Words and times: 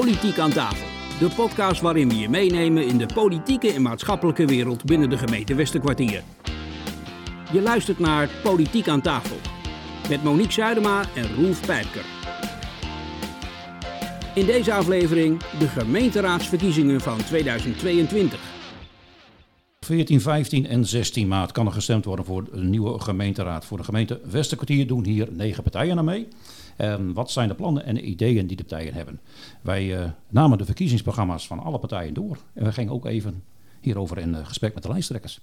Politiek 0.00 0.38
aan 0.38 0.52
tafel. 0.52 0.86
De 1.18 1.34
podcast 1.34 1.80
waarin 1.80 2.08
we 2.08 2.18
je 2.18 2.28
meenemen 2.28 2.86
in 2.86 2.98
de 2.98 3.06
politieke 3.14 3.72
en 3.72 3.82
maatschappelijke 3.82 4.46
wereld 4.46 4.84
binnen 4.84 5.10
de 5.10 5.18
gemeente 5.18 5.54
Westerkwartier. 5.54 6.22
Je 7.52 7.60
luistert 7.60 7.98
naar 7.98 8.28
Politiek 8.42 8.88
aan 8.88 9.00
tafel. 9.00 9.36
Met 10.08 10.22
Monique 10.22 10.52
Zuidema 10.52 11.04
en 11.14 11.34
Roelf 11.34 11.66
Pijpker. 11.66 12.04
In 14.34 14.46
deze 14.46 14.72
aflevering 14.72 15.40
de 15.58 15.68
gemeenteraadsverkiezingen 15.68 17.00
van 17.00 17.16
2022. 17.16 18.40
14, 19.80 20.20
15 20.20 20.66
en 20.66 20.86
16 20.86 21.28
maart 21.28 21.52
kan 21.52 21.66
er 21.66 21.72
gestemd 21.72 22.04
worden 22.04 22.24
voor 22.24 22.44
een 22.50 22.70
nieuwe 22.70 22.98
gemeenteraad. 22.98 23.64
Voor 23.64 23.78
de 23.78 23.84
gemeente 23.84 24.20
Westerkwartier 24.30 24.86
doen 24.86 25.04
hier 25.04 25.28
negen 25.32 25.62
partijen 25.62 25.98
aan 25.98 26.04
mee. 26.04 26.28
En 26.76 27.12
wat 27.12 27.30
zijn 27.30 27.48
de 27.48 27.54
plannen 27.54 27.84
en 27.84 28.08
ideeën 28.08 28.46
die 28.46 28.56
de 28.56 28.64
partijen 28.64 28.94
hebben? 28.94 29.20
Wij 29.60 30.00
uh, 30.00 30.10
namen 30.28 30.58
de 30.58 30.64
verkiezingsprogramma's 30.64 31.46
van 31.46 31.58
alle 31.58 31.78
partijen 31.78 32.14
door. 32.14 32.38
En 32.54 32.64
we 32.64 32.72
gingen 32.72 32.92
ook 32.92 33.06
even 33.06 33.42
hierover 33.80 34.18
in 34.18 34.28
uh, 34.28 34.46
gesprek 34.46 34.74
met 34.74 34.82
de 34.82 34.88
lijsttrekkers. 34.88 35.40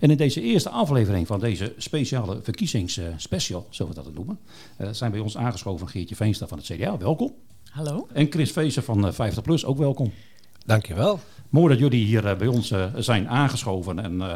En 0.00 0.10
in 0.10 0.16
deze 0.16 0.40
eerste 0.40 0.70
aflevering 0.70 1.26
van 1.26 1.40
deze 1.40 1.74
speciale 1.76 2.38
verkiezingsspecial, 2.42 3.66
zullen 3.70 3.94
we 3.94 4.02
dat 4.02 4.14
noemen, 4.14 4.38
uh, 4.80 4.88
zijn 4.90 5.10
bij 5.10 5.20
ons 5.20 5.36
aangeschoven 5.36 5.88
Geertje 5.88 6.16
Veenstra 6.16 6.46
van 6.46 6.58
het 6.58 6.66
CDA. 6.66 6.98
Welkom. 6.98 7.34
Hallo. 7.70 8.06
En 8.12 8.26
Chris 8.30 8.52
Vezer 8.52 8.82
van 8.82 9.12
50PLUS, 9.12 9.64
ook 9.64 9.78
welkom. 9.78 10.12
Dankjewel. 10.66 11.20
Mooi 11.48 11.68
dat 11.68 11.78
jullie 11.78 12.04
hier 12.04 12.24
uh, 12.24 12.36
bij 12.36 12.46
ons 12.46 12.70
uh, 12.70 12.86
zijn 12.96 13.28
aangeschoven. 13.28 13.98
En 13.98 14.14
uh, 14.14 14.34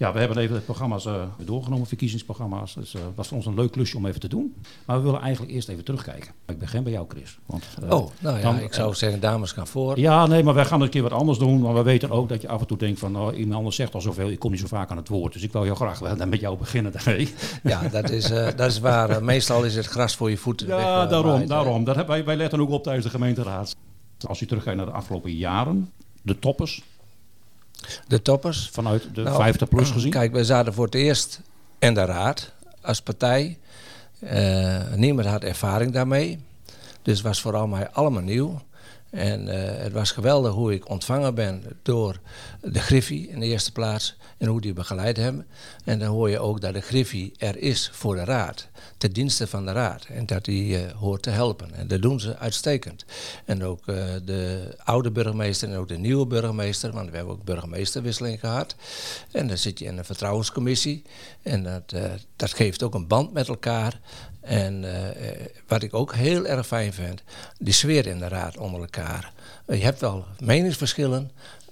ja, 0.00 0.12
we 0.12 0.18
hebben 0.18 0.38
even 0.38 0.54
de 0.54 0.60
programma's 0.60 1.08
doorgenomen, 1.44 1.86
verkiezingsprogramma's. 1.86 2.74
Dus 2.74 2.92
het 2.92 3.02
was 3.14 3.28
voor 3.28 3.36
ons 3.36 3.46
een 3.46 3.54
leuk 3.54 3.70
klusje 3.70 3.96
om 3.96 4.06
even 4.06 4.20
te 4.20 4.28
doen. 4.28 4.54
Maar 4.84 4.96
we 4.96 5.02
willen 5.02 5.20
eigenlijk 5.20 5.52
eerst 5.52 5.68
even 5.68 5.84
terugkijken. 5.84 6.32
Ik 6.46 6.58
begin 6.58 6.82
bij 6.82 6.92
jou, 6.92 7.06
Chris. 7.08 7.38
Want, 7.46 7.64
oh, 7.82 8.10
nou 8.18 8.36
ja, 8.36 8.42
dan, 8.42 8.58
ik 8.58 8.74
zou 8.74 8.94
zeggen, 8.94 9.20
dames 9.20 9.52
gaan 9.52 9.66
voor. 9.66 9.98
Ja, 9.98 10.26
nee, 10.26 10.42
maar 10.42 10.54
wij 10.54 10.64
gaan 10.64 10.80
een 10.80 10.88
keer 10.88 11.02
wat 11.02 11.12
anders 11.12 11.38
doen. 11.38 11.60
Maar 11.60 11.74
we 11.74 11.82
weten 11.82 12.10
ook 12.10 12.28
dat 12.28 12.42
je 12.42 12.48
af 12.48 12.60
en 12.60 12.66
toe 12.66 12.76
denkt 12.76 12.98
van, 12.98 13.16
oh, 13.16 13.36
iemand 13.36 13.56
anders 13.56 13.76
zegt 13.76 13.94
al 13.94 14.00
zoveel, 14.00 14.30
ik 14.30 14.38
kom 14.38 14.50
niet 14.50 14.60
zo 14.60 14.66
vaak 14.66 14.90
aan 14.90 14.96
het 14.96 15.08
woord. 15.08 15.32
Dus 15.32 15.42
ik 15.42 15.52
wil 15.52 15.64
jou 15.64 15.76
graag 15.76 15.98
wel 15.98 16.26
met 16.26 16.40
jou 16.40 16.58
beginnen 16.58 16.92
daarmee. 16.92 17.34
Ja, 17.62 17.88
dat 17.88 18.10
is, 18.10 18.28
dat 18.56 18.70
is 18.70 18.78
waar. 18.78 19.24
meestal 19.24 19.64
is 19.64 19.76
het 19.76 19.86
gras 19.86 20.16
voor 20.16 20.30
je 20.30 20.36
voeten. 20.36 20.66
Ja, 20.66 21.00
weg, 21.00 21.10
daarom. 21.10 21.32
Waait, 21.32 21.48
daarom. 21.48 21.84
Dat, 21.84 22.06
wij, 22.06 22.24
wij 22.24 22.36
letten 22.36 22.60
ook 22.60 22.70
op 22.70 22.82
tijdens 22.82 23.04
de 23.04 23.10
gemeenteraad. 23.10 23.76
Als 24.26 24.38
je 24.38 24.46
terugkijkt 24.46 24.78
naar 24.78 24.86
de 24.88 24.92
afgelopen 24.92 25.32
jaren, 25.32 25.92
de 26.22 26.38
toppers. 26.38 26.82
De 28.06 28.22
toppers? 28.22 28.68
Vanuit 28.72 29.14
de 29.14 29.22
nou, 29.22 29.36
50 29.36 29.68
plus 29.68 29.90
gezien? 29.96 30.10
Kijk, 30.10 30.32
wij 30.32 30.44
zaten 30.44 30.74
voor 30.74 30.84
het 30.84 30.94
eerst 30.94 31.40
in 31.78 31.94
de 31.94 32.04
raad 32.04 32.52
als 32.80 33.00
partij. 33.00 33.58
Uh, 34.20 34.80
niemand 34.94 35.28
had 35.28 35.42
ervaring 35.42 35.92
daarmee. 35.92 36.38
Dus 37.10 37.18
het 37.18 37.28
was 37.28 37.40
vooral 37.40 37.66
mij 37.66 37.90
allemaal 37.90 38.22
nieuw. 38.22 38.60
En 39.10 39.46
uh, 39.46 39.54
het 39.54 39.92
was 39.92 40.10
geweldig 40.10 40.52
hoe 40.52 40.74
ik 40.74 40.88
ontvangen 40.88 41.34
ben 41.34 41.62
door 41.82 42.20
de 42.60 42.78
Griffie 42.78 43.28
in 43.28 43.40
de 43.40 43.46
eerste 43.46 43.72
plaats 43.72 44.16
en 44.38 44.46
hoe 44.46 44.60
die 44.60 44.72
begeleid 44.72 45.16
hebben. 45.16 45.46
En 45.84 45.98
dan 45.98 46.08
hoor 46.08 46.30
je 46.30 46.38
ook 46.38 46.60
dat 46.60 46.74
de 46.74 46.80
Griffie 46.80 47.32
er 47.38 47.56
is 47.56 47.90
voor 47.92 48.14
de 48.14 48.24
raad, 48.24 48.68
ten 48.98 49.12
dienste 49.12 49.46
van 49.46 49.64
de 49.64 49.72
raad. 49.72 50.04
En 50.04 50.26
dat 50.26 50.44
die 50.44 50.72
uh, 50.72 50.90
hoort 50.90 51.22
te 51.22 51.30
helpen. 51.30 51.74
En 51.74 51.88
dat 51.88 52.02
doen 52.02 52.20
ze 52.20 52.36
uitstekend. 52.36 53.04
En 53.44 53.64
ook 53.64 53.86
uh, 53.86 54.04
de 54.24 54.74
oude 54.84 55.10
burgemeester 55.10 55.68
en 55.68 55.76
ook 55.76 55.88
de 55.88 55.98
nieuwe 55.98 56.26
burgemeester, 56.26 56.92
want 56.92 57.10
we 57.10 57.16
hebben 57.16 57.34
ook 57.34 57.44
burgemeesterwisseling 57.44 58.40
gehad. 58.40 58.76
En 59.30 59.46
dan 59.46 59.58
zit 59.58 59.78
je 59.78 59.84
in 59.84 59.98
een 59.98 60.04
vertrouwenscommissie. 60.04 61.02
En 61.42 61.62
dat, 61.62 61.94
dat 62.36 62.52
geeft 62.52 62.82
ook 62.82 62.94
een 62.94 63.06
band 63.06 63.32
met 63.32 63.48
elkaar. 63.48 64.00
En 64.40 64.82
uh, 64.82 64.90
wat 65.66 65.82
ik 65.82 65.94
ook 65.94 66.14
heel 66.14 66.46
erg 66.46 66.66
fijn 66.66 66.92
vind, 66.92 67.22
die 67.58 67.74
sfeer 67.74 68.06
in 68.06 68.18
de 68.18 68.28
raad 68.28 68.56
onder 68.56 68.80
elkaar. 68.80 69.32
Je 69.66 69.76
hebt 69.76 70.00
wel 70.00 70.24
meningsverschillen, 70.38 71.30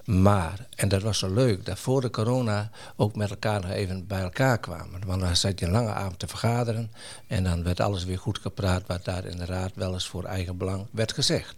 maar, 0.08 0.66
en 0.76 0.88
dat 0.88 1.02
was 1.02 1.18
zo 1.18 1.34
leuk, 1.34 1.64
dat 1.64 1.78
voor 1.78 2.00
de 2.00 2.10
corona 2.10 2.70
ook 2.96 3.16
met 3.16 3.30
elkaar 3.30 3.60
nog 3.60 3.70
even 3.70 4.06
bij 4.06 4.20
elkaar 4.20 4.58
kwamen. 4.58 5.06
Want 5.06 5.20
dan 5.20 5.36
zat 5.36 5.58
je 5.58 5.66
een 5.66 5.72
lange 5.72 5.92
avond 5.92 6.18
te 6.18 6.26
vergaderen 6.26 6.90
en 7.26 7.44
dan 7.44 7.62
werd 7.62 7.80
alles 7.80 8.04
weer 8.04 8.18
goed 8.18 8.38
gepraat 8.38 8.82
wat 8.86 9.04
daar 9.04 9.24
in 9.24 9.36
de 9.36 9.44
raad 9.44 9.72
wel 9.74 9.92
eens 9.92 10.06
voor 10.06 10.24
eigen 10.24 10.56
belang 10.56 10.86
werd 10.90 11.12
gezegd. 11.12 11.54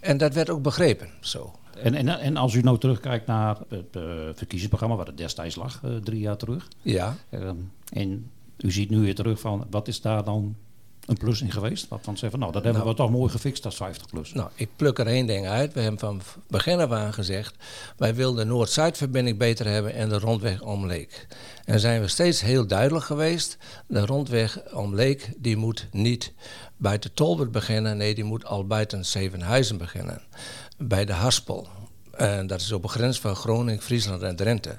En 0.00 0.16
dat 0.16 0.34
werd 0.34 0.50
ook 0.50 0.62
begrepen 0.62 1.08
zo. 1.20 1.54
En, 1.82 1.94
en, 1.94 2.08
en 2.08 2.36
als 2.36 2.54
u 2.54 2.60
nou 2.60 2.78
terugkijkt 2.78 3.26
naar 3.26 3.56
het 3.68 3.96
uh, 3.96 4.02
verkiezingsprogramma, 4.34 4.96
wat 4.96 5.06
het 5.06 5.16
destijds 5.16 5.56
lag, 5.56 5.80
drie 6.02 6.20
jaar 6.20 6.36
terug. 6.36 6.68
Ja. 6.82 7.16
en 7.92 8.30
u 8.62 8.72
ziet 8.72 8.90
nu 8.90 8.98
weer 8.98 9.14
terug 9.14 9.40
van, 9.40 9.66
wat 9.70 9.88
is 9.88 10.00
daar 10.00 10.24
dan 10.24 10.56
een 11.06 11.16
plus 11.16 11.40
in 11.40 11.50
geweest? 11.50 11.88
Wat 11.88 12.00
van 12.02 12.16
zeggen, 12.16 12.38
nou, 12.38 12.52
dat 12.52 12.64
hebben 12.64 12.82
nou, 12.82 12.94
we 12.94 13.02
toch 13.02 13.10
mooi 13.10 13.30
gefixt 13.30 13.64
als 13.64 13.76
50 13.76 14.06
plus. 14.06 14.32
Nou, 14.32 14.48
ik 14.54 14.68
pluk 14.76 14.98
er 14.98 15.06
één 15.06 15.26
ding 15.26 15.46
uit. 15.46 15.72
We 15.72 15.80
hebben 15.80 16.00
van 16.00 16.20
begin 16.48 16.80
af 16.80 16.90
aan 16.90 17.12
gezegd, 17.12 17.54
wij 17.96 18.14
willen 18.14 18.36
de 18.36 18.44
Noord-Zuid-verbinding 18.44 19.38
beter 19.38 19.66
hebben 19.66 19.94
en 19.94 20.08
de 20.08 20.18
rondweg 20.18 20.62
om 20.62 20.86
Leek. 20.86 21.26
En 21.64 21.80
zijn 21.80 22.00
we 22.00 22.08
steeds 22.08 22.40
heel 22.40 22.66
duidelijk 22.66 23.04
geweest. 23.04 23.56
De 23.86 24.06
rondweg 24.06 24.72
om 24.72 24.94
Leek, 24.94 25.32
die 25.36 25.56
moet 25.56 25.86
niet 25.92 26.32
buiten 26.76 27.12
Tolbert 27.12 27.52
beginnen, 27.52 27.96
nee, 27.96 28.14
die 28.14 28.24
moet 28.24 28.44
al 28.44 28.66
buiten 28.66 29.04
Zevenhuizen 29.04 29.78
beginnen. 29.78 30.22
Bij 30.78 31.04
de 31.04 31.12
Haspel. 31.12 31.68
En 32.20 32.46
dat 32.46 32.60
is 32.60 32.72
op 32.72 32.82
de 32.82 32.88
grens 32.88 33.20
van 33.20 33.36
Groningen, 33.36 33.82
Friesland 33.82 34.22
en 34.22 34.36
Drenthe. 34.36 34.78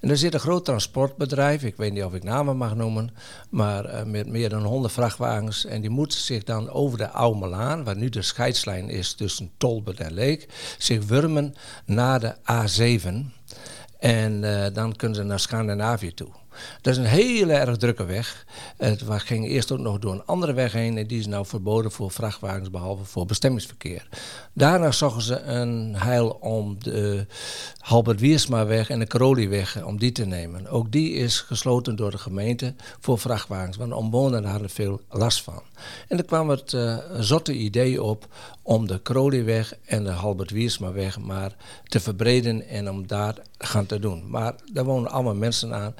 En 0.00 0.10
er 0.10 0.16
zit 0.16 0.34
een 0.34 0.40
groot 0.40 0.64
transportbedrijf, 0.64 1.62
ik 1.62 1.76
weet 1.76 1.92
niet 1.92 2.04
of 2.04 2.14
ik 2.14 2.22
namen 2.22 2.56
mag 2.56 2.74
noemen, 2.74 3.10
maar 3.50 3.84
uh, 3.84 4.02
met 4.02 4.26
meer 4.26 4.48
dan 4.48 4.62
100 4.62 4.92
vrachtwagens. 4.92 5.64
En 5.64 5.80
die 5.80 5.90
moeten 5.90 6.18
zich 6.18 6.44
dan 6.44 6.70
over 6.70 6.98
de 6.98 7.08
Oude 7.08 7.38
Melaan, 7.38 7.84
waar 7.84 7.96
nu 7.96 8.08
de 8.08 8.22
scheidslijn 8.22 8.88
is 8.88 9.14
tussen 9.14 9.50
Tolbert 9.56 10.00
en 10.00 10.12
Leek, 10.12 10.48
zich 10.78 11.04
wurmen 11.04 11.54
naar 11.84 12.20
de 12.20 12.34
A7. 12.34 13.14
En 13.98 14.42
uh, 14.42 14.66
dan 14.72 14.96
kunnen 14.96 15.16
ze 15.16 15.22
naar 15.22 15.40
Scandinavië 15.40 16.14
toe. 16.14 16.30
Dat 16.80 16.92
is 16.92 16.98
een 16.98 17.04
hele 17.04 17.52
erg 17.52 17.76
drukke 17.76 18.04
weg. 18.04 18.46
Het 18.76 19.02
ging 19.06 19.48
eerst 19.48 19.72
ook 19.72 19.78
nog 19.78 19.98
door 19.98 20.12
een 20.12 20.24
andere 20.24 20.52
weg 20.52 20.72
heen 20.72 20.98
en 20.98 21.06
die 21.06 21.18
is 21.18 21.26
nou 21.26 21.46
verboden 21.46 21.90
voor 21.90 22.10
vrachtwagens 22.10 22.70
behalve 22.70 23.04
voor 23.04 23.26
bestemmingsverkeer. 23.26 24.08
Daarna 24.52 24.90
zochten 24.90 25.22
ze 25.22 25.40
een 25.40 25.94
heil 25.96 26.28
om 26.30 26.76
de 26.78 27.26
Halbert 27.78 28.20
Wiersmaweg 28.20 28.90
en 28.90 28.98
de 28.98 29.06
Carolieweg 29.06 29.84
om 29.84 29.98
die 29.98 30.12
te 30.12 30.24
nemen. 30.24 30.68
Ook 30.68 30.92
die 30.92 31.12
is 31.12 31.40
gesloten 31.40 31.96
door 31.96 32.10
de 32.10 32.18
gemeente 32.18 32.74
voor 33.00 33.18
vrachtwagens, 33.18 33.76
want 33.76 33.90
de 33.90 33.96
omwonenden 33.96 34.50
hadden 34.50 34.70
veel 34.70 35.00
last 35.10 35.42
van. 35.42 35.62
En 36.08 36.18
er 36.18 36.24
kwam 36.24 36.48
het 36.48 36.72
uh, 36.72 36.98
zotte 37.18 37.52
idee 37.52 38.02
op 38.02 38.26
om 38.62 38.86
de 38.86 39.02
Carolieweg 39.02 39.74
en 39.84 40.04
de 40.04 40.10
Halbert 40.10 40.50
Wiersmaweg 40.50 41.18
maar 41.18 41.56
te 41.84 42.00
verbreden 42.00 42.68
en 42.68 42.90
om 42.90 43.06
daar 43.06 43.34
gaan 43.58 43.86
te 43.86 43.98
doen. 43.98 44.30
Maar 44.30 44.54
daar 44.72 44.84
wonen 44.84 45.10
allemaal 45.10 45.34
mensen 45.34 45.74
aan. 45.74 45.94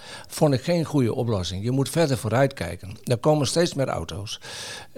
Ik 0.53 0.63
geen 0.63 0.85
goede 0.85 1.15
oplossing. 1.15 1.65
Je 1.65 1.71
moet 1.71 1.89
verder 1.89 2.19
vooruit 2.19 2.55
kijken. 2.55 2.97
Er 3.05 3.17
komen 3.17 3.47
steeds 3.47 3.75
meer 3.75 3.89
auto's. 3.89 4.41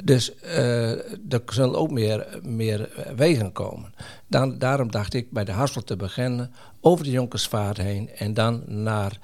Dus 0.04 0.32
uh, 0.44 0.90
er 1.32 1.42
zullen 1.46 1.78
ook 1.78 1.90
meer, 1.90 2.38
meer 2.42 2.88
wegen 3.16 3.52
komen. 3.52 3.94
Dan, 4.26 4.58
daarom 4.58 4.90
dacht 4.90 5.14
ik 5.14 5.30
bij 5.30 5.44
de 5.44 5.52
Hassel 5.52 5.82
te 5.82 5.96
beginnen, 5.96 6.52
over 6.80 7.04
de 7.04 7.10
Jonkersvaart 7.10 7.76
heen 7.76 8.10
en 8.10 8.34
dan 8.34 8.62
naar 8.66 9.18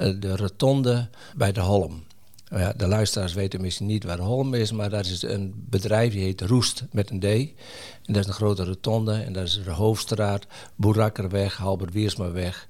uh, 0.00 0.20
de 0.20 0.36
rotonde 0.36 1.08
bij 1.36 1.52
de 1.52 1.60
Holm. 1.60 2.02
Ja, 2.50 2.72
de 2.76 2.86
luisteraars 2.86 3.34
weten 3.34 3.60
misschien 3.60 3.86
niet 3.86 4.04
waar 4.04 4.18
Holm 4.18 4.54
is, 4.54 4.72
maar 4.72 4.90
dat 4.90 5.06
is 5.06 5.22
een 5.22 5.64
bedrijf 5.68 6.12
die 6.12 6.22
heet 6.22 6.40
Roest 6.40 6.84
met 6.90 7.10
een 7.10 7.20
D. 7.20 7.60
En 8.10 8.16
dat 8.16 8.24
is 8.24 8.28
een 8.28 8.36
grote 8.36 8.64
rotonde 8.64 9.12
en 9.12 9.32
dat 9.32 9.46
is 9.46 9.60
de 9.64 9.70
Hoofdstraat, 9.70 10.46
Boerakkerweg, 10.74 11.56
Halbert 11.56 11.92
Wiersmaweg, 11.92 12.68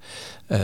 uh, 0.49 0.59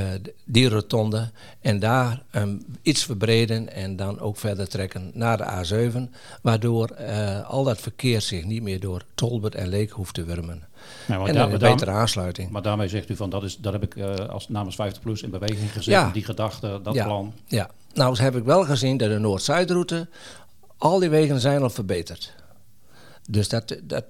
die 0.44 0.68
rotonde. 0.68 1.30
En 1.60 1.78
daar 1.78 2.22
um, 2.32 2.64
iets 2.82 3.04
verbreden 3.04 3.72
en 3.72 3.96
dan 3.96 4.20
ook 4.20 4.36
verder 4.36 4.68
trekken 4.68 5.10
naar 5.14 5.36
de 5.36 5.44
A7, 5.44 6.10
waardoor 6.42 6.96
uh, 7.00 7.48
al 7.48 7.64
dat 7.64 7.80
verkeer 7.80 8.20
zich 8.20 8.44
niet 8.44 8.62
meer 8.62 8.80
door 8.80 9.02
Tolbert 9.14 9.54
en 9.54 9.68
Leek 9.68 9.90
hoeft 9.90 10.14
te 10.14 10.24
wurmen. 10.24 10.62
Nou, 11.06 11.28
en 11.28 11.34
daar, 11.34 11.52
een 11.52 11.58
betere 11.58 11.90
aansluiting. 11.90 12.50
Maar 12.50 12.62
daarmee 12.62 12.88
zegt 12.88 13.10
u 13.10 13.16
van 13.16 13.30
dat, 13.30 13.42
is, 13.42 13.56
dat 13.56 13.72
heb 13.72 13.82
ik 13.82 13.94
uh, 13.94 14.14
als 14.14 14.48
namens 14.48 14.74
50 14.76 15.02
plus 15.02 15.22
in 15.22 15.30
beweging 15.30 15.72
gezet, 15.72 15.94
ja. 15.94 16.10
die 16.10 16.24
gedachte, 16.24 16.80
dat 16.82 16.94
ja. 16.94 17.04
plan. 17.04 17.34
Ja, 17.46 17.70
nou 17.92 18.22
heb 18.22 18.36
ik 18.36 18.44
wel 18.44 18.64
gezien 18.64 18.96
dat 18.96 19.08
de 19.08 19.18
Noord-Zuidroute, 19.18 20.08
al 20.78 20.98
die 20.98 21.10
wegen 21.10 21.40
zijn 21.40 21.62
al 21.62 21.70
verbeterd. 21.70 22.34
Dus 23.28 23.48
dat, 23.48 23.76
dat, 23.82 24.04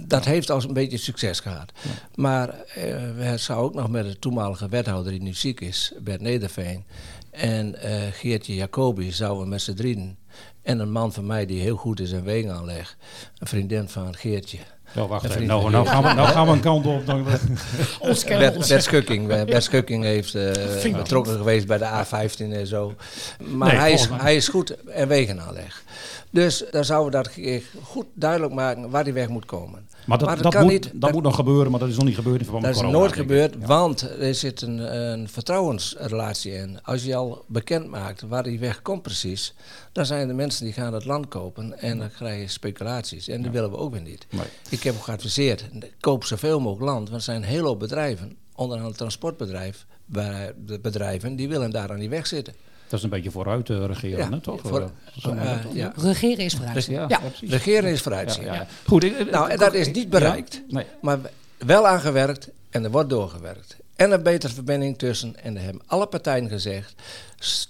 dat 0.00 0.24
heeft 0.24 0.50
al 0.50 0.62
een 0.62 0.72
beetje 0.72 0.96
succes 0.96 1.40
gehad. 1.40 1.72
Ja. 1.82 1.90
Maar 2.14 2.48
uh, 2.48 2.94
het 3.16 3.40
zou 3.40 3.60
ook 3.60 3.74
nog 3.74 3.88
met 3.88 4.04
de 4.04 4.18
toenmalige 4.18 4.68
wethouder 4.68 5.12
die 5.12 5.22
nu 5.22 5.34
ziek 5.34 5.60
is, 5.60 5.92
Bert 6.00 6.20
Nederveen, 6.20 6.84
en 7.30 7.74
uh, 7.84 7.92
Geertje 8.12 8.54
Jacobi 8.54 9.12
zouden 9.12 9.48
met 9.48 9.62
z'n 9.62 9.74
drieën 9.74 10.16
En 10.62 10.78
een 10.78 10.92
man 10.92 11.12
van 11.12 11.26
mij 11.26 11.46
die 11.46 11.60
heel 11.60 11.76
goed 11.76 12.00
is 12.00 12.10
in 12.10 12.24
wegenaanleg. 12.24 12.96
Een 13.38 13.46
vriendin 13.46 13.88
van 13.88 14.14
Geertje. 14.14 14.58
Nou, 14.94 15.08
wacht 15.08 15.24
even. 15.24 15.46
Nou, 15.46 15.70
nou, 15.70 15.86
gaan 15.86 16.02
we, 16.02 16.12
nou 16.12 16.28
gaan 16.28 16.46
we 16.46 16.52
een 16.52 16.60
kant 16.60 16.86
op. 16.86 17.06
Dan, 17.06 17.26
Ons 18.00 18.24
Bert, 18.24 18.82
Schukking. 18.82 19.30
eh, 19.30 19.44
Bert 19.44 19.62
Schukking 19.64 20.04
heeft 20.04 20.34
eh, 20.34 20.92
betrokken 20.96 21.36
geweest 21.36 21.66
bij 21.66 21.78
de 21.78 21.84
A15 22.04 22.52
en 22.52 22.66
zo. 22.66 22.94
Maar 23.38 23.68
Nee, 23.68 23.76
hij, 23.78 23.92
is, 23.92 24.08
mij- 24.08 24.18
hij 24.20 24.36
is 24.36 24.48
goed 24.48 24.76
in 24.94 25.08
wegenaanleg. 25.08 25.82
Dus 26.30 26.64
dan 26.70 26.84
zouden 26.84 27.10
we 27.20 27.22
dat 27.28 27.32
keer 27.34 27.62
goed 27.82 28.06
duidelijk 28.14 28.52
maken 28.54 28.90
waar 28.90 29.04
die 29.04 29.12
weg 29.12 29.28
moet 29.28 29.44
komen. 29.46 29.88
Maar 30.06 30.18
dat, 30.18 30.26
Maar 30.26 30.36
dat 30.36 30.44
dat, 30.44 30.52
kan 30.54 30.62
moet, 30.62 30.72
niet. 30.72 30.82
dat, 30.82 31.00
Dat- 31.00 31.12
moet 31.12 31.22
nog 31.22 31.34
gebeuren, 31.34 31.70
maar 31.70 31.80
dat 31.80 31.88
is 31.88 31.96
nog 31.96 32.04
niet 32.04 32.14
gebeurd 32.14 32.38
in 32.38 32.44
verband 32.44 32.64
Dat 32.64 32.74
met 32.74 32.82
is 32.82 32.88
corona. 32.90 33.04
nooit 33.06 33.14
denk 33.16 33.30
ik. 33.30 33.36
gebeurd, 33.36 33.62
Ja. 33.62 33.66
want 33.76 34.00
er 34.20 34.34
zit 34.34 34.62
een, 34.62 34.96
een 35.10 35.28
vertrouwensrelatie 35.28 36.52
in. 36.52 36.78
Als 36.82 37.04
je 37.04 37.14
al 37.16 37.44
bekend 37.48 37.88
maakt 37.88 38.20
waar 38.22 38.42
die 38.42 38.58
weg 38.58 38.82
komt 38.82 39.02
precies, 39.02 39.54
dan 39.92 40.06
zijn 40.06 40.28
de 40.28 40.34
mensen 40.34 40.64
die 40.64 40.72
gaan 40.74 40.94
het 40.94 41.04
land 41.04 41.28
kopen 41.28 41.78
en 41.78 41.98
dan 41.98 42.10
krijg 42.10 42.40
je 42.40 42.48
speculaties. 42.48 43.28
En 43.28 43.42
die 43.42 43.50
willen 43.50 43.70
we 43.70 43.76
ook 43.76 43.92
weer 43.92 44.02
niet. 44.02 44.26
Nee. 44.30 44.46
Ik 44.68 44.82
heb 44.82 45.00
geadviseerd, 45.00 45.64
koop 46.00 46.24
zoveel 46.24 46.60
mogelijk 46.60 46.90
land, 46.90 47.08
want 47.08 47.20
er 47.20 47.24
zijn 47.24 47.36
een 47.42 47.48
hele 47.48 47.66
hoop 47.66 47.78
bedrijven, 47.78 48.36
onder 48.54 48.76
andere 48.76 48.96
transportbedrijf, 48.96 49.86
bij- 50.06 50.52
de 50.66 50.78
bedrijven, 50.80 51.36
die 51.36 51.48
willen 51.48 51.70
daar 51.70 51.90
aan 51.90 51.98
die 51.98 52.08
weg 52.10 52.26
zitten. 52.26 52.54
Dat 52.92 53.00
is 53.00 53.06
een 53.06 53.10
beetje 53.10 53.30
vooruit 53.30 53.70
eh, 53.70 53.84
regeren, 53.84 54.18
Ja, 54.18 54.30
hè, 54.30 54.40
toch? 54.40 54.60
voor- 54.64 54.80
Eh, 55.22 55.52
Eh, 55.52 55.58
ja. 55.72 55.92
Regeren 55.96 56.44
is 56.44 56.54
vooruit. 56.54 56.84
ja, 56.84 57.04
Ja. 57.08 57.20
Regeren 57.40 57.90
is 57.90 57.96
Ja, 57.96 58.02
vooruitzien. 58.02 58.44
ja, 58.44 58.54
ja. 58.54 58.66
Goed, 58.86 59.04
ik- 59.04 59.30
Nou, 59.30 59.50
en 59.50 59.58
dat 59.58 59.74
is 59.74 59.90
niet 59.90 60.10
bereikt. 60.10 60.54
Ja, 60.54 60.60
nee. 60.76 60.84
Maar 61.00 61.18
wel 61.58 61.86
aangewerkt 61.86 62.48
en 62.70 62.84
er 62.84 62.90
wordt 62.90 63.10
doorgewerkt. 63.10 63.76
En 63.96 64.12
een 64.12 64.22
betere 64.22 64.52
verbinding 64.52 64.98
tussen, 64.98 65.42
en 65.44 65.54
dat 65.54 65.62
hebben 65.62 65.82
alle 65.86 66.06
partijen 66.06 66.48
gezegd, 66.48 66.94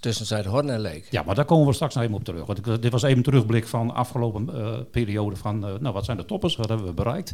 tussen 0.01 0.27
Zuidhorn 0.27 0.71
en 0.71 0.81
Leek. 0.81 1.07
Ja, 1.11 1.23
maar 1.23 1.35
daar 1.35 1.45
komen 1.45 1.67
we 1.67 1.73
straks 1.73 1.95
nog 1.95 2.05
even 2.05 2.17
op 2.17 2.25
terug. 2.25 2.47
Want 2.47 2.59
ik- 2.59 2.83
dit 2.83 2.93
was 2.93 3.03
even 3.03 3.17
een 3.17 3.23
terugblik 3.23 3.67
van 3.67 3.87
de 3.87 3.93
afgelopen 3.93 4.49
eh, 4.55 4.79
periode 4.91 5.37
van, 5.37 5.67
eh, 5.67 5.73
nou, 5.81 5.95
wat 5.95 6.05
zijn 6.05 6.17
de 6.17 6.25
toppers, 6.25 6.57
wat 6.57 6.69
hebben 6.69 6.87
we 6.87 6.93
bereikt? 6.93 7.33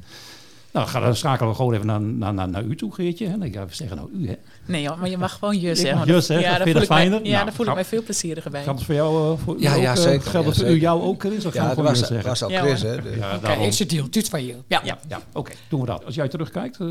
Nou, 0.73 0.93
dan 0.93 1.17
schakelen 1.17 1.51
we 1.51 1.57
gewoon 1.57 1.75
even 1.75 1.87
naar, 1.87 2.01
naar, 2.01 2.35
naar, 2.35 2.49
naar 2.49 2.63
u 2.63 2.77
toe, 2.77 2.95
Geertje. 2.95 3.27
En 3.27 3.43
ik 3.43 3.55
ga 3.55 3.63
even 3.63 3.77
zeggen, 3.77 3.97
nou, 3.97 4.09
u, 4.13 4.29
hè. 4.29 4.35
Nee 4.67 4.83
joh, 4.83 5.01
maar 5.01 5.09
je 5.09 5.19
mag 5.19 5.33
gewoon 5.39 5.61
je 5.61 5.75
zeggen. 5.75 6.07
je 6.15 6.21
zeggen, 6.21 6.47
ja, 6.51 6.57
vind 6.57 6.59
daar 6.59 6.59
je 6.59 6.65
voel 6.65 6.73
dat 6.73 6.83
ik 6.83 6.89
mij- 6.89 6.99
fijner? 6.99 7.25
Ja, 7.25 7.33
Nou, 7.33 7.45
daar 7.45 7.55
voel 7.55 7.67
ik 7.67 7.75
mij 7.75 7.85
veel 7.85 8.03
plezieriger 8.03 8.51
bij. 8.51 8.63
Geldt 8.63 8.79
het 8.79 8.87
voor 8.87 8.95
jou, 8.97 9.33
eh, 9.33 9.39
voor 9.45 9.57
u 9.57 9.61
Ja, 9.61 9.75
ook, 9.75 9.81
ja, 9.83 9.91
eh, 9.95 9.97
zeker. 10.01 10.31
Geldt 10.31 10.47
het 10.47 10.57
Ja, 10.57 10.61
voor 10.63 10.71
u 10.71 10.73
zeker. 10.73 10.83
jou 10.83 11.03
ook, 11.03 11.21
Chris? 11.21 11.45
Of 11.47 11.53
gaan 11.55 11.69
Ja, 11.69 11.75
dat 11.75 11.85
was, 11.85 11.99
je 11.99 12.05
zeggen? 12.07 12.29
was 12.29 12.43
al 12.43 12.51
Ja, 12.51 12.61
Chris, 12.63 12.83
hè. 12.83 13.03
dus- 13.03 13.17
Ja, 13.17 13.35
Oké, 13.35 13.47
daarom. 13.47 13.65
it's 13.65 13.81
a 13.81 13.85
deal. 13.85 14.07
It's 14.11 14.29
for 14.29 14.41
you. 14.41 14.57
Ja. 14.67 14.81
Ja, 14.85 14.99
ja 15.09 15.21
oké, 15.33 15.53
doen 15.69 15.81
we 15.81 15.87
dat. 15.87 16.05
Als 16.05 16.15
jij 16.15 16.29
terugkijkt, 16.29 16.81
eh, 16.81 16.87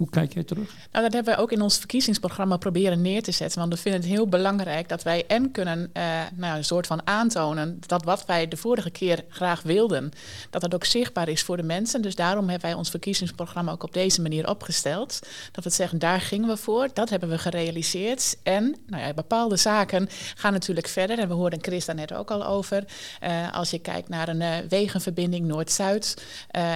hoe 0.00 0.10
kijk 0.10 0.34
jij 0.34 0.44
terug? 0.44 0.74
Nou, 0.92 1.04
dat 1.04 1.12
hebben 1.12 1.34
we 1.34 1.40
ook 1.40 1.52
in 1.52 1.60
ons 1.60 1.78
verkiezingsprogramma 1.78 2.56
proberen 2.56 3.00
neer 3.00 3.22
te 3.22 3.30
zetten. 3.30 3.58
Want 3.58 3.72
we 3.72 3.80
vinden 3.80 4.00
het 4.00 4.10
heel 4.10 4.28
belangrijk 4.28 4.88
dat 4.88 5.02
wij 5.02 5.24
en 5.26 5.50
kunnen 5.50 5.90
eh, 5.92 6.20
nou, 6.34 6.56
een 6.56 6.64
soort 6.64 6.86
van 6.86 7.06
aantonen 7.06 7.80
dat 7.86 8.04
wat 8.04 8.26
wij 8.26 8.48
de 8.48 8.56
vorige 8.56 8.90
keer 8.90 9.24
graag 9.28 9.62
wilden, 9.62 10.10
dat 10.50 10.60
dat 10.60 10.74
ook 10.74 10.84
zichtbaar 10.84 11.28
is 11.28 11.42
voor 11.42 11.56
de 11.56 11.62
mensen. 11.62 12.02
Dus 12.02 12.14
daarom 12.14 12.48
hebben 12.48 12.68
wij 12.68 12.78
ons 12.78 12.90
verkiezingsprogramma 12.90 13.72
ook 13.72 13.82
op 13.82 13.92
deze 13.92 14.22
manier 14.22 14.48
opgesteld. 14.48 15.18
Dat 15.52 15.64
we 15.64 15.70
zeggen, 15.70 15.98
daar 15.98 16.20
gingen 16.20 16.48
we 16.48 16.56
voor, 16.56 16.88
dat 16.92 17.10
hebben 17.10 17.28
we 17.28 17.38
gerealiseerd. 17.38 18.36
En 18.42 18.76
nou 18.86 19.02
ja, 19.02 19.14
bepaalde 19.14 19.56
zaken 19.56 20.08
gaan 20.34 20.52
natuurlijk 20.52 20.88
verder. 20.88 21.18
En 21.18 21.28
we 21.28 21.34
hoorden 21.34 21.62
Chris 21.62 21.84
daar 21.84 21.94
net 21.94 22.12
ook 22.12 22.30
al 22.30 22.46
over. 22.46 22.84
Eh, 23.20 23.52
als 23.52 23.70
je 23.70 23.78
kijkt 23.78 24.08
naar 24.08 24.28
een 24.28 24.42
eh, 24.42 24.56
wegenverbinding 24.68 25.46
Noord-Zuid, 25.46 26.24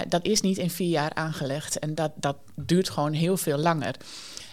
dat 0.07 0.25
is 0.25 0.41
niet 0.41 0.57
in 0.57 0.69
vier 0.69 0.89
jaar 0.89 1.13
aangelegd. 1.13 1.79
En 1.79 1.95
dat, 1.95 2.11
dat 2.15 2.35
duurt 2.55 2.89
gewoon 2.89 3.13
heel 3.15 3.37
veel 3.37 3.57
langer. 3.57 3.95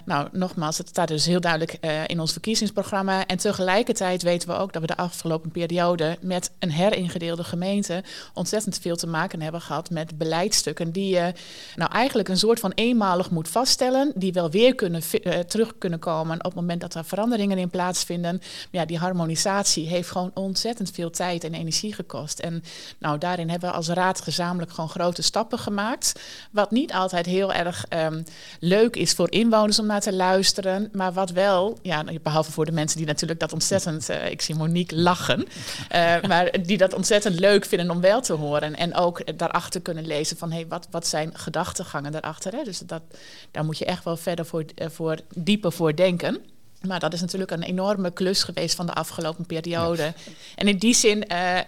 Nou, 0.04 0.28
nogmaals, 0.32 0.78
het 0.78 0.88
staat 0.88 1.08
dus 1.08 1.26
heel 1.26 1.40
duidelijk 1.40 1.72
eh, 1.80 2.00
in 2.06 2.20
ons 2.20 2.32
verkiezingsprogramma. 2.32 3.26
En 3.26 3.36
tegelijkertijd 3.36 4.22
weten 4.22 4.48
we 4.48 4.54
ook 4.54 4.72
dat 4.72 4.80
we 4.80 4.88
de 4.88 4.96
afgelopen 4.96 5.50
periode 5.50 6.18
met 6.20 6.50
een 6.58 6.70
heringedeelde 6.70 7.44
gemeente 7.44 8.04
ontzettend 8.34 8.78
veel 8.78 8.96
te 8.96 9.06
maken 9.06 9.40
hebben 9.40 9.60
gehad 9.60 9.90
met 9.90 10.18
beleidstukken 10.18 10.92
die 10.92 11.14
je 11.14 11.32
nou 11.76 11.92
eigenlijk 11.92 12.28
een 12.28 12.38
soort 12.38 12.60
van 12.60 12.72
eenmalig 12.74 13.30
moet 13.30 13.48
vaststellen, 13.48 14.12
die 14.14 14.32
wel 14.32 14.50
weer 14.50 14.74
kunnen 14.74 15.02
eh, 15.22 15.38
terug 15.38 15.78
kunnen 15.78 15.98
komen 15.98 16.38
op 16.38 16.44
het 16.44 16.54
moment 16.54 16.80
dat 16.80 16.94
er 16.94 17.04
veranderingen 17.04 17.58
in 17.58 17.70
plaatsvinden. 17.70 18.36
Maar 18.36 18.80
ja, 18.80 18.84
die 18.84 18.98
harmonisatie 18.98 19.88
heeft 19.88 20.10
gewoon 20.10 20.30
ontzettend 20.34 20.90
veel 20.90 21.10
tijd 21.10 21.44
en 21.44 21.54
energie 21.54 21.94
gekost. 21.94 22.38
En 22.38 22.64
nou, 22.98 23.18
daarin 23.18 23.50
hebben 23.50 23.68
we 23.68 23.74
als 23.74 23.88
raad 23.88 24.20
gezamenlijk 24.20 24.72
gewoon 24.72 24.90
grote 24.90 25.22
stappen 25.22 25.58
gemaakt. 25.58 26.20
Wat 26.50 26.70
niet 26.70 26.92
altijd 26.92 27.26
heel 27.26 27.52
erg 27.52 27.84
ehm, 27.88 28.22
leuk 28.60 28.96
is 28.96 29.12
voor 29.12 29.30
inwoners 29.30 29.78
naar 29.92 30.00
te 30.00 30.12
luisteren. 30.12 30.88
Maar 30.92 31.12
wat 31.12 31.30
wel, 31.30 31.78
ja, 31.82 32.04
behalve 32.22 32.52
voor 32.52 32.64
de 32.64 32.72
mensen 32.72 32.98
die 32.98 33.06
natuurlijk 33.06 33.40
dat 33.40 33.52
ontzettend, 33.52 34.08
eh, 34.08 34.30
ik 34.30 34.42
zie 34.42 34.54
Monique 34.54 34.96
lachen, 34.96 35.46
eh, 35.88 36.22
maar 36.28 36.62
die 36.62 36.78
dat 36.78 36.94
ontzettend 36.94 37.40
leuk 37.40 37.64
vinden 37.64 37.90
om 37.90 38.00
wel 38.00 38.20
te 38.20 38.32
horen. 38.32 38.74
En 38.74 38.94
ook 38.94 39.38
daarachter 39.38 39.80
kunnen 39.80 40.06
lezen 40.06 40.36
van, 40.36 40.50
hé, 40.50 40.56
hey, 40.56 40.66
wat, 40.66 40.88
wat 40.90 41.06
zijn 41.06 41.30
gedachtegangen 41.34 42.12
daarachter? 42.12 42.52
Hè? 42.52 42.62
Dus 42.62 42.78
dat, 42.78 43.02
daar 43.50 43.64
moet 43.64 43.78
je 43.78 43.84
echt 43.84 44.04
wel 44.04 44.16
verder 44.16 44.46
voor, 44.46 44.64
eh, 44.74 44.88
voor 44.88 45.18
dieper 45.34 45.72
voor 45.72 45.96
denken. 45.96 46.38
Maar 46.86 47.00
dat 47.00 47.12
is 47.12 47.20
natuurlijk 47.20 47.50
een 47.50 47.62
enorme 47.62 48.10
klus 48.10 48.42
geweest 48.42 48.74
van 48.74 48.86
de 48.86 48.92
afgelopen 48.92 49.46
periode. 49.46 50.12
En 50.54 50.68
in 50.68 50.78
die 50.78 50.94
zin 50.94 51.24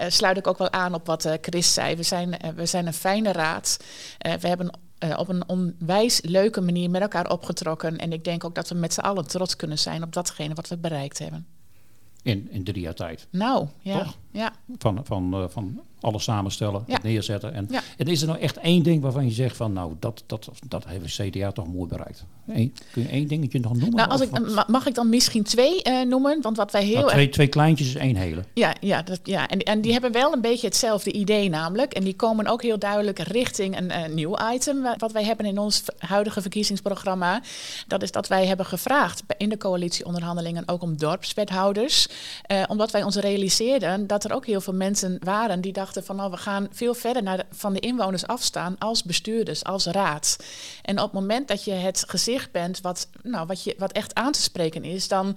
sluit 0.08 0.36
ik 0.36 0.46
ook 0.46 0.58
wel 0.58 0.72
aan 0.72 0.94
op 0.94 1.06
wat 1.06 1.28
Chris 1.40 1.74
zei. 1.74 1.96
We 1.96 2.02
zijn, 2.02 2.36
we 2.56 2.66
zijn 2.66 2.86
een 2.86 2.92
fijne 2.92 3.32
raad. 3.32 3.76
We 4.18 4.48
hebben 4.48 4.70
eh, 5.10 5.18
op 5.18 5.28
een 5.28 5.48
onwijs 5.48 6.20
leuke 6.22 6.60
manier 6.60 6.90
met 6.90 7.00
elkaar 7.00 7.30
opgetrokken. 7.30 7.98
En 7.98 8.12
ik 8.12 8.24
denk 8.24 8.44
ook 8.44 8.54
dat 8.54 8.68
we 8.68 8.74
met 8.74 8.92
z'n 8.92 9.00
allen 9.00 9.26
trots 9.26 9.56
kunnen 9.56 9.78
zijn 9.78 10.02
op 10.02 10.12
datgene 10.12 10.54
wat 10.54 10.68
we 10.68 10.76
bereikt 10.76 11.18
hebben. 11.18 11.46
In, 12.22 12.48
in 12.50 12.64
drie 12.64 12.82
jaar 12.82 12.94
tijd. 12.94 13.26
Nou, 13.30 13.68
ja. 13.80 13.98
Toch? 13.98 14.16
Ja. 14.34 14.52
Van, 14.78 15.00
van, 15.04 15.34
eh, 15.34 15.44
van 15.48 15.80
alles 16.00 16.22
samenstellen, 16.24 16.84
Ja. 16.86 16.98
neerzetten. 17.02 17.54
En, 17.54 17.66
Ja. 17.70 17.80
en 17.96 18.06
is 18.06 18.20
er 18.20 18.26
nou 18.28 18.38
echt 18.40 18.56
één 18.56 18.82
ding 18.82 19.02
waarvan 19.02 19.24
je 19.24 19.30
zegt 19.32 19.56
van 19.56 19.72
nou, 19.72 19.92
dat, 19.98 20.22
dat, 20.26 20.48
dat 20.68 20.84
heeft 20.86 21.14
CDA 21.20 21.52
toch 21.52 21.66
mooi 21.66 21.88
bereikt. 21.88 22.24
Eén, 22.46 22.74
kun 22.92 23.02
je 23.02 23.08
één 23.08 23.26
dingetje 23.28 23.60
nog 23.60 23.72
noemen? 23.72 23.94
Nou, 23.96 24.08
als 24.10 24.20
ik, 24.20 24.30
mag 24.68 24.86
ik 24.86 24.94
dan 24.94 25.08
misschien 25.08 25.42
twee 25.42 25.82
eh, 25.82 26.02
noemen? 26.06 26.42
Want 26.42 26.56
wat 26.56 26.70
wij 26.72 26.84
heel 26.84 26.94
Nou, 27.00 27.08
twee, 27.10 27.28
twee 27.28 27.46
kleintjes 27.46 27.88
is 27.88 27.94
één 27.94 28.16
hele. 28.16 28.44
Ja, 28.54 28.74
ja, 28.80 29.02
dat, 29.02 29.20
ja. 29.22 29.48
En, 29.48 29.58
en 29.58 29.80
die 29.80 29.92
hebben 29.92 30.12
wel 30.12 30.32
een 30.32 30.40
beetje 30.40 30.66
hetzelfde 30.66 31.12
idee 31.12 31.48
namelijk. 31.48 31.92
En 31.92 32.04
die 32.04 32.14
komen 32.16 32.46
ook 32.46 32.62
heel 32.62 32.78
duidelijk 32.78 33.18
richting 33.18 33.78
een 33.78 34.14
nieuw 34.14 34.36
item. 34.52 34.82
wa- 34.82 34.94
Wat 34.98 35.12
wij 35.12 35.24
hebben 35.24 35.46
in 35.46 35.58
ons 35.58 35.82
huidige 35.98 36.40
verkiezingsprogramma. 36.40 37.42
Dat 37.86 38.02
is 38.02 38.10
dat 38.10 38.28
wij 38.28 38.46
hebben 38.46 38.66
gevraagd 38.66 39.22
in 39.36 39.48
de 39.48 39.56
coalitieonderhandelingen 39.56 40.68
ook 40.68 40.82
om 40.82 40.96
dorpswethouders. 40.96 42.08
Eh, 42.42 42.62
omdat 42.68 42.90
wij 42.90 43.02
ons 43.02 43.16
realiseerden 43.16 44.06
dat 44.06 44.23
er 44.24 44.32
ook 44.32 44.46
heel 44.46 44.60
veel 44.60 44.74
mensen 44.74 45.16
waren 45.20 45.60
die 45.60 45.72
dachten 45.72 46.04
van 46.04 46.16
nou, 46.16 46.30
we 46.30 46.36
gaan 46.36 46.68
veel 46.70 46.94
verder 46.94 47.22
naar 47.22 47.44
van 47.50 47.72
de 47.72 47.80
inwoners 47.80 48.26
afstaan 48.26 48.76
als 48.78 49.02
bestuurders, 49.02 49.64
als 49.64 49.86
raad. 49.86 50.36
En 50.82 50.98
op 50.98 51.04
het 51.04 51.20
moment 51.20 51.48
dat 51.48 51.64
je 51.64 51.72
het 51.72 52.04
gezicht 52.06 52.50
bent 52.50 52.80
wat, 52.80 53.08
nou, 53.22 53.46
wat, 53.46 53.64
je, 53.64 53.74
wat 53.78 53.92
echt 53.92 54.14
aan 54.14 54.32
te 54.32 54.42
spreken 54.42 54.84
is, 54.84 55.08
dan 55.08 55.36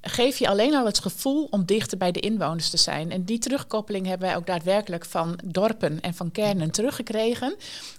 geef 0.00 0.38
je 0.38 0.48
alleen 0.48 0.74
al 0.74 0.86
het 0.86 0.98
gevoel 0.98 1.46
om 1.50 1.64
dichter 1.64 1.98
bij 1.98 2.12
de 2.12 2.20
inwoners 2.20 2.70
te 2.70 2.76
zijn. 2.76 3.10
En 3.10 3.24
die 3.24 3.38
terugkoppeling 3.38 4.06
hebben 4.06 4.26
wij 4.26 4.36
ook 4.36 4.46
daadwerkelijk 4.46 5.04
van 5.04 5.38
dorpen 5.44 6.00
en 6.00 6.14
van 6.14 6.32
kernen 6.32 6.70
teruggekregen. 6.70 7.56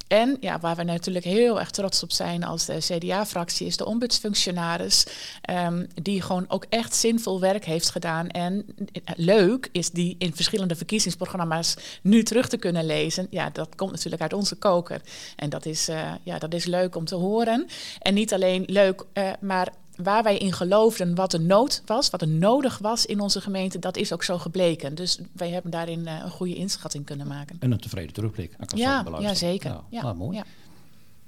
En 0.07 0.37
ja, 0.39 0.59
waar 0.59 0.75
we 0.75 0.83
natuurlijk 0.83 1.25
heel 1.25 1.59
erg 1.59 1.71
trots 1.71 2.03
op 2.03 2.11
zijn 2.11 2.43
als 2.43 2.65
de 2.65 2.77
CDA-fractie, 2.77 3.67
is 3.67 3.77
de 3.77 3.85
ombudsfunctionaris. 3.85 5.05
ehm, 5.41 5.85
die 6.01 6.21
gewoon 6.21 6.45
ook 6.47 6.65
echt 6.69 6.95
zinvol 6.95 7.39
werk 7.39 7.65
heeft 7.65 7.89
gedaan. 7.89 8.29
En 8.29 8.65
eh, 8.91 9.01
leuk 9.15 9.69
is 9.71 9.89
die 9.89 10.15
in 10.19 10.35
verschillende 10.35 10.75
verkiezingsprogramma's 10.75 11.75
nu 12.01 12.23
terug 12.23 12.49
te 12.49 12.57
kunnen 12.57 12.85
lezen. 12.85 13.27
Ja, 13.29 13.49
dat 13.49 13.75
komt 13.75 13.91
natuurlijk 13.91 14.21
uit 14.21 14.33
onze 14.33 14.55
koker. 14.55 15.01
En 15.35 15.49
dat 15.49 15.65
is, 15.65 15.87
eh, 15.87 16.11
ja, 16.23 16.39
dat 16.39 16.53
is 16.53 16.65
leuk 16.65 16.95
om 16.95 17.05
te 17.05 17.15
horen. 17.15 17.67
En 17.99 18.13
niet 18.13 18.33
alleen 18.33 18.63
leuk, 18.67 19.05
eh, 19.13 19.31
maar 19.39 19.73
waar 19.97 20.23
wij 20.23 20.37
in 20.37 20.53
geloofden 20.53 21.15
wat 21.15 21.31
de 21.31 21.39
nood 21.39 21.81
was, 21.85 22.09
wat 22.09 22.21
er 22.21 22.27
nodig 22.27 22.77
was 22.77 23.05
in 23.05 23.19
onze 23.19 23.41
gemeente, 23.41 23.79
dat 23.79 23.97
is 23.97 24.13
ook 24.13 24.23
zo 24.23 24.37
gebleken. 24.37 24.95
Dus 24.95 25.19
wij 25.33 25.49
hebben 25.49 25.71
daarin 25.71 26.07
eh, 26.07 26.13
een 26.23 26.29
goede 26.29 26.55
inschatting 26.55 27.05
kunnen 27.05 27.27
maken. 27.27 27.57
En 27.59 27.71
een 27.71 27.79
tevreden 27.79 28.13
terugblik. 28.13 28.55
Ja, 28.75 29.05
ja, 29.19 29.33
zeker. 29.33 29.69
Ja, 29.69 29.83
Ja, 29.89 30.01
nou, 30.01 30.15
mooi. 30.15 30.37
ja. 30.37 30.43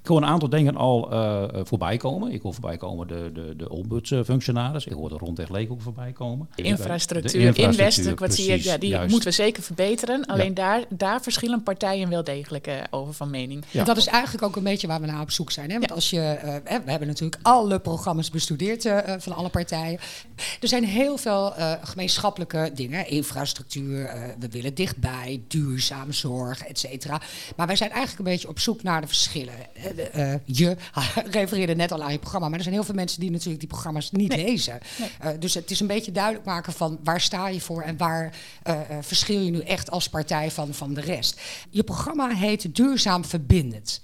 Ik 0.01 0.07
hoor 0.07 0.17
een 0.17 0.25
aantal 0.29 0.49
dingen 0.49 0.75
al 0.75 1.11
eh, 1.11 1.43
eh, 1.43 1.61
voorbij 1.65 1.97
komen. 1.97 2.31
Ik 2.31 2.41
hoor 2.41 2.53
voorbij 2.53 2.77
komen 2.77 3.07
de, 3.07 3.31
de, 3.33 3.53
de 3.57 3.69
ombudsfunctionaris. 3.69 4.85
Ik 4.85 4.93
hoor 4.93 5.09
de 5.09 5.17
rondweg 5.17 5.49
Leek 5.49 5.71
ook 5.71 5.81
voorbij 5.81 6.11
komen. 6.11 6.49
Infrastructuur, 6.55 7.51
De 7.53 7.61
in 7.61 7.67
infrastructuur, 7.67 8.15
precies, 8.15 8.63
ja, 8.63 8.77
die 8.77 8.89
juist. 8.89 9.11
moeten 9.11 9.29
we 9.29 9.35
zeker 9.35 9.63
verbeteren. 9.63 10.25
Alleen 10.25 10.47
Ja. 10.47 10.53
daar, 10.53 10.83
daar 10.89 11.21
verschillen 11.21 11.63
partijen 11.63 12.09
wel 12.09 12.23
degelijk 12.23 12.67
eh, 12.67 12.75
over 12.89 13.13
van 13.13 13.29
mening. 13.29 13.63
Ja. 13.71 13.83
Dat 13.83 13.97
is 13.97 14.07
eigenlijk 14.07 14.43
ook 14.43 14.55
een 14.55 14.63
beetje 14.63 14.87
waar 14.87 15.01
we 15.01 15.07
naar 15.07 15.21
op 15.21 15.31
zoek 15.31 15.51
zijn. 15.51 15.69
Hè? 15.69 15.73
Want 15.77 15.89
Ja. 15.89 15.95
als 15.95 16.09
je, 16.09 16.21
eh, 16.21 16.49
hè, 16.63 16.83
we 16.83 16.89
hebben 16.89 17.07
natuurlijk 17.07 17.39
alle 17.41 17.79
programma's 17.79 18.29
bestudeerd 18.29 18.89
van 19.17 19.33
alle 19.35 19.49
partijen. 19.49 19.99
Er 20.61 20.67
zijn 20.67 20.83
heel 20.83 21.17
veel 21.17 21.55
eh, 21.55 21.71
gemeenschappelijke 21.83 22.71
dingen. 22.73 23.07
Infrastructuur, 23.07 24.05
eh, 24.05 24.21
we 24.39 24.49
willen 24.49 24.73
dichtbij, 24.73 25.41
duurzaam 25.47 26.11
zorg, 26.11 26.63
et 26.65 26.79
cetera. 26.79 27.21
Maar 27.55 27.67
wij 27.67 27.75
zijn 27.75 27.89
eigenlijk 27.89 28.19
een 28.19 28.33
beetje 28.33 28.47
op 28.47 28.59
zoek 28.59 28.83
naar 28.83 29.01
de 29.01 29.07
verschillen. 29.07 29.53
Eh, 29.95 30.31
uh, 30.31 30.39
je 30.45 30.75
refereerde 31.31 31.75
net 31.75 31.91
al 31.91 32.03
aan 32.03 32.11
je 32.11 32.19
programma, 32.19 32.47
maar 32.47 32.57
er 32.57 32.63
zijn 32.63 32.75
heel 32.75 32.83
veel 32.83 32.95
mensen 32.95 33.19
die 33.19 33.31
natuurlijk 33.31 33.59
die 33.59 33.69
programma's 33.69 34.11
niet 34.11 34.35
lezen. 34.35 34.79
dus 35.39 35.53
het 35.53 35.71
is 35.71 35.79
een 35.79 35.87
beetje 35.87 36.11
duidelijk 36.11 36.45
maken 36.45 36.73
van 36.73 36.99
waar 37.03 37.21
sta 37.21 37.47
je 37.47 37.61
voor 37.61 37.81
en 37.81 37.97
waar 37.97 38.33
verschil 39.01 39.39
je 39.39 39.51
nu 39.51 39.59
echt 39.59 39.91
als 39.91 40.09
partij 40.09 40.51
van, 40.51 40.73
van 40.73 40.93
de 40.93 41.01
rest. 41.01 41.41
Je 41.69 41.83
programma 41.83 42.35
heet 42.35 42.75
Duurzaam 42.75 43.25
Verbindend. 43.25 44.01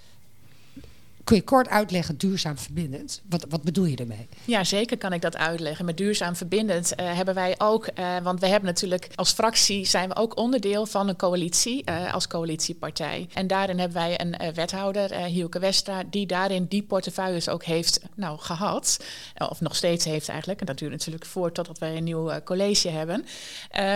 Kun 1.26 1.36
je 1.36 1.44
kort 1.44 1.70
uitleggen, 1.70 2.18
duurzaam 2.18 2.58
verbindend? 2.58 3.22
Wat, 3.30 3.46
wat 3.50 3.64
bedoel 3.64 3.86
je 3.86 3.96
ermee? 3.96 4.28
Ja, 4.44 4.64
zeker 4.64 4.98
kan 4.98 5.14
ik 5.14 5.22
dat 5.22 5.38
uitleggen. 5.38 5.86
Met 5.86 5.98
duurzaam 5.98 6.36
verbindend 6.36 6.94
uh, 7.00 7.16
hebben 7.16 7.36
wij 7.36 7.56
ook, 7.58 7.90
uh, 8.00 8.18
want 8.24 8.40
we 8.40 8.48
hebben 8.48 8.70
natuurlijk 8.70 9.08
als 9.16 9.32
fractie 9.32 9.86
zijn 9.86 10.10
we 10.10 10.16
ook 10.16 10.38
onderdeel 10.38 10.86
van 10.86 11.08
een 11.08 11.16
coalitie 11.16 11.84
uh, 11.90 12.14
als 12.14 12.28
coalitiepartij. 12.28 13.28
En 13.34 13.48
daarin 13.48 13.80
hebben 13.80 13.98
wij 13.98 14.20
een 14.20 14.54
wethouder, 14.54 15.16
Hielke 15.16 15.60
Westra, 15.60 16.04
die 16.10 16.26
daarin 16.26 16.66
die 16.66 16.84
portefeuilles 16.84 17.50
ook 17.50 17.64
heeft 17.64 18.02
nou, 18.16 18.40
gehad. 18.40 19.06
of 19.50 19.62
nog 19.62 19.76
steeds 19.76 20.06
heeft 20.06 20.30
eigenlijk. 20.30 20.60
En 20.60 20.66
dat 20.66 20.78
duurt 20.78 20.92
natuurlijk 20.92 21.26
voor 21.26 21.52
totdat 21.52 21.80
wij 21.80 21.98
een 21.98 22.04
nieuw 22.04 22.42
college 22.44 22.90
hebben. 22.90 23.26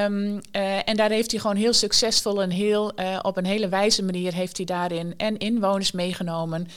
Um, 0.04 0.42
en 0.86 0.96
daar 0.96 1.10
heeft 1.10 1.32
hij 1.32 1.40
gewoon 1.40 1.56
heel 1.56 1.74
succesvol 1.74 2.42
en 2.42 2.50
heel, 2.50 2.94
op 3.22 3.38
een 3.38 3.46
hele 3.46 3.70
wijze 3.70 4.04
manier 4.04 4.34
heeft 4.34 4.58
hij 4.58 4.66
daarin 4.66 5.14
en 5.18 5.38
inwoners 5.38 5.92
meegenomen 5.92 6.68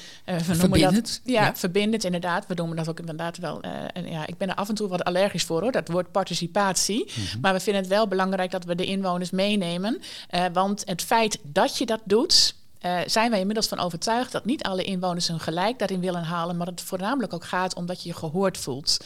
we 0.47 0.55
verbindend. 0.55 1.21
Dat, 1.25 1.33
ja, 1.35 1.55
verbindend 1.55 2.05
inderdaad. 2.05 2.47
We 2.47 2.55
noemen 2.55 2.77
dat 2.77 2.89
ook 2.89 3.01
inderdaad 3.01 3.39
wel. 3.39 3.65
Uh, 3.65 3.71
en 3.93 4.11
ja, 4.11 4.27
ik 4.27 4.37
ben 4.39 4.49
er 4.49 4.55
af 4.55 4.69
en 4.69 4.75
toe 4.75 4.89
wat 4.89 5.05
allergisch 5.05 5.45
voor 5.45 5.61
hoor, 5.61 5.73
dat 5.73 5.89
woord 5.89 6.11
participatie. 6.11 7.05
Mhm. 7.05 7.41
Maar 7.41 7.53
we 7.53 7.61
vinden 7.61 7.83
het 7.83 7.91
wel 7.91 8.09
belangrijk 8.09 8.51
dat 8.51 8.65
we 8.65 8.75
de 8.75 8.85
inwoners 8.85 9.31
meenemen. 9.31 10.01
Uh, 10.31 10.45
want 10.53 10.83
het 10.85 11.03
feit 11.03 11.39
dat 11.43 11.79
je 11.79 11.87
dat 11.87 12.01
doet, 12.05 12.55
uh, 12.83 12.99
zijn 13.07 13.31
wij 13.31 13.41
inmiddels 13.41 13.69
van 13.69 13.79
overtuigd 13.79 14.33
dat 14.33 14.45
niet 14.45 14.63
alle 14.63 14.85
inwoners 14.85 15.29
hun 15.29 15.41
gelijk 15.41 15.79
daarin 15.79 16.01
willen 16.01 16.23
halen, 16.23 16.57
maar 16.57 16.67
dat 16.67 16.79
het 16.79 16.89
voornamelijk 16.89 17.33
ook 17.33 17.45
gaat 17.45 17.75
omdat 17.75 18.03
je 18.03 18.09
je 18.09 18.15
gehoord 18.15 18.59
voelt. 18.59 18.97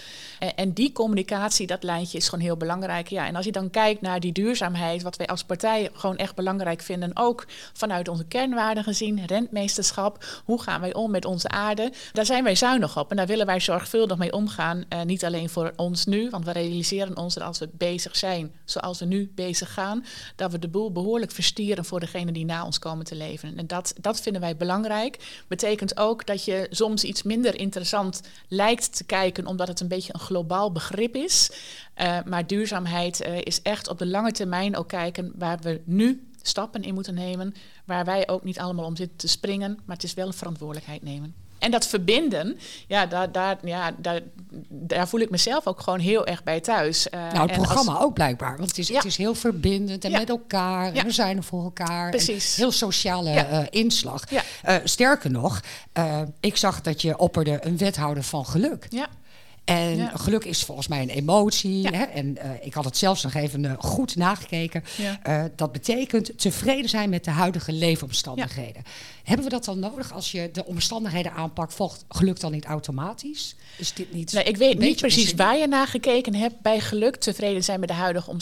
Uh, 0.40 0.48
en 0.56 0.72
die 0.72 0.92
communicatie, 0.92 1.66
dat 1.66 1.82
lijntje 1.82 2.18
is 2.18 2.28
gewoon 2.28 2.44
heel 2.44 2.56
belangrijk. 2.56 3.08
Ja, 3.08 3.26
en 3.26 3.36
als 3.36 3.44
je 3.44 3.52
dan 3.52 3.70
kijkt 3.70 4.00
naar 4.00 4.20
die 4.20 4.32
duurzaamheid, 4.32 5.02
wat 5.02 5.16
wij 5.16 5.26
als 5.26 5.44
partij 5.44 5.90
gewoon 5.92 6.16
echt 6.16 6.34
belangrijk 6.34 6.82
vinden, 6.82 7.10
ook 7.14 7.46
vanuit 7.72 8.08
onze 8.08 8.24
kernwaarden 8.24 8.84
gezien, 8.84 9.26
rentmeesterschap, 9.26 10.24
hoe 10.44 10.62
gaan 10.62 10.80
wij 10.80 10.94
om 10.94 11.10
met 11.10 11.24
onze 11.24 11.48
aarde, 11.48 11.92
daar 12.12 12.26
zijn 12.26 12.44
wij 12.44 12.54
zuinig 12.54 12.98
op 12.98 13.10
en 13.10 13.16
daar 13.16 13.26
willen 13.26 13.46
wij 13.46 13.60
zorgvuldig 13.60 14.16
mee 14.16 14.32
omgaan. 14.32 14.84
Uh, 14.88 15.02
niet 15.02 15.24
alleen 15.24 15.48
voor 15.48 15.72
ons 15.76 16.04
nu, 16.04 16.30
want 16.30 16.44
we 16.44 16.52
realiseren 16.52 17.16
ons 17.16 17.34
dat 17.34 17.42
als 17.42 17.58
we 17.58 17.68
bezig 17.72 18.16
zijn 18.16 18.54
zoals 18.64 18.98
we 18.98 19.04
nu 19.04 19.32
bezig 19.34 19.72
gaan, 19.72 20.04
dat 20.36 20.52
we 20.52 20.58
de 20.58 20.68
boel 20.68 20.92
behoorlijk 20.92 21.32
verstieren 21.32 21.84
voor 21.84 22.00
degenen 22.00 22.34
die 22.34 22.44
na 22.44 22.64
ons 22.64 22.78
komen 22.78 23.04
te 23.04 23.14
leven. 23.14 23.58
En 23.58 23.65
dat, 23.66 23.94
dat 24.00 24.20
vinden 24.20 24.40
wij 24.40 24.56
belangrijk. 24.56 25.42
Betekent 25.48 25.96
ook 25.96 26.26
dat 26.26 26.44
je 26.44 26.66
soms 26.70 27.04
iets 27.04 27.22
minder 27.22 27.54
interessant 27.54 28.20
lijkt 28.48 28.96
te 28.96 29.04
kijken, 29.04 29.46
omdat 29.46 29.68
het 29.68 29.80
een 29.80 29.88
beetje 29.88 30.14
een 30.14 30.20
globaal 30.20 30.72
begrip 30.72 31.14
is. 31.14 31.50
Uh, 31.96 32.18
maar 32.24 32.46
duurzaamheid 32.46 33.26
uh, 33.26 33.38
is 33.40 33.62
echt 33.62 33.88
op 33.88 33.98
de 33.98 34.06
lange 34.06 34.32
termijn 34.32 34.76
ook 34.76 34.88
kijken 34.88 35.32
waar 35.36 35.58
we 35.58 35.80
nu 35.84 36.28
stappen 36.42 36.82
in 36.82 36.94
moeten 36.94 37.14
nemen. 37.14 37.54
Waar 37.84 38.04
wij 38.04 38.28
ook 38.28 38.44
niet 38.44 38.58
allemaal 38.58 38.84
om 38.84 38.96
zitten 38.96 39.16
te 39.16 39.28
springen, 39.28 39.78
maar 39.84 39.96
het 39.96 40.04
is 40.04 40.14
wel 40.14 40.26
een 40.26 40.32
verantwoordelijkheid 40.32 41.02
nemen. 41.02 41.45
En 41.66 41.72
dat 41.72 41.86
verbinden, 41.86 42.58
ja, 42.86 43.06
daar, 43.06 43.32
daar, 43.32 43.56
ja 43.62 43.94
daar, 43.98 44.20
daar 44.68 45.08
voel 45.08 45.20
ik 45.20 45.30
mezelf 45.30 45.66
ook 45.66 45.80
gewoon 45.80 45.98
heel 45.98 46.26
erg 46.26 46.42
bij 46.42 46.60
thuis. 46.60 47.06
Uh, 47.14 47.32
nou, 47.32 47.48
het 47.50 47.52
programma 47.52 47.98
ook 47.98 48.14
blijkbaar. 48.14 48.56
Want 48.56 48.68
het 48.68 48.78
is, 48.78 48.88
het 48.88 49.04
is 49.04 49.16
heel 49.16 49.34
verbindend 49.34 50.04
en 50.04 50.12
met 50.12 50.28
elkaar. 50.28 50.92
En 50.92 51.04
we 51.04 51.10
zijn 51.10 51.36
er 51.36 51.42
voor 51.42 51.62
elkaar. 51.64 52.10
Precies. 52.10 52.56
heel 52.56 52.72
sociale 52.72 53.30
uh, 53.30 53.58
inslag. 53.70 54.24
Uh, 54.32 54.76
sterker 54.84 55.30
nog, 55.30 55.60
ik 56.40 56.56
zag 56.56 56.80
dat 56.80 57.02
je 57.02 57.18
opperde 57.18 57.58
een 57.60 57.76
wethouder 57.76 58.22
van 58.22 58.46
geluk. 58.46 58.86
Ja. 58.90 59.08
En 59.66 60.10
geluk 60.18 60.44
is 60.44 60.62
volgens 60.62 60.88
mij 60.88 61.02
een 61.02 61.08
emotie. 61.08 61.88
Hè? 61.88 62.02
En 62.02 62.26
uh, 62.26 62.50
ik 62.60 62.74
had 62.74 62.84
het 62.84 62.96
zelfs 62.96 63.22
nog 63.22 63.34
even 63.34 63.64
uh, 63.64 63.72
goed 63.78 64.16
nagekeken. 64.16 64.84
Ja. 64.96 65.18
Uh, 65.28 65.44
dat 65.56 65.72
betekent 65.72 66.38
tevreden 66.38 66.88
zijn 66.88 67.10
met 67.10 67.24
de 67.24 67.30
huidige 67.30 67.72
leefomstandigheden. 67.72 68.82
Hebben 69.26 69.44
we 69.44 69.50
dat 69.50 69.64
dan 69.64 69.78
nodig 69.78 70.12
als 70.12 70.32
je 70.32 70.50
de 70.52 70.64
omstandigheden 70.64 71.32
aanpakt? 71.32 71.74
Volgt 71.74 72.04
geluk 72.08 72.40
dan 72.40 72.52
niet 72.52 72.64
automatisch? 72.64 73.54
Is 73.78 73.94
dit 73.94 74.12
niet. 74.12 74.32
Nee, 74.32 74.44
ik 74.44 74.56
weet 74.56 74.78
niet 74.78 74.96
precies 74.96 75.34
waar 75.34 75.56
je 75.56 75.66
naar 75.66 75.86
gekeken 75.86 76.34
hebt 76.34 76.60
bij 76.60 76.80
geluk. 76.80 77.16
Tevreden 77.16 77.64
zijn 77.64 77.80
met 77.80 77.88
de 77.88 77.94
huidige 77.94 78.32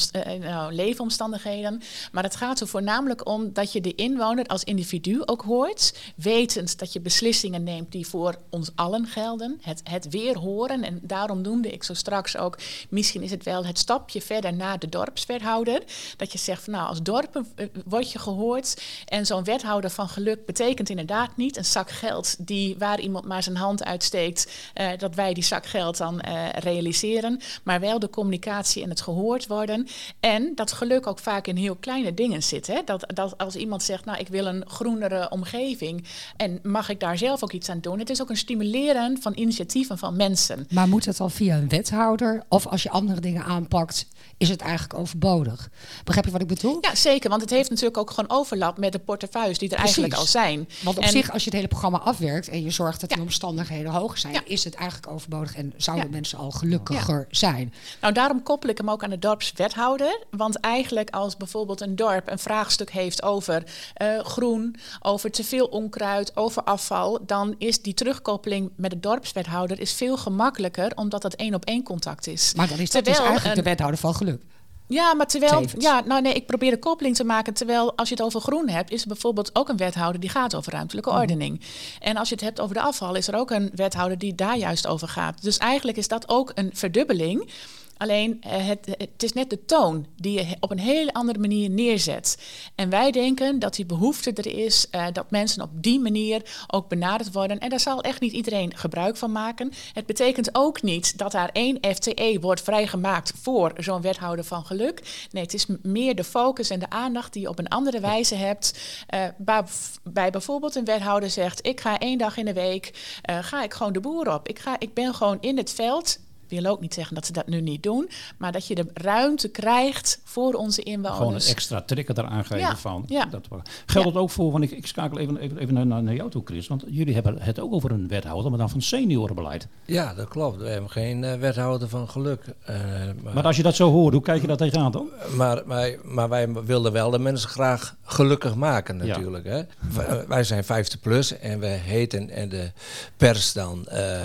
nou, 0.40 0.72
leefomstandigheden. 0.72 1.82
Maar 2.12 2.22
het 2.22 2.36
gaat 2.36 2.60
er 2.60 2.68
voornamelijk 2.68 3.26
om 3.26 3.52
dat 3.52 3.72
je 3.72 3.80
de 3.80 3.94
inwoner 3.94 4.46
als 4.46 4.64
individu 4.64 5.22
ook 5.24 5.42
hoort. 5.42 5.94
Wetend 6.16 6.78
dat 6.78 6.92
je 6.92 7.00
beslissingen 7.00 7.62
neemt 7.62 7.92
die 7.92 8.06
voor 8.06 8.38
ons 8.50 8.70
allen 8.74 9.06
gelden. 9.06 9.58
Het, 9.60 9.80
het 9.84 10.08
weer 10.08 10.38
horen 10.38 10.82
en 10.82 10.98
daarom 11.02 11.40
noemde 11.40 11.70
ik 11.70 11.84
zo 11.84 11.94
straks 11.94 12.36
ook, 12.36 12.58
misschien 12.88 13.22
is 13.22 13.30
het 13.30 13.44
wel 13.44 13.66
het 13.66 13.78
stapje 13.78 14.20
verder 14.20 14.54
naar 14.54 14.78
de 14.78 14.88
dorpswethouder. 14.88 15.82
Dat 16.16 16.32
je 16.32 16.38
zegt, 16.38 16.64
van, 16.64 16.72
nou, 16.72 16.88
als 16.88 17.02
dorp 17.02 17.36
uh, 17.56 17.66
word 17.84 18.12
je 18.12 18.18
gehoord. 18.18 18.82
En 19.04 19.26
zo'n 19.26 19.44
wethouder 19.44 19.90
van 19.90 20.08
geluk 20.08 20.46
betekent 20.46 20.72
inderdaad 20.80 21.36
niet 21.36 21.56
een 21.56 21.64
zak 21.64 21.90
geld 21.90 22.36
die 22.46 22.76
waar 22.78 23.00
iemand 23.00 23.24
maar 23.24 23.42
zijn 23.42 23.56
hand 23.56 23.84
uitsteekt, 23.84 24.52
uh, 24.80 24.88
dat 24.98 25.14
wij 25.14 25.34
die 25.34 25.42
zak 25.42 25.66
geld 25.66 25.96
dan 25.96 26.22
uh, 26.28 26.48
realiseren. 26.50 27.40
Maar 27.62 27.80
wel 27.80 27.98
de 27.98 28.10
communicatie 28.10 28.82
en 28.82 28.88
het 28.88 29.00
gehoord 29.00 29.46
worden. 29.46 29.86
En 30.20 30.52
dat 30.54 30.72
geluk 30.72 31.06
ook 31.06 31.18
vaak 31.18 31.46
in 31.46 31.56
heel 31.56 31.74
kleine 31.74 32.14
dingen 32.14 32.42
zit. 32.42 32.66
Hè? 32.66 32.80
Dat, 32.84 33.04
dat 33.14 33.38
als 33.38 33.56
iemand 33.56 33.82
zegt, 33.82 34.04
nou, 34.04 34.18
ik 34.18 34.28
wil 34.28 34.46
een 34.46 34.64
groenere 34.66 35.30
omgeving. 35.30 36.06
En 36.36 36.58
mag 36.62 36.88
ik 36.88 37.00
daar 37.00 37.18
zelf 37.18 37.42
ook 37.42 37.52
iets 37.52 37.68
aan 37.68 37.80
doen? 37.80 37.98
Het 37.98 38.10
is 38.10 38.22
ook 38.22 38.30
een 38.30 38.36
stimuleren 38.36 39.18
van 39.20 39.32
initiatieven 39.34 39.98
van 39.98 40.16
mensen. 40.16 40.66
Maar 40.70 40.88
moet 40.88 41.04
het 41.04 41.20
al 41.20 41.28
via 41.28 41.56
een 41.56 41.68
wethouder? 41.68 42.42
Of 42.48 42.66
als 42.66 42.82
je 42.82 42.90
andere 42.90 43.20
dingen 43.20 43.44
aanpakt, 43.44 44.06
is 44.36 44.48
het 44.48 44.60
eigenlijk 44.60 44.98
overbodig? 44.98 45.70
Begrijp 46.04 46.26
je 46.26 46.32
wat 46.32 46.40
ik 46.40 46.46
bedoel? 46.46 46.78
Ja, 46.80 46.94
zeker. 46.94 47.30
Want 47.30 47.42
het 47.42 47.50
heeft 47.50 47.70
natuurlijk 47.70 47.98
ook 47.98 48.10
gewoon 48.10 48.38
overlap 48.38 48.78
met 48.78 48.92
de 48.92 48.98
portefeuilles 48.98 49.58
die 49.58 49.70
er 49.70 49.78
eigenlijk 49.78 50.14
al 50.14 50.26
zijn. 50.26 50.63
Want 50.82 50.98
op 50.98 51.04
zich, 51.04 51.30
als 51.30 51.44
je 51.44 51.50
het 51.50 51.58
hele 51.58 51.68
programma 51.68 51.98
afwerkt 51.98 52.48
en 52.48 52.62
je 52.62 52.70
zorgt 52.70 53.00
dat 53.00 53.10
die 53.10 53.20
omstandigheden 53.20 53.92
hoog 53.92 54.18
zijn, 54.18 54.40
is 54.44 54.64
het 54.64 54.74
eigenlijk 54.74 55.12
overbodig 55.12 55.56
en 55.56 55.72
zouden 55.76 56.10
mensen 56.10 56.38
al 56.38 56.50
gelukkiger 56.50 57.26
zijn. 57.30 57.74
Nou, 58.00 58.12
daarom 58.14 58.42
koppel 58.42 58.70
ik 58.70 58.78
hem 58.78 58.90
ook 58.90 59.04
aan 59.04 59.10
de 59.10 59.18
dorpswethouder. 59.18 60.24
Want 60.30 60.60
eigenlijk 60.60 61.10
als 61.10 61.36
bijvoorbeeld 61.36 61.80
een 61.80 61.96
dorp 61.96 62.28
een 62.28 62.38
vraagstuk 62.38 62.90
heeft 62.90 63.22
over 63.22 63.62
uh, 64.02 64.18
groen, 64.20 64.76
over 65.00 65.30
te 65.30 65.44
veel 65.44 65.66
onkruid, 65.66 66.36
over 66.36 66.62
afval, 66.62 67.18
dan 67.26 67.54
is 67.58 67.82
die 67.82 67.94
terugkoppeling 67.94 68.70
met 68.76 68.90
de 68.90 69.00
dorpswethouder 69.00 69.80
is 69.80 69.92
veel 69.92 70.16
gemakkelijker 70.16 70.92
omdat 70.94 71.22
dat 71.22 71.34
één 71.34 71.54
op 71.54 71.64
één 71.64 71.82
contact 71.82 72.26
is. 72.26 72.54
Maar 72.54 72.68
dan 72.68 72.78
is 72.78 72.90
dat 72.90 73.04
dus 73.04 73.18
eigenlijk 73.18 73.46
een, 73.46 73.54
de 73.54 73.62
wethouder 73.62 73.98
van 73.98 74.14
geluk. 74.14 74.42
Ja, 74.86 75.14
maar 75.14 75.26
terwijl, 75.26 75.64
ja, 75.78 76.02
nou 76.06 76.22
nee, 76.22 76.32
ik 76.32 76.46
probeer 76.46 76.70
de 76.70 76.78
koppeling 76.78 77.16
te 77.16 77.24
maken. 77.24 77.54
Terwijl 77.54 77.96
als 77.96 78.08
je 78.08 78.14
het 78.14 78.24
over 78.24 78.40
groen 78.40 78.68
hebt, 78.68 78.90
is 78.90 79.02
er 79.02 79.08
bijvoorbeeld 79.08 79.50
ook 79.52 79.68
een 79.68 79.76
wethouder 79.76 80.20
die 80.20 80.30
gaat 80.30 80.54
over 80.54 80.72
ruimtelijke 80.72 81.10
mhm. 81.10 81.18
ordening. 81.18 81.60
En 82.00 82.16
als 82.16 82.28
je 82.28 82.34
het 82.34 82.44
hebt 82.44 82.60
over 82.60 82.74
de 82.74 82.80
afval, 82.80 83.14
is 83.14 83.28
er 83.28 83.34
ook 83.34 83.50
een 83.50 83.70
wethouder 83.74 84.18
die 84.18 84.34
daar 84.34 84.56
juist 84.56 84.86
over 84.86 85.08
gaat. 85.08 85.42
Dus 85.42 85.58
eigenlijk 85.58 85.96
is 85.96 86.08
dat 86.08 86.28
ook 86.28 86.52
een 86.54 86.70
verdubbeling. 86.74 87.50
Alleen 87.96 88.42
eh, 88.42 88.66
het, 88.66 88.86
het, 88.86 89.22
is 89.22 89.32
net 89.32 89.50
de 89.50 89.64
toon 89.64 90.06
die 90.16 90.32
je 90.32 90.56
op 90.60 90.70
een 90.70 90.78
hele 90.78 91.12
andere 91.12 91.38
manier 91.38 91.70
neerzet. 91.70 92.38
En 92.74 92.90
wij 92.90 93.10
denken 93.10 93.58
dat 93.58 93.74
die 93.74 93.86
behoefte 93.86 94.32
er 94.32 94.46
is, 94.46 94.86
uh, 94.90 95.06
dat 95.12 95.30
mensen 95.30 95.62
op 95.62 95.70
die 95.72 96.00
manier 96.00 96.64
ook 96.66 96.88
benaderd 96.88 97.32
worden. 97.32 97.58
En 97.58 97.70
daar 97.70 97.80
zal 97.80 98.02
echt 98.02 98.20
niet 98.20 98.32
iedereen 98.32 98.76
gebruik 98.76 99.16
van 99.16 99.32
maken. 99.32 99.72
Het 99.92 100.06
betekent 100.06 100.48
ook 100.52 100.82
niet 100.82 101.18
dat 101.18 101.32
daar 101.32 101.50
één 101.52 101.78
FTE 101.94 102.38
wordt 102.40 102.62
vrijgemaakt 102.62 103.32
voor 103.42 103.72
zo'n 103.76 104.00
wethouder 104.00 104.44
van 104.44 104.64
geluk. 104.64 105.26
Nee, 105.30 105.42
het 105.42 105.54
is 105.54 105.66
meer 105.82 106.14
de 106.14 106.24
focus 106.24 106.70
en 106.70 106.78
de 106.78 106.90
aandacht 106.90 107.32
die 107.32 107.42
je 107.42 107.48
op 107.48 107.58
een 107.58 107.68
andere 107.68 108.00
wijze 108.00 108.34
hebt. 108.34 108.78
Uh, 109.14 109.24
bij, 109.36 109.62
bij, 110.02 110.30
bijvoorbeeld 110.30 110.74
een 110.74 110.84
wethouder 110.84 111.30
zegt, 111.30 111.66
ik 111.66 111.80
ga 111.80 111.98
één 111.98 112.18
dag 112.18 112.36
in 112.36 112.44
de 112.44 112.52
week, 112.52 113.18
ga 113.40 113.62
ik 113.62 113.74
gewoon 113.74 113.92
de 113.92 114.00
boer 114.00 114.34
op. 114.34 114.48
Ik, 114.48 114.58
ga, 114.58 114.76
ik 114.78 114.94
ben 114.94 115.14
gewoon 115.14 115.38
in 115.40 115.56
het 115.56 115.72
veld 115.72 116.18
wil 116.48 116.66
ook 116.66 116.80
niet 116.80 116.94
zeggen 116.94 117.14
dat 117.14 117.26
ze 117.26 117.32
dat 117.32 117.46
nu 117.46 117.60
niet 117.60 117.82
doen, 117.82 118.10
maar 118.38 118.52
dat 118.52 118.66
je 118.66 118.74
de 118.74 118.86
ruimte 118.94 119.48
krijgt 119.48 120.20
voor 120.24 120.54
onze 120.54 120.82
inwoners. 120.82 121.16
Gewoon 121.16 121.34
een 121.34 121.40
extra 121.40 121.80
trekker 121.80 122.18
eraan 122.18 122.44
geven 122.44 122.76
van. 122.76 123.04
Ja. 123.06 123.24
Dat, 123.24 123.46
geldt 123.86 124.08
het 124.08 124.16
ook 124.16 124.30
voor, 124.30 124.52
want 124.52 124.64
ik, 124.64 124.70
ik 124.70 124.86
schakel 124.86 125.18
even, 125.18 125.36
even, 125.36 125.58
even 125.58 125.74
naar, 125.74 126.02
naar 126.02 126.14
jou 126.14 126.30
toe, 126.30 126.42
Chris, 126.44 126.66
want 126.66 126.84
jullie 126.86 127.14
hebben 127.14 127.38
het 127.38 127.60
ook 127.60 127.72
over 127.72 127.90
een 127.90 128.08
wethouder, 128.08 128.50
maar 128.50 128.58
dan 128.58 128.70
van 128.70 128.82
seniorenbeleid. 128.82 129.68
Ja, 129.84 130.14
dat 130.14 130.28
klopt. 130.28 130.56
We 130.56 130.68
hebben 130.68 130.90
geen 130.90 131.22
uh, 131.22 131.34
wethouder 131.34 131.88
van 131.88 132.08
geluk. 132.08 132.44
Uh, 132.70 132.76
maar, 133.22 133.34
maar, 133.34 133.44
als 133.44 133.56
je 133.56 133.62
dat 133.62 133.74
zo 133.74 133.90
hoort, 133.90 134.12
hoe 134.12 134.22
kijk 134.22 134.40
je 134.40 134.46
dat 134.46 134.58
tegenaan 134.58 134.92
dan? 134.92 135.08
Maar, 135.36 135.62
maar, 135.66 135.96
maar 136.02 136.28
wij 136.28 136.52
wilden 136.52 136.92
wel 136.92 137.10
de 137.10 137.18
mensen 137.18 137.48
graag 137.48 137.96
gelukkig 138.02 138.54
maken 138.54 138.96
natuurlijk. 138.96 139.44
Hè? 139.44 139.62
Wij, 139.92 140.26
wij 140.26 140.44
zijn 140.44 140.64
50 140.64 141.00
plus 141.00 141.38
en 141.38 141.60
we 141.60 141.66
heten 141.66 142.30
en 142.30 142.48
de 142.48 142.72
pers 143.16 143.52
dan... 143.52 143.86
Uh, 143.92 144.20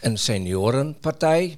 een 0.00 0.18
seniorenpartij. 0.18 1.56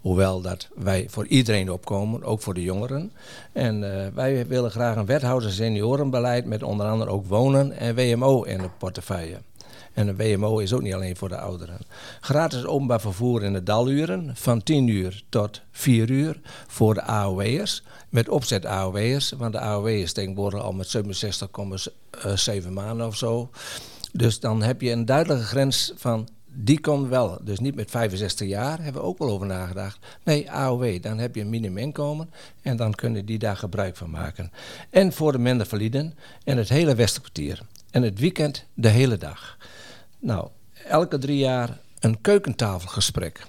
Hoewel 0.00 0.40
dat 0.40 0.68
wij 0.74 1.06
voor 1.10 1.26
iedereen 1.26 1.70
opkomen, 1.70 2.22
ook 2.22 2.40
voor 2.40 2.54
de 2.54 2.62
jongeren. 2.62 3.12
En 3.52 3.82
uh, 3.82 4.06
wij 4.14 4.46
willen 4.46 4.70
graag 4.70 4.96
een 4.96 5.06
wethouder 5.06 5.52
seniorenbeleid 5.52 6.44
met 6.46 6.62
onder 6.62 6.86
andere 6.86 7.10
ook 7.10 7.26
wonen 7.26 7.72
en 7.72 7.94
WMO 7.94 8.42
in 8.42 8.58
de 8.58 8.68
portefeuille. 8.78 9.38
En 9.92 10.08
een 10.08 10.16
WMO 10.16 10.58
is 10.58 10.72
ook 10.72 10.82
niet 10.82 10.94
alleen 10.94 11.16
voor 11.16 11.28
de 11.28 11.38
ouderen. 11.38 11.78
Gratis 12.20 12.64
openbaar 12.64 13.00
vervoer 13.00 13.42
in 13.42 13.52
de 13.52 13.62
daluren 13.62 14.30
van 14.34 14.62
10 14.62 14.88
uur 14.88 15.22
tot 15.28 15.60
4 15.70 16.10
uur 16.10 16.40
voor 16.66 16.94
de 16.94 17.02
AOW'ers. 17.02 17.82
Met 18.08 18.28
opzet 18.28 18.66
AOW'ers, 18.66 19.30
want 19.30 19.52
de 19.52 19.60
AOW'ers 19.60 20.12
tegenwoordig 20.12 20.60
al 20.60 20.72
met 20.72 20.96
67,7 22.64 22.68
maanden 22.70 23.06
of 23.06 23.16
zo. 23.16 23.50
Dus 24.12 24.40
dan 24.40 24.62
heb 24.62 24.80
je 24.80 24.90
een 24.90 25.04
duidelijke 25.04 25.44
grens 25.44 25.92
van 25.96 26.28
die 26.54 26.80
komt 26.80 27.08
wel. 27.08 27.38
Dus 27.42 27.58
niet 27.58 27.74
met 27.74 27.90
65 27.90 28.48
jaar, 28.48 28.82
hebben 28.82 29.02
we 29.02 29.08
ook 29.08 29.18
wel 29.18 29.30
over 29.30 29.46
nagedacht. 29.46 29.98
Nee, 30.22 30.50
AOW, 30.50 31.02
dan 31.02 31.18
heb 31.18 31.34
je 31.34 31.40
een 31.40 31.50
minimuminkomen 31.50 32.30
en 32.62 32.76
dan 32.76 32.94
kunnen 32.94 33.26
die 33.26 33.38
daar 33.38 33.56
gebruik 33.56 33.96
van 33.96 34.10
maken. 34.10 34.52
En 34.90 35.12
voor 35.12 35.32
de 35.32 35.38
minder 35.38 35.66
validen 35.66 36.14
en 36.44 36.56
het 36.56 36.68
hele 36.68 36.94
Westerkwartier. 36.94 37.60
En 37.90 38.02
het 38.02 38.18
weekend 38.18 38.64
de 38.74 38.88
hele 38.88 39.16
dag. 39.16 39.56
Nou, 40.18 40.48
elke 40.88 41.18
drie 41.18 41.38
jaar 41.38 41.78
een 42.00 42.20
keukentafelgesprek 42.20 43.46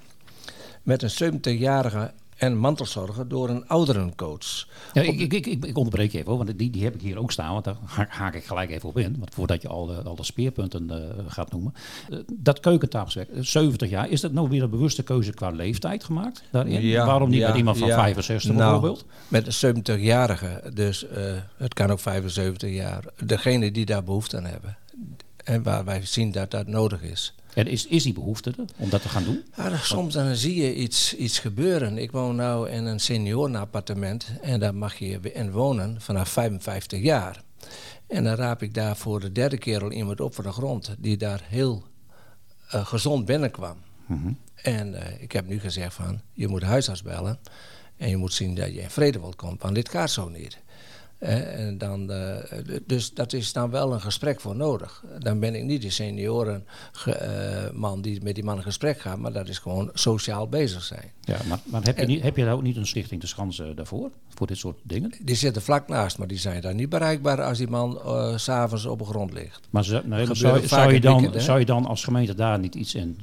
met 0.84 1.02
een 1.04 1.34
70-jarige 1.34 2.14
en 2.36 2.58
mantelzorger 2.58 3.28
door 3.28 3.50
een 3.50 3.68
ouderencoach. 3.68 4.68
Ja, 4.94 5.02
ik, 5.02 5.20
ik, 5.20 5.34
ik, 5.34 5.66
ik, 5.66 5.78
onderbreek 5.78 6.12
je 6.12 6.18
even, 6.18 6.38
want 6.38 6.58
die, 6.58 6.70
die 6.70 6.84
heb 6.84 6.96
ik 6.96 7.02
hier 7.02 7.20
ook 7.20 7.32
staan, 7.32 7.54
want 7.54 7.66
daar 7.66 7.78
haak 8.08 8.36
ik 8.36 8.46
gelijk 8.46 8.70
even 8.70 8.90
op 8.90 8.98
in. 8.98 9.16
Want 9.20 9.34
voordat 9.34 9.62
je 9.62 9.68
al 9.68 9.86
de, 9.86 10.02
al 10.04 10.16
de 10.16 10.24
speerpunten 10.24 10.90
uh, 10.92 11.26
gaat 11.28 11.52
noemen. 11.52 11.74
Uh, 12.10 12.20
dat 12.34 12.60
keukentafelwerk, 12.60 13.30
70 13.40 13.90
jaar, 13.90 14.10
is 14.10 14.22
dat 14.22 14.32
nou 14.32 14.50
weer 14.50 14.64
een 14.64 14.70
bewuste 14.70 15.04
keuze 15.04 15.34
qua 15.34 15.50
leeftijd 15.50 16.04
gemaakt 16.04 16.44
daarin? 16.52 16.82
Ja, 16.82 17.06
Waarom 17.06 17.30
niet 17.30 17.40
ja, 17.40 17.48
met 17.48 17.58
iemand 17.58 17.78
van 17.78 17.88
ja. 17.88 17.96
65 17.96 18.52
Nou, 18.52 18.60
bijvoorbeeld? 18.60 19.06
Met 19.28 19.64
een 19.64 19.76
70-jarige, 19.76 20.72
dus 20.74 21.04
uh, 21.04 21.10
het 21.58 21.74
kan 21.74 21.92
ook 21.92 22.00
75 22.00 22.70
jaar. 22.70 23.04
Degene 23.24 23.72
die 23.72 23.86
daar 23.86 24.04
behoefte 24.04 24.38
aan 24.38 24.46
hebben. 24.46 24.78
En 25.44 25.64
waar 25.64 25.86
wij 25.86 26.06
zien 26.06 26.32
dat 26.32 26.52
dat 26.52 26.68
nodig 26.68 27.02
is. 27.02 27.36
En 27.56 27.68
is, 27.68 27.88
is 27.88 28.04
die 28.04 28.14
behoefte 28.14 28.54
er 28.58 28.66
om 28.78 28.90
dat 28.90 29.02
te 29.02 29.10
gaan 29.10 29.24
doen? 29.24 29.44
Ja, 29.56 29.78
soms 29.78 30.14
dan 30.14 30.36
zie 30.36 30.56
je 30.56 30.76
iets, 30.76 31.16
iets 31.16 31.40
gebeuren. 31.40 31.98
Ik 31.98 32.12
woon 32.12 32.36
nu 32.36 32.66
in 32.66 32.86
een 32.86 33.00
seniorenappartement 33.00 34.28
en 34.42 34.60
daar 34.60 34.76
mag 34.76 34.96
je 34.96 35.20
in 35.34 35.52
wonen 35.52 36.02
vanaf 36.02 36.30
55 36.30 37.02
jaar. 37.02 37.44
En 38.08 38.24
dan 38.24 38.36
raap 38.36 38.62
ik 38.62 38.74
daar 38.74 38.98
voor 38.98 39.20
de 39.20 39.32
derde 39.32 39.58
keer 39.58 39.84
al 39.84 39.92
iemand 39.92 40.22
op 40.22 40.36
van 40.36 40.44
de 40.44 40.52
grond 40.52 40.96
die 41.00 41.18
daar 41.18 41.42
heel 41.44 41.84
uh, 42.76 42.86
gezond 42.86 43.26
binnenkwam. 43.26 43.78
Mm 44.06 44.22
-hmm. 44.22 44.38
En 44.56 44.94
uh, 44.94 45.22
ik 45.22 45.32
heb 45.32 45.48
nu 45.48 45.60
gezegd 45.60 45.94
van, 45.94 46.22
je 46.34 46.48
moet 46.48 46.64
huisarts 46.64 47.02
bellen 47.02 47.40
en 47.98 48.10
je 48.10 48.18
moet 48.18 48.34
zien 48.34 48.56
dat 48.56 48.74
je 48.74 48.82
in 48.82 48.90
vrede 48.90 49.20
wilt 49.20 49.36
komt, 49.36 49.62
want 49.62 49.76
dit 49.76 49.90
gaat 49.90 50.12
zo 50.12 50.30
niet. 50.30 50.58
En 51.18 51.78
dan, 51.78 52.12
uh, 52.12 52.36
dus 52.86 53.14
dat 53.14 53.34
is 53.34 53.54
dan 53.54 53.70
wel 53.70 53.94
een 53.94 54.02
gesprek 54.02 54.42
voor 54.42 54.56
nodig. 54.56 55.04
Dan 55.20 55.40
ben 55.40 55.56
ik 55.56 55.64
niet 55.64 55.82
die 55.82 55.90
seniorenman 55.90 57.98
uh, 57.98 58.02
die 58.02 58.24
met 58.24 58.36
die 58.36 58.44
man 58.44 58.58
in 58.58 58.64
gesprek 58.64 59.00
gaat, 59.00 59.18
maar 59.18 59.34
dat 59.34 59.48
is 59.48 59.58
gewoon 59.58 59.90
sociaal 59.94 60.48
bezig 60.48 60.84
zijn. 60.84 61.12
Ja, 61.22 61.38
maar, 61.48 61.60
maar 61.66 61.84
heb, 61.84 61.96
je 61.96 62.02
en, 62.02 62.08
niet, 62.08 62.22
heb 62.22 62.38
je 62.38 62.44
daar 62.44 62.54
ook 62.54 62.62
niet 62.62 62.78
een 62.78 62.88
stichting 62.88 63.22
de 63.22 63.28
Schansen 63.28 63.76
daarvoor? 63.76 64.12
Voor 64.30 64.48
dit 64.48 64.58
soort 64.58 64.80
dingen? 64.84 65.12
Die 65.22 65.36
zitten 65.36 65.62
vlak 65.62 65.88
naast, 65.88 66.18
maar 66.18 66.28
die 66.28 66.38
zijn 66.38 66.62
daar 66.62 66.76
niet 66.76 66.90
bereikbaar 66.90 67.42
als 67.42 67.58
die 67.58 67.68
man 67.68 68.00
uh, 68.06 68.38
s'avonds 68.38 68.86
op 68.86 69.00
de 69.00 69.06
grond 69.06 69.34
ligt. 69.34 69.68
Maar, 69.70 69.84
ze, 69.84 70.02
nee, 70.06 70.26
maar 70.26 70.36
zou, 70.36 70.68
zou, 70.68 70.94
je 70.94 71.00
dan, 71.00 71.22
weekend, 71.22 71.44
zou 71.44 71.60
je 71.60 71.66
dan 71.66 71.86
als 71.86 72.04
gemeente 72.04 72.36
daar 72.36 72.60
niet 72.60 72.76
iets 72.76 72.96
in 72.96 73.20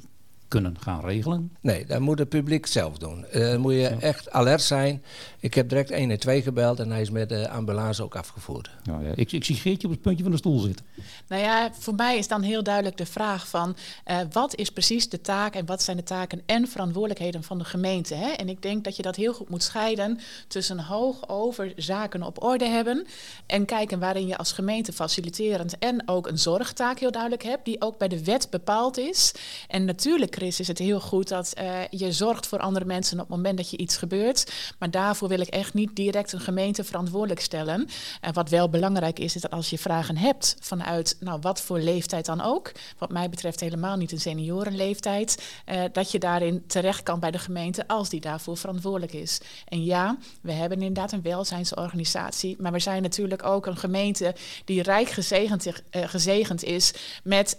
kunnen 0.52 0.76
gaan 0.80 1.04
regelen? 1.04 1.56
Nee, 1.61 1.87
dat 1.87 2.00
moet 2.00 2.18
het 2.18 2.28
publiek 2.28 2.66
zelf 2.66 2.99
doen. 2.99 3.25
Dan 3.32 3.42
uh, 3.42 3.56
moet 3.56 3.73
je 3.73 3.78
ja. 3.78 4.00
echt 4.00 4.30
alert 4.30 4.62
zijn. 4.62 5.02
Ik 5.38 5.54
heb 5.54 5.68
direct 5.68 5.94
112 5.94 6.42
gebeld 6.42 6.80
en 6.80 6.90
hij 6.90 7.00
is 7.00 7.11
met 7.11 7.28
de 7.28 7.49
ambulance 7.49 8.02
ook 8.02 8.16
afgevoerd. 8.16 8.71
Nou 8.85 9.04
ja, 9.04 9.12
ik, 9.14 9.32
ik 9.32 9.44
zie 9.44 9.56
Geertje 9.56 9.87
op 9.87 9.92
het 9.92 10.02
puntje 10.02 10.23
van 10.23 10.32
de 10.32 10.38
stoel 10.38 10.59
zitten. 10.59 10.87
Nou 11.28 11.42
ja, 11.42 11.71
voor 11.78 11.94
mij 11.94 12.18
is 12.18 12.28
dan 12.28 12.42
heel 12.42 12.62
duidelijk 12.62 12.97
de 12.97 13.06
vraag 13.06 13.49
van... 13.49 13.76
Uh, 14.06 14.18
wat 14.32 14.56
is 14.56 14.71
precies 14.71 15.09
de 15.09 15.21
taak 15.21 15.54
en 15.54 15.66
wat 15.66 15.82
zijn 15.82 15.97
de 15.97 16.02
taken 16.02 16.42
en 16.47 16.68
verantwoordelijkheden 16.68 17.42
van 17.42 17.59
de 17.59 17.64
gemeente? 17.64 18.14
Hè? 18.14 18.28
En 18.30 18.49
ik 18.49 18.62
denk 18.62 18.85
dat 18.85 18.97
je 18.97 19.02
dat 19.02 19.16
heel 19.16 19.35
goed 19.35 19.49
moet 19.49 19.62
scheiden 19.62 20.18
tussen 20.49 20.78
hoog 20.78 21.28
over 21.28 21.73
zaken 21.76 22.23
op 22.23 22.42
orde 22.42 22.66
hebben... 22.66 23.06
en 23.47 23.64
kijken 23.64 23.99
waarin 23.99 24.26
je 24.26 24.37
als 24.37 24.52
gemeente 24.52 24.92
faciliterend 24.92 25.78
en 25.78 26.09
ook 26.09 26.26
een 26.26 26.38
zorgtaak 26.38 26.99
heel 26.99 27.12
duidelijk 27.12 27.42
hebt... 27.42 27.64
die 27.64 27.80
ook 27.80 27.99
bij 27.99 28.09
de 28.09 28.25
wet 28.25 28.50
bepaald 28.50 28.99
is. 28.99 29.35
En 29.68 29.85
natuurlijk 29.85 30.30
Chris, 30.42 30.61
is 30.61 30.68
het 30.68 30.78
heel 30.78 31.00
goed 31.00 31.28
dat 31.28 31.54
uh, 31.58 31.87
je 31.90 32.12
zorgt 32.12 32.46
voor 32.46 32.58
andere 32.58 32.84
mensen 32.84 33.20
op 33.20 33.26
het 33.28 33.37
moment 33.37 33.56
dat 33.56 33.70
je 33.70 33.76
iets 33.76 33.96
gebeurt. 33.96 34.52
Maar 34.78 34.90
daarvoor 34.90 35.28
wil 35.28 35.40
ik 35.40 35.49
echt 35.49 35.75
niet 35.75 35.96
direct 35.96 36.32
een 36.32 36.40
gemeente 36.40 36.84
verantwoordelijk 36.84 37.40
stellen. 37.40 37.88
En 38.20 38.32
wat 38.32 38.49
wel 38.49 38.68
belangrijk 38.68 39.18
is, 39.18 39.34
is 39.34 39.42
dat 39.42 39.50
als 39.50 39.70
je 39.70 39.78
vragen 39.78 40.16
hebt 40.16 40.56
vanuit 40.61 41.16
nou, 41.20 41.38
wat 41.40 41.61
voor 41.61 41.78
leeftijd 41.78 42.26
dan 42.26 42.40
ook, 42.40 42.72
wat 42.99 43.11
mij 43.11 43.28
betreft 43.28 43.61
helemaal 43.61 43.96
niet 43.96 44.12
een 44.12 44.20
seniorenleeftijd, 44.20 45.43
uh, 45.67 45.82
dat 45.93 46.10
je 46.10 46.19
daarin 46.19 46.67
terecht 46.67 47.02
kan 47.02 47.21
bij 47.21 47.30
de 47.30 47.38
gemeente 47.38 47.88
als 47.88 48.08
die 48.08 48.21
daarvoor 48.21 48.56
verantwoordelijk 48.56 49.12
is. 49.12 49.40
En 49.69 49.84
ja, 49.84 50.17
we 50.40 50.52
hebben 50.52 50.78
inderdaad 50.78 51.12
een 51.12 51.23
welzijnsorganisatie, 51.23 52.56
maar 52.58 52.73
we 52.73 52.78
zijn 52.78 53.02
natuurlijk 53.02 53.45
ook 53.45 53.67
een 53.67 53.76
gemeente 53.76 54.34
die 54.64 54.82
rijk 54.82 55.08
gezegend, 55.08 55.67
uh, 55.67 55.73
gezegend 55.90 56.64
is 56.64 56.95
met 57.25 57.56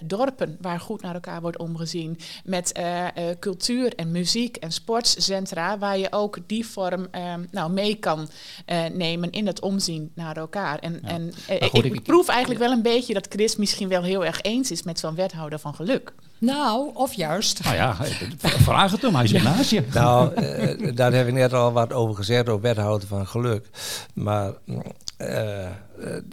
dorpen 0.00 0.56
waar 0.60 0.80
goed 0.80 1.02
naar 1.02 1.14
elkaar 1.14 1.40
wordt 1.40 1.58
omgezien 1.58 2.09
met 2.44 2.78
uh, 2.78 3.02
uh, 3.02 3.24
cultuur 3.40 3.94
en 3.94 4.10
muziek 4.10 4.56
en 4.56 4.72
sportcentra, 4.72 5.78
waar 5.78 5.98
je 5.98 6.12
ook 6.12 6.38
die 6.46 6.66
vorm 6.66 7.06
uh, 7.14 7.34
nou, 7.50 7.72
mee 7.72 7.94
kan 7.94 8.28
nemen 8.92 9.30
in 9.30 9.46
het 9.46 9.60
omzien 9.60 10.10
naar 10.14 10.36
elkaar. 10.36 10.78
En, 10.78 11.00
ja. 11.02 11.08
en 11.08 11.32
goed, 11.70 11.84
ik, 11.84 11.94
ik, 11.94 12.02
proef 12.02 12.28
eigenlijk 12.28 12.60
wel 12.60 12.70
een 12.70 12.82
beetje 12.82 13.14
dat 13.14 13.26
Chris 13.28 13.56
misschien 13.56 13.88
wel 13.88 14.02
heel 14.02 14.24
erg 14.24 14.42
eens 14.42 14.70
is 14.70 14.82
met 14.82 14.98
zo'n 14.98 15.14
wethouder 15.14 15.58
van 15.58 15.74
geluk. 15.74 16.12
Nou, 16.40 16.90
of 16.94 17.12
juist. 17.12 17.64
Nou 17.64 17.76
ja, 17.76 17.96
vraag 18.38 18.90
het 18.90 19.02
hem, 19.02 19.14
hij 19.14 19.26
zit 19.26 19.42
naast 19.42 19.70
je. 19.70 19.84
Nou, 19.94 20.42
uh, 20.42 20.96
daar 20.96 21.12
heb 21.12 21.26
ik 21.26 21.32
net 21.32 21.52
al 21.52 21.72
wat 21.72 21.92
over 21.92 22.16
gezegd, 22.16 22.48
over 22.48 22.62
wethouder 22.62 23.08
van 23.08 23.26
geluk. 23.26 23.66
Maar 24.14 24.52
uh, 25.18 25.66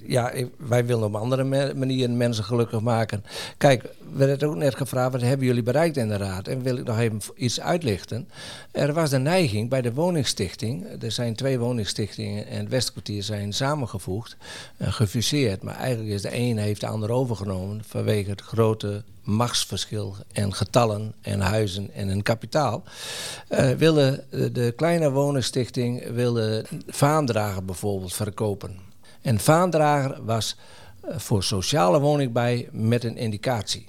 ja, 0.06 0.34
wij 0.58 0.86
willen 0.86 1.04
op 1.04 1.16
andere 1.16 1.74
manieren 1.74 2.18
mensen 2.18 2.44
gelukkig 2.44 2.82
maken. 2.82 3.24
Kijk, 3.58 3.84
we 4.14 4.26
hebben 4.26 4.48
ook 4.48 4.56
net 4.56 4.76
gevraagd, 4.76 5.12
wat 5.12 5.22
hebben 5.22 5.46
jullie 5.48 5.64
bereikt 5.64 5.98
in 5.98 6.08
de 6.08 6.18
raad? 6.18 6.48
En 6.48 6.62
wil 6.62 6.78
ik 6.78 6.86
nog 6.86 7.00
even 7.00 7.22
iets 7.36 7.60
uitlichten. 7.60 8.30
Er 8.72 8.94
was 8.94 9.10
de 9.10 9.18
neiging 9.18 9.70
bij 9.70 9.82
de 9.82 9.94
woningstichting, 9.94 11.04
er 11.04 11.12
zijn 11.12 11.36
twee 11.36 11.60
woningstichtingen 11.60 12.48
en 12.48 12.60
het 12.60 12.70
Westkwartier 12.70 13.24
zijn 13.24 13.54
samengevoegd, 13.54 14.38
uh, 14.78 14.92
gefuseerd. 14.92 15.64
Maar 15.64 15.76
eigenlijk 15.76 16.10
is 16.10 16.22
de 16.22 16.36
een 16.36 16.58
heeft 16.58 16.82
de 16.82 16.88
ander 16.88 17.12
overgenomen 17.12 17.84
vanwege 17.88 18.30
het 18.30 18.42
grote 18.42 19.04
machtsverschil 19.24 20.16
en 20.34 20.54
getallen 20.54 21.14
en 21.22 21.40
huizen 21.40 21.90
en 21.94 22.08
een 22.08 22.24
kapitaal. 22.24 22.84
Uh, 23.50 23.80
de 24.30 24.74
kleine 24.76 25.12
woningstichting 25.12 26.08
wilde 26.12 26.66
Vaandrager 26.88 27.66
bijvoorbeeld 27.66 28.14
verkopen. 28.14 28.87
En 29.28 29.40
Vaandrager 29.40 30.26
was 30.26 30.58
voor 31.02 31.44
sociale 31.44 32.00
woning 32.00 32.32
bij 32.32 32.70
met 32.72 33.04
een 33.04 33.18
indicatie. 33.18 33.88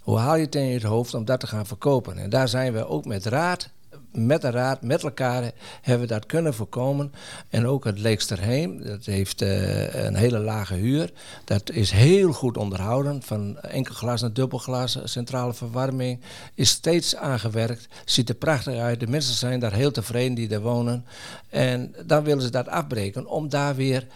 Hoe 0.00 0.18
haal 0.18 0.36
je 0.36 0.44
het 0.44 0.54
in 0.54 0.64
je 0.64 0.86
hoofd 0.86 1.14
om 1.14 1.24
dat 1.24 1.40
te 1.40 1.46
gaan 1.46 1.66
verkopen? 1.66 2.18
En 2.18 2.30
daar 2.30 2.48
zijn 2.48 2.72
we 2.72 2.86
ook 2.86 3.04
met 3.04 3.24
raad 3.24 3.70
met 4.12 4.40
de 4.40 4.50
raad, 4.50 4.82
met 4.82 5.02
elkaar, 5.02 5.52
hebben 5.80 6.08
we 6.08 6.12
dat 6.12 6.26
kunnen 6.26 6.54
voorkomen. 6.54 7.12
En 7.48 7.66
ook 7.66 7.84
het 7.84 7.98
Leeksterheem, 7.98 8.82
dat 8.82 9.04
heeft 9.04 9.42
uh, 9.42 10.04
een 10.04 10.14
hele 10.14 10.38
lage 10.38 10.74
huur. 10.74 11.12
Dat 11.44 11.70
is 11.70 11.90
heel 11.90 12.32
goed 12.32 12.56
onderhouden, 12.56 13.22
van 13.22 13.60
enkel 13.60 13.94
glas 13.94 14.20
naar 14.20 14.32
dubbel 14.32 14.58
glas, 14.58 14.98
centrale 15.04 15.54
verwarming. 15.54 16.20
Is 16.54 16.70
steeds 16.70 17.16
aangewerkt, 17.16 17.88
ziet 18.04 18.28
er 18.28 18.34
prachtig 18.34 18.78
uit. 18.78 19.00
De 19.00 19.06
mensen 19.06 19.34
zijn 19.34 19.60
daar 19.60 19.72
heel 19.72 19.90
tevreden 19.90 20.34
die 20.34 20.48
daar 20.48 20.60
wonen. 20.60 21.04
En 21.48 21.94
dan 22.06 22.24
willen 22.24 22.42
ze 22.42 22.50
dat 22.50 22.68
afbreken 22.68 23.26
om 23.26 23.48
daar 23.48 23.74
weer 23.74 24.06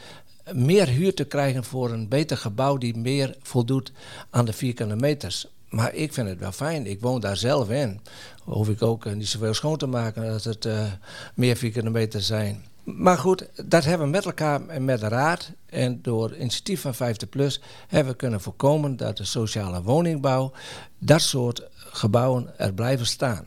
meer 0.53 0.89
huur 0.89 1.15
te 1.15 1.25
krijgen 1.25 1.65
voor 1.65 1.91
een 1.91 2.09
beter 2.09 2.37
gebouw 2.37 2.77
die 2.77 2.97
meer 2.97 3.37
voldoet 3.43 3.93
aan 4.31 4.45
de 4.45 4.53
vierkante 4.53 4.97
meters. 4.97 5.47
Maar 5.69 5.95
ik 5.95 6.13
vind 6.13 6.29
het 6.29 6.39
wel 6.39 6.53
fijn. 6.53 6.87
Ik 6.87 7.01
woon 7.01 7.21
daar 7.21 7.37
zelf 7.37 7.71
in. 7.71 8.01
Hoef 8.43 8.69
ik 8.69 8.83
ook 8.83 9.15
niet 9.15 9.29
zoveel 9.29 9.55
schoon 9.55 9.77
te 9.77 9.87
maken 9.87 10.33
als 10.33 10.45
het 10.45 10.65
uh, 10.65 10.93
meer 11.35 11.57
vierkante 11.57 11.91
meter 11.91 12.21
zijn. 12.21 12.65
Maar 12.85 13.19
goed, 13.19 13.49
dat 13.65 13.85
hebben 13.85 14.07
we 14.07 14.13
met 14.13 14.25
elkaar 14.25 14.67
en 14.67 14.85
met 14.85 15.01
de 15.01 15.09
raad 15.09 15.51
en 15.67 16.03
door 16.03 16.37
initiatief 16.37 16.81
van 16.81 16.95
50 16.95 17.29
Plus 17.29 17.61
hebben 17.89 18.13
we 18.13 18.19
kunnen 18.19 18.41
voorkomen 18.41 18.97
dat 18.97 19.17
de 19.17 19.25
sociale 19.25 19.83
woningbouw, 19.83 20.53
dat 20.99 21.21
soort 21.21 21.63
gebouwen 21.75 22.59
er 22.59 22.75
blijven 22.75 23.07
staan. 23.07 23.47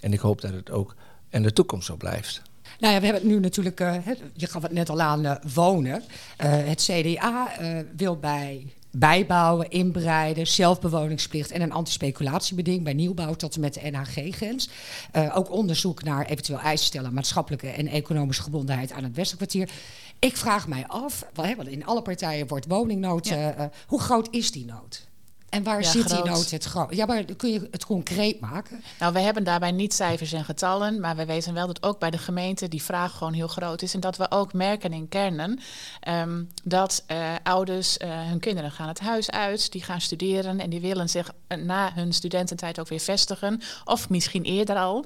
En 0.00 0.12
ik 0.12 0.20
hoop 0.20 0.40
dat 0.40 0.52
het 0.52 0.70
ook 0.70 0.94
in 1.28 1.42
de 1.42 1.52
toekomst 1.52 1.86
zo 1.86 1.96
blijft. 1.96 2.42
Nou 2.82 2.94
ja, 2.94 3.00
we 3.00 3.06
hebben 3.06 3.22
het 3.22 3.32
nu 3.32 3.40
natuurlijk, 3.40 3.80
uh, 3.80 3.94
je 4.34 4.46
gaf 4.46 4.62
het 4.62 4.72
net 4.72 4.88
al 4.88 5.00
aan, 5.00 5.24
uh, 5.24 5.34
wonen. 5.54 6.02
Uh, 6.44 6.50
het 6.50 6.82
CDA 6.82 7.48
wil 7.96 8.16
bij 8.16 8.66
bijbouwen, 8.90 9.70
inbreiden, 9.70 10.46
zelfbewoningsplicht 10.46 11.50
en 11.50 11.60
een 11.60 11.72
antispeculatiebeding 11.72 12.84
bij 12.84 12.92
nieuwbouw 12.92 13.34
tot 13.34 13.54
en 13.54 13.60
met 13.60 13.74
de 13.74 13.90
NHG-grens. 13.90 14.68
Uh, 15.16 15.36
ook 15.36 15.50
onderzoek 15.50 16.02
naar 16.02 16.26
eventueel 16.26 16.60
eisen 16.60 16.86
stellen 16.86 17.14
maatschappelijke 17.14 17.68
en 17.68 17.86
economische 17.86 18.42
gebondenheid 18.42 18.92
aan 18.92 19.04
het 19.04 19.16
Westerkwartier. 19.16 19.70
Ik 20.18 20.36
vraag 20.36 20.68
mij 20.68 20.86
af, 20.86 21.26
want 21.34 21.68
in 21.68 21.86
alle 21.86 22.02
partijen 22.02 22.46
wordt 22.46 22.66
woningnood. 22.66 23.28
Ja. 23.28 23.58
Uh, 23.58 23.64
hoe 23.86 24.00
groot 24.00 24.28
is 24.30 24.50
die 24.50 24.64
nood? 24.64 25.06
En 25.52 25.62
waar 25.62 25.80
Ja, 25.80 25.90
zit 25.90 26.04
groot. 26.04 26.22
die 26.22 26.32
nood 26.32 26.50
het 26.50 26.64
groot? 26.64 26.94
Ja, 26.94 27.06
maar 27.06 27.24
kun 27.24 27.52
je 27.52 27.68
het 27.70 27.84
concreet 27.84 28.40
maken? 28.40 28.82
Nou, 28.98 29.12
we 29.12 29.20
hebben 29.20 29.44
daarbij 29.44 29.70
niet 29.70 29.94
cijfers 29.94 30.32
en 30.32 30.44
getallen, 30.44 31.00
maar 31.00 31.16
we 31.16 31.24
weten 31.24 31.54
wel 31.54 31.66
dat 31.66 31.82
ook 31.82 31.98
bij 31.98 32.10
de 32.10 32.18
gemeente 32.18 32.68
die 32.68 32.82
vraag 32.82 33.12
gewoon 33.16 33.32
heel 33.32 33.48
groot 33.48 33.82
is. 33.82 33.94
En 33.94 34.00
dat 34.00 34.16
we 34.16 34.30
ook 34.30 34.52
merken 34.52 34.92
in 34.92 35.08
kernen 35.08 35.60
ehm, 36.00 36.42
dat 36.64 37.04
eh, 37.06 37.34
ouders, 37.42 37.96
eh, 37.96 38.08
hun 38.10 38.40
kinderen 38.40 38.70
gaan 38.70 38.88
het 38.88 39.00
huis 39.00 39.30
uit, 39.30 39.72
die 39.72 39.82
gaan 39.82 40.00
studeren 40.00 40.60
en 40.60 40.70
die 40.70 40.80
willen 40.80 41.08
zich 41.08 41.30
eh, 41.46 41.58
na 41.58 41.92
hun 41.94 42.12
studententijd 42.12 42.80
ook 42.80 42.88
weer 42.88 43.00
vestigen. 43.00 43.60
Of 43.84 44.08
misschien 44.08 44.42
eerder 44.42 44.76
al, 44.76 45.04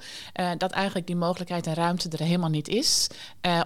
dat 0.59 0.70
eigenlijk 0.70 1.06
die 1.06 1.16
mogelijkheid 1.16 1.66
en 1.66 1.74
ruimte 1.74 2.09
er 2.09 2.24
helemaal 2.24 2.50
niet 2.50 2.68
is. 2.68 3.06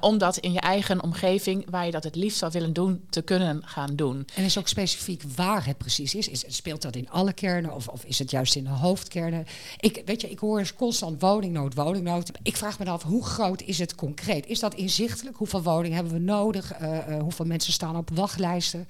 Om 0.00 0.18
dat 0.18 0.36
in 0.36 0.52
je 0.52 0.60
eigen 0.60 1.02
omgeving, 1.02 1.66
waar 1.70 1.84
je 1.84 1.90
dat 1.90 2.04
het 2.04 2.14
liefst 2.14 2.38
zou 2.38 2.52
willen 2.52 2.72
doen, 2.72 3.04
te 3.10 3.22
kunnen 3.22 3.62
gaan 3.64 3.96
doen. 3.96 4.26
En 4.34 4.44
is 4.44 4.58
ook 4.58 4.68
specifiek 4.68 5.22
waar 5.36 5.66
het 5.66 5.78
precies 5.78 6.14
is? 6.14 6.28
is 6.28 6.44
speelt 6.70 6.94
dat 6.94 7.02
in 7.02 7.11
alle 7.11 7.33
kernen 7.33 7.74
of, 7.74 7.88
of 7.88 8.04
is 8.04 8.18
het 8.18 8.30
juist 8.30 8.56
in 8.56 8.64
de 8.64 8.70
hoofdkernen? 8.70 9.46
Ik, 9.80 10.02
weet 10.04 10.20
je, 10.20 10.30
ik 10.30 10.38
hoor 10.38 10.59
eens 10.59 10.74
constant 10.74 11.20
woningnood, 11.20 11.74
woningnood. 11.74 12.30
Ik 12.42 12.56
vraag 12.56 12.78
me 12.78 12.85
dan 12.85 12.94
af, 12.94 13.02
hoe 13.02 13.24
groot 13.24 13.62
is 13.62 13.78
het 13.78 13.94
concreet? 13.94 14.46
Is 14.46 14.61
dat 14.61 14.74
inzichtelijk? 14.74 15.37
Hoeveel 15.37 15.62
woningen 15.62 15.94
hebben 15.96 16.12
we 16.12 16.18
nodig? 16.18 16.72
Eh, 16.72 16.98
eh, 16.98 17.20
hoeveel 17.22 17.44
mensen 17.44 17.72
staan 17.72 17.96
op 17.96 18.11
wachtlijsten? 18.14 18.88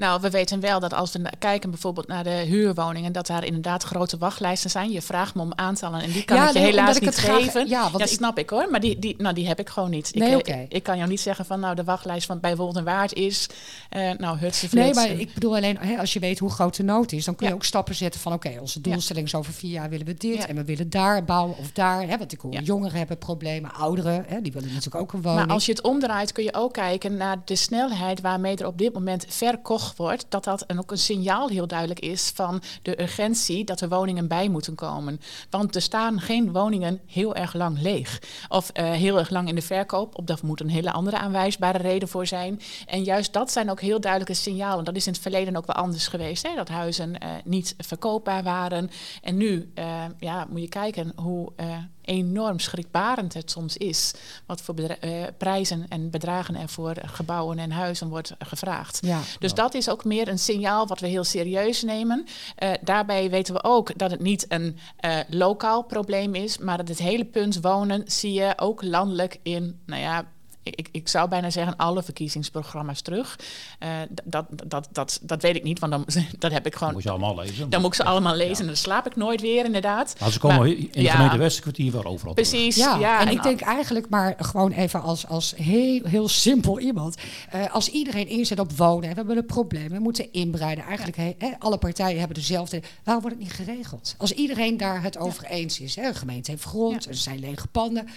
Nou, 0.00 0.20
we 0.20 0.30
weten 0.30 0.60
wel 0.60 0.80
dat 0.80 0.92
als 0.94 1.12
we 1.12 1.32
kijken 1.38 1.70
bijvoorbeeld 1.70 2.06
naar 2.06 2.24
de 2.24 2.30
huurwoningen, 2.30 3.12
dat 3.12 3.26
daar 3.26 3.44
inderdaad 3.44 3.82
grote 3.82 4.18
wachtlijsten 4.18 4.70
zijn. 4.70 4.90
Je 4.90 5.02
vraagt 5.02 5.34
me 5.34 5.42
om 5.42 5.52
aantallen 5.54 6.00
en 6.02 6.10
die 6.10 6.24
kan 6.24 6.36
Ja, 6.36 6.46
ik 6.48 6.52
je 6.52 6.58
helaas 6.58 6.96
ik 6.96 7.02
niet 7.02 7.14
graag- 7.14 7.36
geven. 7.42 7.68
ja, 7.68 7.90
want 7.90 8.00
ik- 8.04 8.08
snap 8.10 8.38
ik 8.38 8.50
hoor, 8.50 8.68
maar 8.70 8.80
die, 8.80 8.98
die, 8.98 9.14
nou, 9.18 9.34
die 9.34 9.46
heb 9.46 9.58
ik 9.58 9.68
gewoon 9.68 9.90
niet. 9.90 10.14
Nee, 10.14 10.38
ik, 10.38 10.48
eh, 10.48 10.58
ik 10.68 10.82
kan 10.82 10.96
jou 10.96 11.08
niet 11.08 11.20
zeggen 11.20 11.44
van 11.44 11.60
nou 11.60 11.74
de 11.74 11.84
wachtlijst 11.84 12.26
van 12.26 12.40
bij 12.40 12.56
Wold 12.56 12.76
en 12.76 12.84
Waard 12.84 13.12
is, 13.14 13.46
eh 13.90 14.10
nou 14.18 14.38
hutse 14.38 14.68
Nee, 14.70 14.94
maar 14.94 15.10
ik 15.10 15.34
bedoel 15.34 15.56
alleen, 15.56 15.76
hè, 15.80 15.96
als 15.98 16.12
je 16.12 16.18
weet 16.18 16.38
hoe 16.38 16.50
groot 16.50 16.76
de 16.76 16.82
nood 16.82 17.12
is, 17.12 17.24
dan 17.24 17.34
kun 17.34 17.46
je 17.46 17.52
Ja. 17.52 17.58
ook 17.58 17.64
stappen 17.64 17.94
zetten 17.94 18.20
van 18.20 18.32
oké, 18.32 18.56
onze 18.60 18.80
doelstelling 18.80 19.26
is 19.26 19.34
over 19.34 19.52
vier 19.52 19.70
jaar 19.70 19.88
willen 19.88 20.06
we 20.06 20.14
dit 20.14 20.46
en 20.46 20.56
we 20.56 20.64
willen 20.64 20.90
daar 20.90 21.24
bouwen 21.24 21.56
of 21.58 21.70
daar. 21.72 22.02
Hè, 22.08 22.18
want 22.18 22.32
ik 22.32 22.40
hoor 22.40 22.52
jongeren 22.60 22.98
hebben 22.98 23.18
problemen, 23.18 23.74
ouderen, 23.74 24.24
hè, 24.28 24.40
die 24.40 24.52
willen 24.52 24.68
natuurlijk 24.68 25.02
ook 25.02 25.12
een 25.12 25.22
woning. 25.22 25.46
Maar 25.46 25.54
als 25.54 25.66
je 25.66 25.72
het 25.72 25.82
omdraait, 25.82 26.32
kun 26.32 26.44
je 26.44 26.54
ook 26.54 26.72
kijken 26.72 27.16
naar 27.16 27.36
de 27.44 27.56
snelheid 27.56 28.20
waarmee 28.20 28.56
er 28.56 28.66
op 28.66 28.78
dit 28.78 28.92
moment 28.92 29.24
verkocht 29.28 29.89
wordt. 29.96 30.26
Dat 30.28 30.44
dat 30.44 30.64
een, 30.66 30.78
ook 30.78 30.90
een 30.90 30.98
signaal 30.98 31.48
heel 31.48 31.66
duidelijk 31.66 32.00
is 32.00 32.32
van 32.34 32.62
de 32.82 33.00
urgentie 33.00 33.64
dat 33.64 33.80
er 33.80 33.88
woningen 33.88 34.28
bij 34.28 34.48
moeten 34.48 34.74
komen. 34.74 35.20
Want 35.50 35.74
er 35.74 35.82
staan 35.82 36.20
geen 36.20 36.52
woningen 36.52 37.00
heel 37.06 37.34
erg 37.34 37.54
lang 37.54 37.80
leeg. 37.80 38.22
Of 38.48 38.70
eh, 38.70 38.90
heel 38.90 39.18
erg 39.18 39.30
lang 39.30 39.48
in 39.48 39.54
de 39.54 39.62
verkoop. 39.62 40.18
Op 40.18 40.26
dat 40.26 40.42
moet 40.42 40.60
een 40.60 40.68
hele 40.68 40.92
andere 40.92 41.18
aanwijsbare 41.18 41.78
reden 41.78 42.08
voor 42.08 42.26
zijn. 42.26 42.60
En 42.86 43.02
juist 43.02 43.32
dat 43.32 43.52
zijn 43.52 43.70
ook 43.70 43.80
heel 43.80 44.00
duidelijke 44.00 44.34
signalen. 44.34 44.84
Dat 44.84 44.96
is 44.96 45.06
in 45.06 45.12
het 45.12 45.22
verleden 45.22 45.56
ook 45.56 45.66
wel 45.66 45.76
anders 45.76 46.08
geweest. 46.08 46.46
Hè? 46.46 46.54
Dat 46.54 46.68
huizen 46.68 47.18
eh, 47.18 47.30
niet 47.44 47.74
verkoopbaar 47.78 48.42
waren. 48.42 48.90
En 49.22 49.36
nu 49.36 49.70
eh, 49.74 50.04
ja, 50.18 50.46
moet 50.50 50.60
je 50.60 50.68
kijken 50.68 51.12
hoe. 51.16 51.52
Enorm 52.02 52.58
schrikbarend 52.58 53.34
het 53.34 53.50
soms 53.50 53.76
is. 53.76 54.12
Wat 54.46 54.60
voor 54.60 54.74
bedra- 54.74 54.98
eh, 55.00 55.22
prijzen 55.38 55.86
en 55.88 56.10
bedragen 56.10 56.56
er 56.56 56.68
voor 56.68 56.94
gebouwen 57.04 57.58
en 57.58 57.70
huizen 57.70 58.08
wordt 58.08 58.34
gevraagd. 58.38 58.98
ja. 59.02 59.20
Dus 59.38 59.54
dat 59.54 59.74
is 59.74 59.88
ook 59.88 60.04
meer 60.04 60.28
een 60.28 60.38
signaal 60.38 60.86
wat 60.86 61.00
we 61.00 61.06
heel 61.06 61.24
serieus 61.24 61.82
nemen. 61.82 62.24
Eh, 62.56 62.70
daarbij 62.80 63.30
weten 63.30 63.54
we 63.54 63.64
ook 63.64 63.98
dat 63.98 64.10
het 64.10 64.20
niet 64.20 64.44
een 64.48 64.78
eh, 64.96 65.18
lokaal 65.28 65.82
probleem 65.82 66.34
is, 66.34 66.58
maar 66.58 66.76
dat 66.76 66.88
het 66.88 66.98
hele 66.98 67.24
punt 67.24 67.60
wonen 67.60 68.02
zie 68.06 68.32
je 68.32 68.52
ook 68.56 68.82
landelijk 68.82 69.38
in, 69.42 69.80
nou 69.86 70.00
ja. 70.00 70.26
Ik, 70.62 70.88
ik 70.92 71.08
zou 71.08 71.28
bijna 71.28 71.50
zeggen 71.50 71.76
alle 71.76 72.02
verkiezingsprogramma's 72.02 73.00
terug. 73.00 73.38
Eh, 73.78 73.88
dat, 74.24 74.46
dat, 74.66 74.88
dat, 74.92 75.18
dat 75.22 75.42
weet 75.42 75.56
ik 75.56 75.62
niet, 75.62 75.78
want 75.78 75.92
dan, 75.92 76.04
dat 76.38 76.52
heb 76.52 76.66
ik 76.66 76.74
gewoon. 76.74 76.92
moet 76.92 77.02
je 77.02 77.10
allemaal 77.10 77.34
lezen. 77.36 77.70
Dan 77.70 77.80
moet 77.80 77.90
ik 77.90 77.96
ze 77.96 78.04
allemaal 78.04 78.34
lezen 78.36 78.58
en 78.60 78.66
dan 78.66 78.76
slaap 78.76 79.06
ik 79.06 79.16
nooit 79.16 79.40
weer, 79.40 79.64
inderdaad. 79.64 80.14
Maar 80.20 80.30
ze 80.30 80.38
komen 80.38 80.58
Maar- 80.58 80.68
in 80.68 80.88
de 80.92 81.02
ja. 81.02 81.12
gemeente 81.12 81.36
Westenkwartier 81.38 81.92
wel 81.92 82.04
overal. 82.04 82.34
Precies. 82.34 82.76
Ja, 82.76 82.96
Ja, 82.98 83.20
en 83.20 83.28
ik 83.28 83.42
denk 83.42 83.60
eigenlijk 83.60 84.08
maar 84.08 84.34
gewoon 84.38 84.72
even 84.72 85.02
als, 85.02 85.26
als 85.26 85.54
heel, 85.56 86.00
heel 86.04 86.28
simpel 86.28 86.80
iemand. 86.80 87.16
eh, 87.50 87.74
als 87.74 87.88
iedereen 87.88 88.28
inzet 88.28 88.58
op 88.58 88.72
wonen, 88.72 89.02
en 89.04 89.10
we 89.10 89.16
hebben 89.16 89.36
een 89.36 89.46
probleem, 89.46 89.88
we 89.88 89.98
moeten 89.98 90.32
inbreiden. 90.32 90.84
Eigenlijk 90.84 91.16
he- 91.16 91.34
alle 91.58 91.78
partijen 91.78 92.18
hebben 92.18 92.36
dezelfde. 92.36 92.82
Waarom 93.04 93.22
wordt 93.22 93.38
het 93.38 93.46
niet 93.48 93.56
geregeld? 93.56 94.14
Als 94.18 94.32
iedereen 94.32 94.76
daar 94.76 95.02
het 95.02 95.18
over 95.18 95.44
eens 95.44 95.80
is, 95.80 95.96
hè, 95.96 96.06
een 96.08 96.14
gemeente 96.14 96.50
heeft 96.50 96.64
grond, 96.64 97.06
er 97.08 97.14
zijn 97.14 97.38
lege 97.38 97.66
panden. 97.66 98.08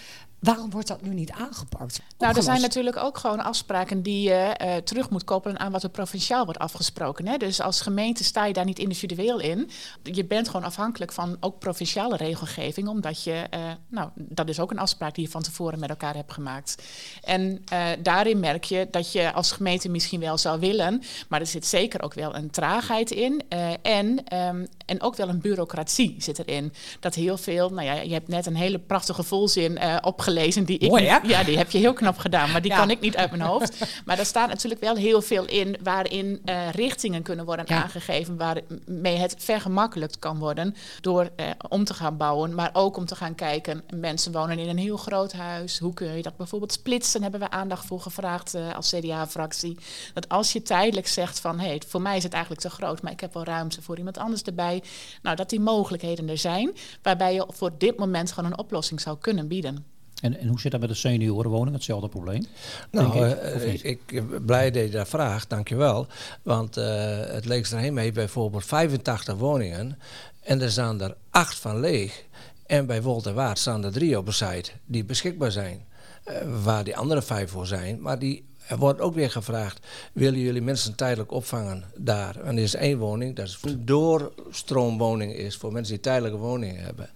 Waarom 0.44 0.70
wordt 0.70 0.88
dat 0.88 1.02
nu 1.02 1.14
niet 1.14 1.32
aangepakt? 1.32 2.02
Nou, 2.18 2.36
er 2.36 2.44
zijn 2.44 2.62
natuurlijk 2.62 2.98
ook 2.98 3.18
gewoon 3.18 3.44
afspraken 3.44 4.02
die 4.02 4.22
je 4.22 4.34
eh, 4.34 4.76
terug 4.76 5.10
moet 5.10 5.24
koppelen 5.24 5.60
aan 5.60 5.72
wat 5.72 5.84
er 5.84 5.90
provinciaal 5.90 6.46
wordt 6.46 6.60
afgesproken. 6.60 7.28
Hè? 7.28 7.38
Dus 7.38 7.62
als 7.62 7.82
gemeente 7.82 8.24
sta 8.24 8.46
je 8.46 8.54
daar 8.54 8.66
niet 8.66 8.80
individueel 8.80 9.40
in. 9.40 9.70
Je 10.04 10.26
bent 10.26 10.48
gewoon 10.50 10.66
afhankelijk 10.66 11.12
van 11.12 11.38
ook 11.40 11.60
provinciale 11.60 12.16
regelgeving, 12.16 12.88
omdat 12.88 13.24
je, 13.24 13.32
eh, 13.50 13.60
nou, 13.88 14.10
dat 14.16 14.50
is 14.50 14.60
ook 14.60 14.72
een 14.72 14.80
afspraak 14.80 15.16
die 15.16 15.24
je 15.24 15.32
van 15.32 15.42
tevoren 15.42 15.80
met 15.80 15.90
elkaar 15.90 16.16
hebt 16.16 16.34
gemaakt. 16.34 16.84
En 17.24 17.62
eh, 17.66 17.88
daarin 18.00 18.40
merk 18.40 18.64
je 18.64 18.88
dat 18.92 19.12
je 19.12 19.34
als 19.34 19.52
gemeente 19.52 19.90
misschien 19.90 20.20
wel 20.20 20.38
zou 20.38 20.60
willen, 20.60 21.02
maar 21.30 21.40
er 21.40 21.48
zit 21.48 21.66
zeker 21.66 22.02
ook 22.02 22.14
wel 22.14 22.36
een 22.36 22.50
traagheid 22.50 23.12
in. 23.12 23.42
en, 23.82 24.24
ehm, 24.28 24.66
en 24.86 25.02
ook 25.02 25.16
wel 25.16 25.30
een 25.30 25.42
bureaucratie 25.42 26.16
zit 26.18 26.40
erin. 26.40 26.74
Dat 27.00 27.16
heel 27.16 27.38
veel, 27.38 27.70
nou 27.70 27.88
ja, 27.88 27.94
je 27.94 28.14
hebt 28.14 28.28
net 28.28 28.46
een 28.46 28.56
hele 28.56 28.80
prachtige 28.80 29.24
volzin 29.24 29.78
eh, 29.78 29.98
opgelezen. 30.34 30.64
Die 30.64 30.78
ik 30.78 30.90
Mooi, 30.90 31.06
hè? 31.06 31.20
niet- 31.22 31.32
ja, 31.32 31.44
die 31.44 31.58
heb 31.58 31.72
je 31.72 31.78
heel 31.78 31.94
knap 31.94 32.18
gedaan, 32.18 32.52
maar 32.52 32.62
die 32.62 32.72
Ja. 32.72 32.78
kan 32.78 32.90
ik 32.90 33.00
niet 33.00 33.16
uit 33.18 33.30
mijn 33.32 33.42
hoofd. 33.42 34.02
Maar 34.06 34.20
er 34.20 34.26
staat 34.26 34.48
natuurlijk 34.50 34.82
wel 34.82 34.96
heel 34.96 35.22
veel 35.22 35.46
in 35.46 35.78
waarin 35.84 36.42
eh, 36.46 36.70
richtingen 36.72 37.22
kunnen 37.22 37.46
worden 37.46 37.66
Ja. 37.68 37.84
aangegeven, 37.84 38.38
waarmee 38.38 39.18
het 39.18 39.36
vergemakkelijkt 39.38 40.20
kan 40.20 40.40
worden 40.40 40.76
door 41.02 41.30
eh, 41.36 41.46
om 41.70 41.84
te 41.84 41.94
gaan 41.94 42.18
bouwen, 42.18 42.56
maar 42.56 42.70
ook 42.74 42.98
om 42.98 43.06
te 43.06 43.16
gaan 43.16 43.36
kijken. 43.36 43.84
Mensen 43.96 44.32
wonen 44.32 44.60
in 44.60 44.70
een 44.70 44.78
heel 44.78 44.98
groot 44.98 45.34
huis. 45.34 45.80
Hoe 45.80 45.94
kun 45.94 46.16
je 46.16 46.22
dat 46.22 46.38
bijvoorbeeld 46.38 46.72
splitsen? 46.72 47.22
Hebben 47.22 47.40
we 47.40 47.50
aandacht 47.50 47.86
voor 47.86 48.00
gevraagd 48.00 48.54
eh, 48.54 48.76
als 48.76 48.90
CDA-fractie. 48.90 49.78
Dat 50.14 50.30
als 50.30 50.54
je 50.54 50.62
tijdelijk 50.62 51.08
zegt 51.08 51.40
van, 51.40 51.60
hé, 51.60 51.78
voor 51.88 52.02
mij 52.02 52.18
is 52.18 52.24
het 52.24 52.34
eigenlijk 52.34 52.62
te 52.64 52.70
groot, 52.70 53.02
maar 53.02 53.12
ik 53.12 53.20
heb 53.20 53.34
wel 53.34 53.44
ruimte 53.44 53.82
voor 53.82 53.98
iemand 53.98 54.18
anders 54.18 54.42
erbij. 54.42 54.84
Nou, 55.22 55.36
dat 55.36 55.50
die 55.50 55.60
mogelijkheden 55.60 56.30
er 56.30 56.38
zijn, 56.38 56.72
waarbij 57.02 57.34
je 57.34 57.46
voor 57.50 57.72
dit 57.78 57.98
moment 57.98 58.32
gewoon 58.32 58.52
een 58.52 58.58
oplossing 58.58 59.02
zou 59.02 59.18
kunnen 59.18 59.48
bieden. 59.48 59.86
En, 60.24 60.40
en 60.40 60.48
hoe 60.48 60.60
zit 60.60 60.72
dat 60.72 60.80
met 60.80 60.90
de 60.90 60.96
seniorenwoning? 60.96 61.76
Hetzelfde 61.76 62.10
probleem? 62.10 62.46
Nou, 62.92 63.28
ik, 63.28 63.38
eh, 63.38 63.74
ik, 63.74 63.84
ik 63.84 64.30
ben 64.30 64.46
blij 64.46 64.72
dat 64.72 64.84
je 64.84 64.90
dat 64.90 65.08
vraagt, 65.08 65.50
dankjewel. 65.50 66.08
Want 66.42 66.78
eh, 66.78 67.20
het 67.20 67.46
Leeksterheem 67.46 67.98
heeft 67.98 68.14
bijvoorbeeld 68.14 68.66
85 68.66 69.36
woningen 69.36 70.00
en 70.42 70.62
er 70.62 70.72
staan 70.72 71.02
er 71.02 71.16
acht 71.30 71.60
van 71.60 71.80
leeg. 71.80 72.24
En 72.66 72.86
bij 72.86 73.02
Wold 73.02 73.26
en 73.26 73.34
Waard 73.34 73.60
staan 73.60 73.84
er 73.84 73.92
drie 73.92 74.18
op 74.18 74.28
een 74.28 74.34
site 74.34 74.72
die 74.86 75.04
beschikbaar 75.04 75.52
zijn. 75.52 75.86
Eh, 76.24 76.36
waar 76.64 76.84
die 76.84 76.98
andere 76.98 77.22
vijf 77.22 77.50
voor 77.50 77.68
zijn. 77.68 78.02
Maar 78.02 78.20
die, 78.20 78.46
er 78.74 78.80
wordt 78.80 79.02
ook 79.02 79.14
weer 79.14 79.32
gevraagd, 79.32 79.86
willen 80.14 80.40
jullie 80.40 80.62
mensen 80.62 80.96
tijdelijk 80.96 81.32
opvangen 81.32 81.84
daar? 81.96 82.36
En 82.36 82.58
er 82.58 82.64
is 82.64 82.76
één 82.76 82.98
woning, 82.98 83.36
dat 83.36 83.48
is 83.48 83.58
een 83.62 83.86
doorstroomwoning 83.86 85.34
is 85.34 85.56
voor 85.58 85.72
mensen 85.72 85.94
die 85.94 86.04
tijdelijke 86.04 86.38
woningen 86.38 86.84
hebben, 86.84 87.10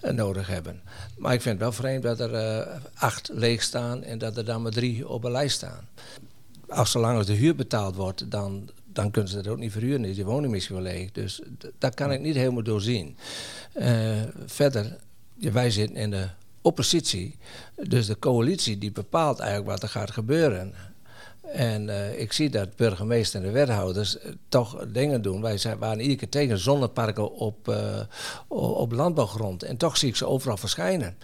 eh, 0.00 0.12
nodig 0.12 0.46
hebben. 0.46 0.80
Maar 1.18 1.32
ik 1.32 1.42
vind 1.42 1.54
het 1.54 1.62
wel 1.62 1.72
vreemd 1.72 2.02
dat 2.02 2.20
er 2.20 2.34
eh, 2.34 2.74
acht 2.94 3.30
leeg 3.32 3.62
staan 3.62 4.02
en 4.02 4.18
dat 4.18 4.36
er 4.36 4.44
dan 4.44 4.62
maar 4.62 4.72
drie 4.72 5.08
op 5.08 5.24
een 5.24 5.30
lijst 5.30 5.56
staan. 5.56 5.88
Als 6.68 6.90
zolang 6.90 7.16
als 7.16 7.26
de 7.26 7.32
huur 7.32 7.54
betaald 7.54 7.96
wordt, 7.96 8.30
dan, 8.30 8.70
dan 8.92 9.10
kunnen 9.10 9.30
ze 9.30 9.36
het 9.36 9.48
ook 9.48 9.58
niet 9.58 9.72
verhuren. 9.72 10.02
Die 10.02 10.24
woning 10.24 10.52
misschien 10.52 10.74
wel 10.74 10.84
leeg. 10.84 11.12
Dus 11.12 11.40
dat 11.78 11.94
kan 11.94 12.12
ik 12.12 12.20
niet 12.20 12.34
helemaal 12.34 12.62
doorzien. 12.62 13.16
Eh, 13.72 14.22
verder, 14.46 14.96
wij 15.34 15.70
zitten 15.70 15.96
in 15.96 16.10
de 16.10 16.28
oppositie. 16.62 17.36
Dus 17.88 18.06
de 18.06 18.18
coalitie 18.18 18.78
die 18.78 18.92
bepaalt 18.92 19.38
eigenlijk 19.38 19.70
wat 19.70 19.82
er 19.82 19.88
gaat 19.88 20.10
gebeuren. 20.10 20.74
En 21.42 21.88
eh, 21.88 22.20
ik 22.20 22.32
zie 22.32 22.50
dat 22.50 22.76
burgemeester 22.76 23.40
en 23.40 23.46
de 23.46 23.52
wethouders 23.52 24.18
eh, 24.18 24.32
toch 24.48 24.84
dingen 24.92 25.22
doen. 25.22 25.40
Wij 25.42 25.58
zijn, 25.58 25.78
waren 25.78 26.00
iedere 26.00 26.18
keer 26.18 26.28
tegen 26.28 26.58
zonneparken 26.58 27.32
op, 27.32 27.68
eh, 27.68 28.00
op 28.48 28.92
landbouwgrond. 28.92 29.62
En 29.62 29.76
toch 29.76 29.96
zie 29.96 30.08
ik 30.08 30.16
ze 30.16 30.26
overal 30.26 30.56
verschijnen. 30.56 31.16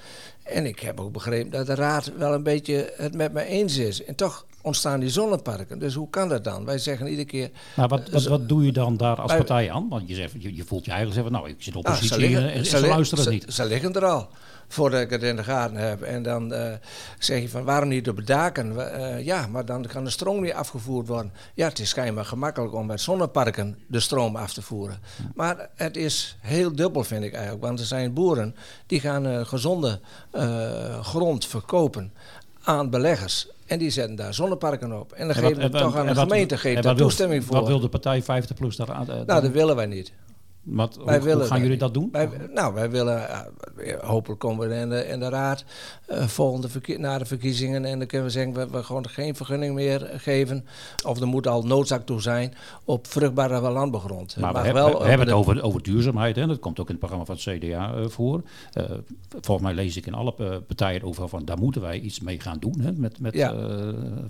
En 0.43 0.67
ik 0.67 0.79
heb 0.81 1.01
ook 1.01 1.13
begrepen 1.13 1.51
dat 1.51 1.67
de 1.67 1.75
raad 1.75 2.13
wel 2.17 2.35
een 2.35 2.43
beetje 2.43 2.93
het 2.97 3.15
met 3.15 3.33
me 3.33 3.45
eens 3.45 3.77
is. 3.77 4.05
En 4.05 4.15
toch 4.15 4.47
ontstaan 4.63 5.01
die 5.01 5.11
zonneparken. 5.11 5.79
Dus 5.79 5.95
hoe 5.95 6.11
kan 6.11 6.29
dat 6.29 6.45
dan? 6.45 6.65
Wij 6.65 6.79
zeggen 6.79 7.07
iedere 7.07 7.27
keer... 7.29 7.51
Maar 7.77 7.89
wat, 7.89 8.11
wat, 8.11 8.25
wat 8.25 8.49
doe 8.49 8.65
je 8.65 8.73
dan 8.73 8.97
daar 8.97 9.17
als 9.21 9.33
partij 9.35 9.71
aan? 9.71 9.89
Want 9.89 10.09
je, 10.09 10.15
zegt, 10.15 10.33
je, 10.39 10.55
je 10.57 10.65
voelt 10.65 10.85
je 10.85 10.91
eigenlijk 10.91 11.21
zeggen, 11.21 11.41
nou, 11.41 11.55
ik 11.57 11.63
zit 11.63 11.77
op 11.77 11.87
Ah, 11.87 11.93
oppositie 11.93 12.21
ze 12.21 12.29
liggen- 12.29 12.53
en, 12.53 12.67
ze 12.67 12.81
luisteren 12.87 13.25
ze- 13.25 13.31
niet. 13.31 13.45
Ze 13.49 13.65
liggen 13.67 13.93
er 13.95 14.05
al, 14.05 14.29
voordat 14.69 15.01
ik 15.01 15.11
het 15.11 15.23
in 15.23 15.37
de 15.37 15.45
gaten 15.45 15.77
heb. 15.77 16.03
En 16.03 16.23
dan 16.23 16.53
eh, 16.53 16.73
zeg 17.19 17.41
je 17.41 17.49
van, 17.49 17.65
waarom 17.65 17.89
niet 17.89 18.09
op 18.09 18.17
de 18.17 18.25
daken? 18.25 18.93
Eh, 18.93 19.25
ja, 19.25 19.47
maar 19.47 19.65
dan 19.65 19.87
kan 19.87 20.05
de 20.05 20.11
stroom 20.11 20.41
niet 20.41 20.53
afgevoerd 20.53 21.09
worden. 21.09 21.33
Ja, 21.55 21.69
het 21.69 21.79
is 21.79 21.89
schijnbaar 21.89 22.25
gemakkelijk 22.25 22.75
om 22.75 22.87
met 22.87 23.01
zonneparken 23.01 23.79
de 23.87 24.01
stroom 24.01 24.37
af 24.37 24.53
te 24.53 24.63
voeren. 24.63 24.99
Maar 25.35 25.69
het 25.75 25.97
is 25.97 26.37
heel 26.41 26.75
dubbel, 26.75 27.05
vind 27.05 27.25
ik 27.25 27.33
eigenlijk. 27.33 27.65
Want 27.65 27.81
er 27.81 27.87
zijn 27.87 28.13
boeren 28.13 28.55
die 28.87 29.01
gaan 29.01 29.27
eh, 29.27 29.45
gezonde 29.45 30.01
grond 31.03 31.47
verkopen 31.47 32.13
aan 32.63 32.91
beleggers. 32.91 33.49
En 33.67 33.79
die 33.79 33.91
zetten 33.91 34.17
daar 34.17 34.35
zonneparken 34.35 35.01
op. 35.01 35.13
En 35.13 35.27
dan 35.27 35.37
geven 35.37 35.71
we 35.71 35.79
toch 35.79 35.97
aan 35.97 36.07
de 36.07 36.15
gemeente 36.15 36.59
geeft 36.59 36.83
daar 36.83 36.97
toestemming 36.97 37.45
voor. 37.45 37.57
Wat 37.57 37.67
wil 37.67 37.81
de 37.81 37.89
partij 37.89 38.23
50 38.23 38.57
plus 38.57 38.77
daar 38.77 38.93
aan? 38.93 39.07
nou, 39.07 39.25
dat 39.27 39.51
willen 39.51 39.77
wij 39.77 39.87
niet. 39.87 40.13
Wat, 40.71 40.99
wij 41.05 41.17
hoe, 41.17 41.27
willen, 41.27 41.47
gaan 41.47 41.61
jullie 41.61 41.77
dat 41.77 41.95
doen? 41.95 42.09
Wij, 42.13 42.29
nou, 42.55 42.75
wij 42.75 42.91
willen, 42.91 43.29
uh, 43.79 43.99
hopelijk 44.01 44.41
komen 44.41 44.69
we 44.69 44.75
in 44.75 44.89
de, 44.89 45.07
in 45.07 45.21
de 45.21 45.29
raad 45.29 45.65
uh, 46.09 46.27
volgende 46.27 46.99
na 46.99 47.19
de 47.19 47.25
verkiezingen. 47.25 47.85
En 47.85 47.99
dan 47.99 48.07
kunnen 48.07 48.27
we 48.27 48.33
zeggen, 48.33 48.53
we, 48.53 48.69
we 48.71 48.83
gewoon 48.83 49.09
geen 49.09 49.35
vergunning 49.35 49.75
meer 49.75 50.11
geven. 50.17 50.65
Of 51.07 51.21
er 51.21 51.27
moet 51.27 51.47
al 51.47 51.63
noodzaak 51.63 52.07
toe 52.07 52.21
zijn 52.21 52.55
op 52.85 53.07
vruchtbare 53.07 53.71
landbouwgrond. 53.71 54.37
Maar, 54.37 54.63
we, 54.63 54.73
wel, 54.73 55.03
we 55.03 55.09
hebben 55.09 55.27
het 55.27 55.37
over, 55.37 55.63
over 55.63 55.83
duurzaamheid. 55.83 56.37
Hè? 56.37 56.47
Dat 56.47 56.59
komt 56.59 56.81
ook 56.81 56.89
in 56.89 56.97
het 57.01 57.01
programma 57.01 57.25
van 57.25 57.35
het 57.35 57.59
CDA 57.59 57.95
uh, 57.95 58.07
voor. 58.07 58.43
volgens 59.31 59.67
mij 59.67 59.75
lees 59.75 59.97
ik 59.97 60.07
in 60.07 60.15
alle 60.15 60.63
partijen 60.67 61.03
over 61.03 61.29
van, 61.29 61.45
daar 61.45 61.59
moeten 61.59 61.81
wij 61.81 62.01
iets 62.01 62.21
mee 62.21 62.41
gaan 62.41 62.59
doen. 62.59 62.81
Hè? 62.81 62.93
Met, 62.93 63.21
met, 63.21 63.35
ja. 63.35 63.55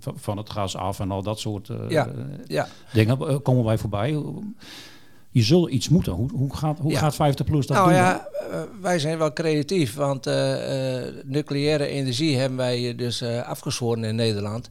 van 0.01 0.37
het 0.37 0.51
gas 0.51 0.77
af 0.77 1.01
en 1.01 1.11
al 1.11 1.23
dat 1.23 1.41
soort 1.41 1.71
ja. 1.89 2.09
Ja. 2.47 2.69
dingen. 2.93 3.43
komen 3.43 3.65
wij 3.65 3.79
voorbij? 3.79 4.23
Je 5.31 5.43
zult 5.43 5.71
iets 5.71 5.89
moeten. 5.89 6.13
Hoe, 6.13 6.31
hoe, 6.31 6.57
gaat, 6.57 6.79
hoe 6.79 6.97
gaat 6.97 7.15
50 7.15 7.47
plus 7.47 7.67
dat 7.67 7.77
nou, 7.77 7.89
doen? 7.89 7.99
Ja, 7.99 8.29
uh, 8.51 8.61
wij 8.81 8.99
zijn 8.99 9.19
wel 9.19 9.33
creatief, 9.33 9.95
want 9.95 10.27
uh, 10.27 10.97
uh, 10.97 11.13
nucleaire 11.25 11.87
energie 11.87 12.37
hebben 12.37 12.59
wij 12.59 12.95
dus 12.95 13.23
afgezworen 13.23 14.05
in 14.05 14.15
Nederland. 14.15 14.69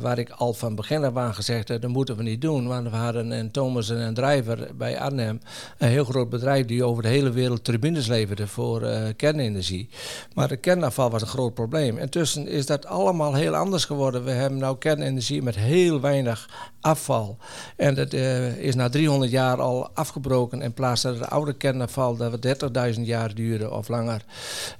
waar 0.00 0.18
ik 0.18 0.30
al 0.30 0.52
van 0.52 0.74
begin 0.74 1.04
af 1.04 1.16
aan 1.16 1.34
gezegd 1.34 1.68
heb, 1.68 1.82
dat 1.82 1.90
moeten 1.90 2.16
we 2.16 2.22
niet 2.22 2.40
doen. 2.40 2.66
Want 2.66 2.90
we 2.90 2.96
hadden 2.96 3.30
een 3.30 3.50
Thomas 3.50 3.90
en 3.90 3.98
een 3.98 4.14
Driver 4.14 4.70
bij 4.76 5.00
Arnhem, 5.00 5.40
een 5.78 5.88
heel 5.88 6.04
groot 6.04 6.28
bedrijf 6.28 6.66
die 6.66 6.84
over 6.84 7.02
de 7.02 7.08
hele 7.08 7.30
wereld 7.30 7.64
turbines 7.64 8.06
leverde 8.06 8.46
voor 8.46 8.88
kernenergie. 9.16 9.88
Maar 10.34 10.48
de 10.48 10.56
kernafval 10.56 11.10
was 11.10 11.22
een 11.22 11.28
groot 11.28 11.54
probleem. 11.54 11.98
Intussen 11.98 12.46
is 12.46 12.66
dat 12.66 12.86
allemaal 12.86 13.34
heel 13.34 13.54
anders 13.54 13.84
geworden. 13.84 14.24
We 14.24 14.30
hebben 14.30 14.58
nu 14.58 14.76
kernenergie 14.78 15.42
met 15.42 15.56
heel 15.56 16.00
weinig 16.00 16.48
afval. 16.80 17.36
En 17.76 17.94
dat 17.94 18.12
is 18.56 18.74
na 18.74 18.88
300 18.88 19.30
jaar 19.30 19.49
al 19.58 19.90
afgebroken 19.94 20.62
in 20.62 20.72
plaats 20.72 21.00
van 21.00 21.14
het 21.14 21.30
oude 21.30 21.52
kernafval 21.52 22.16
dat 22.16 22.40
we 22.40 22.56
30.000 22.94 23.00
jaar 23.00 23.34
duren 23.34 23.72
of 23.72 23.88
langer. 23.88 24.24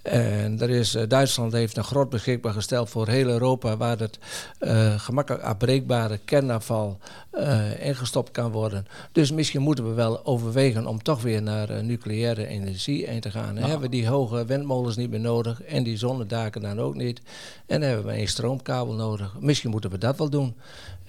En 0.03 0.61
er 0.61 0.71
is, 0.71 0.95
uh, 0.95 1.03
Duitsland 1.09 1.53
heeft 1.53 1.77
een 1.77 1.85
groot 1.85 2.11
beschikbaar 2.11 2.53
gesteld 2.53 2.91
voor 2.91 3.09
heel 3.09 3.29
Europa 3.29 3.77
waar 3.77 3.99
het 3.99 4.19
uh, 4.61 5.01
gemakkelijk 5.01 5.45
afbreekbare 5.45 6.19
kernafval 6.25 6.99
uh, 7.35 7.87
ingestopt 7.87 8.31
kan 8.31 8.51
worden. 8.51 8.87
Dus 9.13 9.33
misschien 9.33 9.63
moeten 9.63 9.89
we 9.89 9.95
wel 9.95 10.27
overwegen 10.27 10.87
om 10.87 11.03
toch 11.03 11.23
weer 11.23 11.43
naar 11.43 11.85
nucleaire 11.85 12.47
energie 12.47 13.05
in 13.05 13.21
te 13.21 13.31
gaan. 13.31 13.55
Dan 13.55 13.65
hebben 13.65 13.91
we 13.91 13.97
die 13.97 14.09
hoge 14.09 14.45
windmolens 14.45 14.97
niet 14.97 15.11
meer 15.11 15.21
nodig 15.21 15.63
en 15.63 15.83
die 15.83 15.97
zonnedaken 15.97 16.63
dan 16.63 16.81
ook 16.81 16.95
niet. 16.95 17.21
En 17.67 17.81
dan 17.81 17.89
hebben 17.89 18.07
we 18.07 18.19
een 18.21 18.29
stroomkabel 18.29 18.95
nodig. 18.95 19.37
Misschien 19.41 19.71
moeten 19.71 19.91
we 19.91 19.99
dat 19.99 20.19
wel 20.19 20.31
doen 20.31 20.55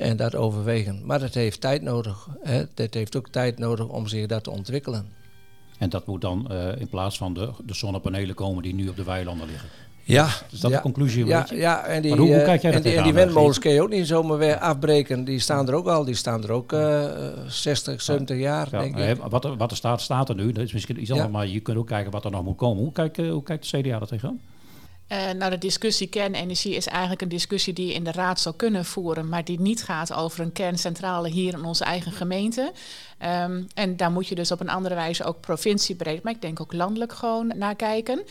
en 0.02 0.18
dat 0.18 0.36
overwegen. 0.36 1.02
Maar 1.06 1.20
dat 1.20 1.34
heeft 1.34 1.62
tijd 1.62 1.82
nodig. 1.82 2.28
Hè. 2.42 2.64
Dat 2.74 2.94
heeft 2.94 3.16
ook 3.16 3.28
tijd 3.28 3.58
nodig 3.60 3.88
om 3.88 4.08
zich 4.08 4.28
dat 4.28 4.44
te 4.44 4.52
ontwikkelen. 4.52 5.06
En 5.78 5.90
dat 5.90 6.06
moet 6.06 6.22
dan 6.22 6.48
uh, 6.52 6.80
in 6.80 6.88
plaats 6.88 7.18
van 7.18 7.34
de, 7.34 7.50
de 7.66 7.74
zonnepanelen 7.74 8.36
komen 8.36 8.64
die 8.64 8.74
nu 8.74 8.88
op 8.88 8.96
de 8.96 9.04
weilanden 9.04 9.48
liggen. 9.48 9.70
Ja. 10.04 10.28
Is 10.52 10.60
dat 10.60 10.72
ja, 10.72 10.78
de 10.78 10.84
conclusie? 10.84 11.26
Ja, 11.26 11.46
ja 11.54 11.86
en 11.86 12.02
die, 12.02 12.16
hoe, 12.16 12.34
hoe 12.34 12.44
kijk 12.44 12.62
jij 12.62 12.72
en 12.72 12.82
die, 12.82 12.96
en 12.96 13.04
die 13.04 13.14
windmolens 13.14 13.60
kun 13.60 13.72
je 13.72 13.82
ook 13.82 13.90
niet 13.90 14.08
zomaar 14.08 14.38
weer 14.38 14.58
afbreken. 14.58 15.24
Die 15.24 15.40
staan 15.40 15.68
er 15.68 15.74
ook 15.74 15.88
al. 15.88 16.06
Die 16.06 16.16
staan 16.16 16.44
er 16.44 16.52
ook 16.52 16.72
uh, 16.72 17.06
60, 17.48 18.02
70 18.02 18.38
jaar, 18.38 18.68
ja, 18.72 18.80
denk 18.80 18.98
ik. 18.98 19.18
Wat 19.30 19.46
er, 19.46 19.58
wat 19.58 19.72
er 19.72 19.78
staat, 19.78 20.02
staat 20.02 20.30
er 20.30 20.36
nu. 20.36 20.52
Dat 20.52 20.64
is 20.64 20.74
misschien 20.74 21.02
iets 21.02 21.12
anders, 21.12 21.32
maar 21.32 21.48
je 21.48 21.60
kunt 21.60 21.78
ook 21.78 21.88
kijken 21.88 22.12
wat 22.12 22.26
er 22.26 22.32
nog 22.32 22.44
moet 22.44 22.58
komen. 22.58 22.84
Hoe 22.84 22.92
kijkt, 22.92 23.18
hoe 23.18 23.44
kijkt 23.44 23.72
de 23.72 23.82
CDA 23.82 24.00
er 24.00 24.08
tegenaan? 24.08 24.40
Uh, 25.12 25.32
nou, 25.32 25.52
de 25.52 25.58
discussie 25.58 26.08
kernenergie 26.08 26.76
is 26.76 26.88
eigenlijk 26.88 27.21
een 27.21 27.30
discussie 27.30 27.74
die 27.74 27.88
je 27.88 27.93
in 27.93 28.04
de 28.04 28.12
raad 28.12 28.39
zou 28.39 28.56
kunnen 28.56 28.86
voeren, 28.86 29.30
maar 29.30 29.43
die 29.43 29.60
niet 29.60 29.84
gaat 29.84 30.13
over 30.13 30.39
een 30.39 30.52
kerncentrale 30.52 31.30
hier 31.30 31.54
in 31.54 31.63
onze 31.63 31.84
eigen 31.84 32.12
gemeente. 32.12 32.71
Um, 33.24 33.68
en 33.74 33.98
daar 33.98 34.12
moet 34.12 34.28
je 34.28 34.36
dus 34.36 34.52
op 34.52 34.60
een 34.60 34.70
andere 34.70 34.96
wijze 34.96 35.24
ook 35.24 35.40
provinciebreed, 35.40 36.24
maar 36.24 36.34
ik 36.34 36.42
denk 36.42 36.62
ook 36.62 36.74
landelijk 36.74 37.14
gewoon 37.14 37.52
naar 37.56 37.76
kijken. 37.76 38.24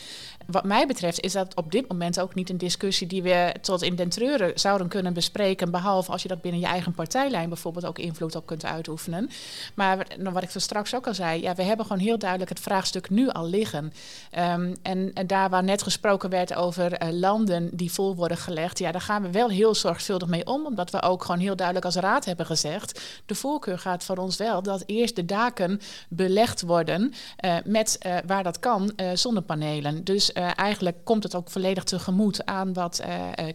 Wat 0.45 0.63
mij 0.63 0.87
betreft 0.87 1.19
is 1.19 1.31
dat 1.31 1.55
op 1.55 1.71
dit 1.71 1.87
moment 1.87 2.19
ook 2.19 2.35
niet 2.35 2.49
een 2.49 2.57
discussie 2.57 3.07
die 3.07 3.23
we 3.23 3.53
tot 3.61 3.81
in 3.81 3.95
den 3.95 4.09
treuren 4.09 4.51
zouden 4.59 4.87
kunnen 4.87 5.13
bespreken. 5.13 5.71
Behalve 5.71 6.11
als 6.11 6.21
je 6.21 6.27
dat 6.27 6.41
binnen 6.41 6.61
je 6.61 6.67
eigen 6.67 6.93
partijlijn 6.93 7.49
bijvoorbeeld 7.49 7.85
ook 7.85 7.99
invloed 7.99 8.35
op 8.35 8.45
kunt 8.45 8.65
uitoefenen. 8.65 9.29
Maar 9.73 10.07
wat 10.19 10.43
ik 10.43 10.53
er 10.53 10.61
straks 10.61 10.95
ook 10.95 11.07
al 11.07 11.13
zei, 11.13 11.41
ja, 11.41 11.55
we 11.55 11.63
hebben 11.63 11.85
gewoon 11.85 12.01
heel 12.01 12.17
duidelijk 12.17 12.49
het 12.49 12.59
vraagstuk 12.59 13.09
nu 13.09 13.29
al 13.29 13.47
liggen. 13.47 13.93
Um, 14.37 14.75
en, 14.81 15.11
en, 15.13 15.27
daar 15.27 15.49
waar 15.49 15.63
net 15.63 15.83
gesproken 15.83 16.29
werd 16.29 16.53
over 16.53 17.03
uh, 17.03 17.09
landen 17.11 17.69
die 17.73 17.91
vol 17.91 18.15
worden 18.15 18.37
gelegd, 18.37 18.79
ja, 18.79 18.91
daar 18.91 19.01
gaan 19.01 19.21
we 19.21 19.31
wel 19.31 19.49
heel 19.49 19.75
zorgvuldig 19.75 20.27
mee 20.27 20.45
om. 20.45 20.65
Omdat 20.65 20.91
we 20.91 21.01
ook 21.01 21.23
gewoon 21.23 21.39
heel 21.39 21.55
duidelijk 21.55 21.85
als 21.85 21.95
raad 21.95 22.25
hebben 22.25 22.45
gezegd, 22.45 23.01
de 23.25 23.35
voorkeur 23.35 23.79
gaat 23.79 24.03
voor 24.03 24.17
ons 24.17 24.37
wel 24.37 24.63
dat 24.63 24.80
eerst 24.85 25.15
de 25.15 25.25
daken 25.25 25.79
belegd 26.09 26.61
worden 26.61 27.13
uh, 27.45 27.55
met, 27.65 27.97
uh, 28.05 28.17
waar 28.25 28.43
dat 28.43 28.59
kan, 28.59 28.91
zonnepanelen. 29.13 30.03
Dus 30.03 30.31
eigenlijk 30.55 30.97
komt 31.03 31.23
het 31.23 31.35
ook 31.35 31.49
volledig 31.49 31.83
tegemoet 31.83 32.45
aan 32.45 32.73
wat 32.73 33.03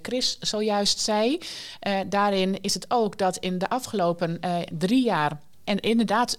Chris 0.02 0.38
zojuist 0.40 0.98
zei. 0.98 1.38
Daarin 2.06 2.60
is 2.60 2.74
het 2.74 2.86
ook 2.88 3.18
dat 3.18 3.36
in 3.36 3.58
de 3.58 3.68
afgelopen 3.68 4.40
drie 4.78 5.04
jaar 5.04 5.40
en 5.66 5.80
inderdaad 5.80 6.36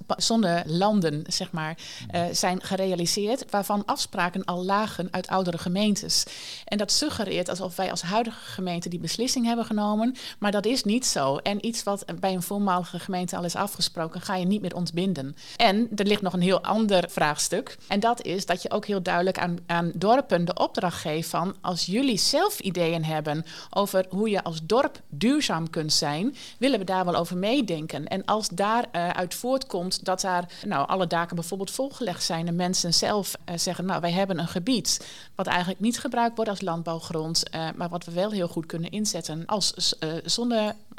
landen 0.65 1.23
zeg 1.27 1.51
maar, 1.51 1.77
uh, 2.11 2.21
zijn 2.31 2.61
gerealiseerd, 2.61 3.45
waarvan 3.49 3.85
afspraken 3.85 4.45
al 4.45 4.65
lagen 4.65 5.07
uit 5.11 5.27
oudere 5.27 5.57
gemeentes. 5.57 6.25
En 6.65 6.77
dat 6.77 6.91
suggereert 6.91 7.49
alsof 7.49 7.75
wij 7.75 7.91
als 7.91 8.01
huidige 8.01 8.39
gemeente 8.39 8.89
die 8.89 8.99
beslissing 8.99 9.45
hebben 9.45 9.65
genomen, 9.65 10.15
maar 10.39 10.51
dat 10.51 10.65
is 10.65 10.83
niet 10.83 11.05
zo. 11.05 11.37
En 11.37 11.65
iets 11.65 11.83
wat 11.83 12.05
bij 12.19 12.33
een 12.33 12.41
voormalige 12.41 12.99
gemeente 12.99 13.37
al 13.37 13.43
is 13.43 13.55
afgesproken, 13.55 14.21
ga 14.21 14.35
je 14.35 14.45
niet 14.45 14.61
meer 14.61 14.75
ontbinden. 14.75 15.35
En 15.55 15.89
er 15.95 16.05
ligt 16.05 16.21
nog 16.21 16.33
een 16.33 16.41
heel 16.41 16.63
ander 16.63 17.09
vraagstuk. 17.09 17.77
En 17.87 17.99
dat 17.99 18.21
is 18.21 18.45
dat 18.45 18.61
je 18.61 18.71
ook 18.71 18.85
heel 18.85 19.01
duidelijk 19.01 19.39
aan, 19.39 19.57
aan 19.65 19.91
dorpen 19.95 20.45
de 20.45 20.53
opdracht 20.53 21.01
geeft 21.01 21.29
van 21.29 21.55
als 21.61 21.85
jullie 21.85 22.17
zelf 22.17 22.59
ideeën 22.59 23.05
hebben 23.05 23.45
over 23.69 24.05
hoe 24.09 24.29
je 24.29 24.43
als 24.43 24.59
dorp 24.63 25.01
duurzaam 25.09 25.69
kunt 25.69 25.93
zijn, 25.93 26.35
willen 26.57 26.79
we 26.79 26.85
daar 26.85 27.05
wel 27.05 27.15
over 27.15 27.37
meedenken. 27.37 28.07
En 28.07 28.25
als 28.25 28.49
daar 28.49 28.85
uh, 28.91 29.09
uit 29.17 29.35
voortkomt 29.35 30.05
dat 30.05 30.21
daar 30.21 30.51
nou, 30.65 30.87
alle 30.87 31.07
daken 31.07 31.35
bijvoorbeeld 31.35 31.71
volgelegd 31.71 32.23
zijn 32.23 32.47
en 32.47 32.55
mensen 32.55 32.93
zelf 32.93 33.35
uh, 33.49 33.57
zeggen, 33.57 33.85
nou 33.85 34.01
wij 34.01 34.11
hebben 34.11 34.39
een 34.39 34.47
gebied 34.47 35.07
wat 35.35 35.47
eigenlijk 35.47 35.79
niet 35.79 35.99
gebruikt 35.99 36.35
wordt 36.35 36.51
als 36.51 36.61
landbouwgrond, 36.61 37.43
uh, 37.55 37.67
maar 37.75 37.89
wat 37.89 38.05
we 38.05 38.11
wel 38.11 38.31
heel 38.31 38.47
goed 38.47 38.65
kunnen 38.65 38.91
inzetten 38.91 39.45
als 39.45 39.95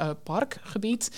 uh, 0.00 0.06
zonneparkgebied, 0.06 1.10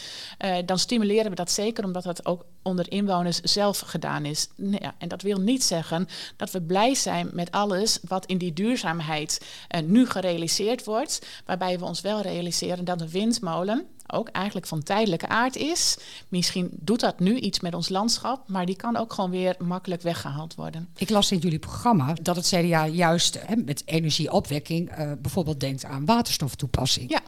dan 0.65 0.79
stimuleren 0.79 1.31
we 1.31 1.37
dat 1.37 1.51
zeker 1.51 1.85
omdat 1.85 2.03
dat 2.03 2.27
ook 2.27 2.45
onder 2.63 2.91
inwoners 2.91 3.41
zelf 3.41 3.79
gedaan 3.79 4.25
is. 4.25 4.49
Nou 4.57 4.83
ja, 4.83 4.95
en 4.99 5.09
dat 5.09 5.23
wil 5.23 5.41
niet 5.41 5.65
zeggen 5.65 6.09
dat 6.37 6.51
we 6.51 6.63
blij 6.63 6.95
zijn 6.95 7.31
met 7.33 7.51
alles 7.51 7.99
wat 8.09 8.27
in 8.27 8.39
die 8.39 8.53
duurzaamheid 8.53 9.41
nu 9.85 10.07
gerealiseerd 10.07 10.85
wordt, 10.85 11.27
waarbij 11.47 11.79
we 11.79 11.85
ons 11.85 12.01
wel 12.01 12.21
realiseren 12.21 12.85
dat 12.85 13.01
een 13.01 13.09
windmolen 13.09 13.87
ook 14.13 14.29
eigenlijk 14.29 14.67
van 14.67 14.83
tijdelijke 14.83 15.29
aard 15.29 15.57
is. 15.57 15.97
Misschien 16.29 16.71
doet 16.73 17.01
dat 17.01 17.21
nu 17.21 17.37
iets 17.37 17.61
met 17.61 17.75
ons 17.75 17.89
landschap, 17.89 18.49
maar 18.49 18.67
die 18.67 18.77
kan 18.77 18.97
ook 18.97 19.13
gewoon 19.13 19.31
weer 19.31 19.57
makkelijk 19.59 20.03
weggehaald 20.03 20.55
worden. 20.55 20.89
Ik 20.97 21.11
las 21.11 21.33
in 21.33 21.39
jullie 21.39 21.59
programma 21.59 22.15
dat 22.23 22.37
het 22.37 22.47
CDA 22.47 22.87
juist 22.87 23.47
hè, 23.47 23.57
met 23.57 23.83
energieopwekking 23.85 24.93
bijvoorbeeld 25.21 25.61
denkt 25.61 25.85
aan 25.85 26.05
waterstoftoepassing. 26.05 27.11
Ja. 27.11 27.21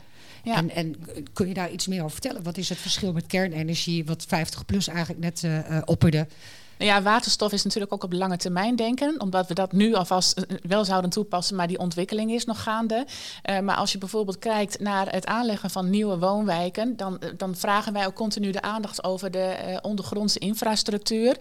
En, 0.44 0.70
en, 0.70 0.96
kun 1.32 1.48
je 1.48 1.54
daar 1.54 1.70
iets 1.70 1.86
meer 1.86 1.98
over 1.98 2.12
vertellen? 2.12 2.42
Wat 2.42 2.56
is 2.56 2.68
het 2.68 2.78
verschil 2.78 3.12
met 3.12 3.26
kernenergie, 3.26 4.04
wat 4.04 4.24
50 4.28 4.64
plus 4.64 4.88
eigenlijk 4.88 5.20
net 5.20 5.42
uh, 5.42 5.78
opperde? 5.84 6.26
Nou 6.82 6.94
ja, 6.94 7.02
waterstof 7.02 7.52
is 7.52 7.64
natuurlijk 7.64 7.92
ook 7.92 8.04
op 8.04 8.12
lange 8.12 8.36
termijn 8.36 8.76
denken, 8.76 9.20
omdat 9.20 9.46
we 9.46 9.54
dat 9.54 9.72
nu 9.72 9.94
alvast 9.94 10.38
eh, 10.38 10.56
wel 10.62 10.84
zouden 10.84 11.10
toepassen, 11.10 11.56
maar 11.56 11.66
die 11.66 11.78
ontwikkeling 11.78 12.30
is 12.30 12.44
nog 12.44 12.62
gaande. 12.62 13.06
Uh, 13.50 13.58
maar 13.60 13.76
als 13.76 13.92
je 13.92 13.98
bijvoorbeeld 13.98 14.38
kijkt 14.38 14.80
naar 14.80 15.12
het 15.12 15.26
aanleggen 15.26 15.70
van 15.70 15.90
nieuwe 15.90 16.18
woonwijken, 16.18 16.96
dan, 16.96 17.20
eh, 17.20 17.30
dan 17.36 17.56
vragen 17.56 17.92
wij 17.92 18.06
ook 18.06 18.14
continu 18.14 18.50
de 18.50 18.62
aandacht 18.62 19.04
over 19.04 19.30
de 19.30 19.56
uh, 19.66 19.76
ondergrondse 19.82 20.38
infrastructuur. 20.38 21.36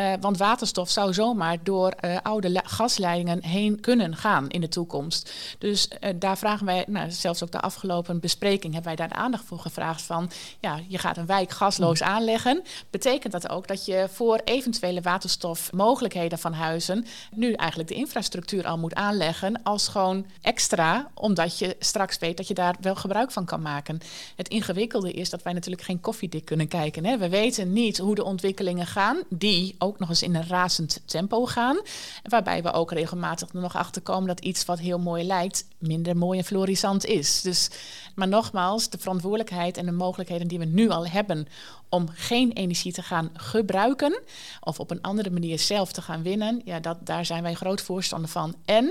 Uh, 0.00 0.12
want 0.20 0.38
waterstof 0.38 0.90
zou 0.90 1.12
zomaar 1.12 1.58
door 1.62 1.94
oude 2.22 2.60
gasleidingen 2.64 3.44
heen 3.44 3.80
kunnen 3.80 4.16
gaan 4.16 4.48
in 4.48 4.60
de 4.60 4.68
toekomst. 4.68 5.32
Dus 5.58 5.88
daar 6.16 6.38
vragen 6.38 6.66
wij, 6.66 6.84
nou, 6.88 7.10
zelfs 7.10 7.42
ook 7.42 7.50
de 7.50 7.60
afgelopen 7.60 8.20
bespreking 8.20 8.74
hebben 8.74 8.96
wij 8.96 9.06
daar 9.06 9.16
aandacht 9.18 9.44
voor 9.44 9.58
gevraagd 9.58 10.02
van, 10.02 10.30
ja, 10.60 10.80
je 10.88 10.98
gaat 10.98 11.16
een 11.16 11.26
wijk 11.26 11.50
gasloos 11.50 12.02
aanleggen. 12.02 12.62
Betekent 12.90 13.32
dat 13.32 13.48
ook 13.48 13.68
dat 13.68 13.84
je 13.84 14.08
voor 14.12 14.40
eventueel 14.44 14.81
eventuele 14.82 15.10
waterstofmogelijkheden 15.10 16.38
van 16.38 16.52
huizen 16.52 17.06
nu 17.34 17.52
eigenlijk 17.52 17.88
de 17.88 17.94
infrastructuur 17.94 18.66
al 18.66 18.78
moet 18.78 18.94
aanleggen 18.94 19.62
als 19.62 19.88
gewoon 19.88 20.26
extra, 20.40 21.10
omdat 21.14 21.58
je 21.58 21.76
straks 21.78 22.18
weet 22.18 22.36
dat 22.36 22.48
je 22.48 22.54
daar 22.54 22.76
wel 22.80 22.94
gebruik 22.94 23.30
van 23.30 23.44
kan 23.44 23.62
maken. 23.62 24.00
Het 24.36 24.48
ingewikkelde 24.48 25.12
is 25.12 25.30
dat 25.30 25.42
wij 25.42 25.52
natuurlijk 25.52 25.82
geen 25.82 26.00
koffiedik 26.00 26.44
kunnen 26.44 26.68
kijken. 26.68 27.04
Hè. 27.04 27.18
We 27.18 27.28
weten 27.28 27.72
niet 27.72 27.98
hoe 27.98 28.14
de 28.14 28.24
ontwikkelingen 28.24 28.86
gaan, 28.86 29.22
die 29.28 29.74
ook 29.78 29.98
nog 29.98 30.08
eens 30.08 30.22
in 30.22 30.34
een 30.34 30.46
razend 30.46 31.02
tempo 31.04 31.46
gaan. 31.46 31.80
Waarbij 32.22 32.62
we 32.62 32.72
ook 32.72 32.92
regelmatig 32.92 33.52
er 33.52 33.60
nog 33.60 33.76
achter 33.76 34.02
komen 34.02 34.26
dat 34.26 34.40
iets 34.40 34.64
wat 34.64 34.78
heel 34.78 34.98
mooi 34.98 35.24
lijkt, 35.24 35.64
minder 35.78 36.16
mooi 36.16 36.38
en 36.38 36.44
florissant 36.44 37.04
is. 37.04 37.40
Dus, 37.40 37.70
maar 38.14 38.28
nogmaals, 38.28 38.88
de 38.88 38.98
verantwoordelijkheid 38.98 39.76
en 39.76 39.86
de 39.86 39.92
mogelijkheden 39.92 40.48
die 40.48 40.58
we 40.58 40.64
nu 40.64 40.88
al 40.88 41.06
hebben 41.06 41.46
om 41.94 42.08
geen 42.12 42.52
energie 42.52 42.92
te 42.92 43.02
gaan 43.02 43.30
gebruiken 43.32 44.20
of 44.60 44.80
op 44.80 44.90
een 44.90 45.02
andere 45.02 45.30
manier 45.30 45.58
zelf 45.58 45.92
te 45.92 46.02
gaan 46.02 46.22
winnen, 46.22 46.60
ja, 46.64 46.80
dat, 46.80 47.06
daar 47.06 47.24
zijn 47.24 47.42
wij 47.42 47.54
groot 47.54 47.82
voorstander 47.82 48.30
van. 48.30 48.54
En 48.64 48.84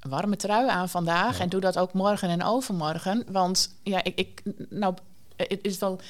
een 0.00 0.10
warme 0.10 0.36
trui 0.36 0.68
aan 0.68 0.88
vandaag 0.88 1.40
en 1.40 1.48
doe 1.48 1.60
dat 1.60 1.78
ook 1.78 1.92
morgen 1.92 2.28
en 2.28 2.42
overmorgen. 2.42 3.24
Want 3.30 3.74
ja, 3.82 4.04
ik, 4.04 4.16
ik 4.16 4.42
nou, 4.68 4.94
het 5.36 5.58
is 5.62 5.78
wel 5.78 6.00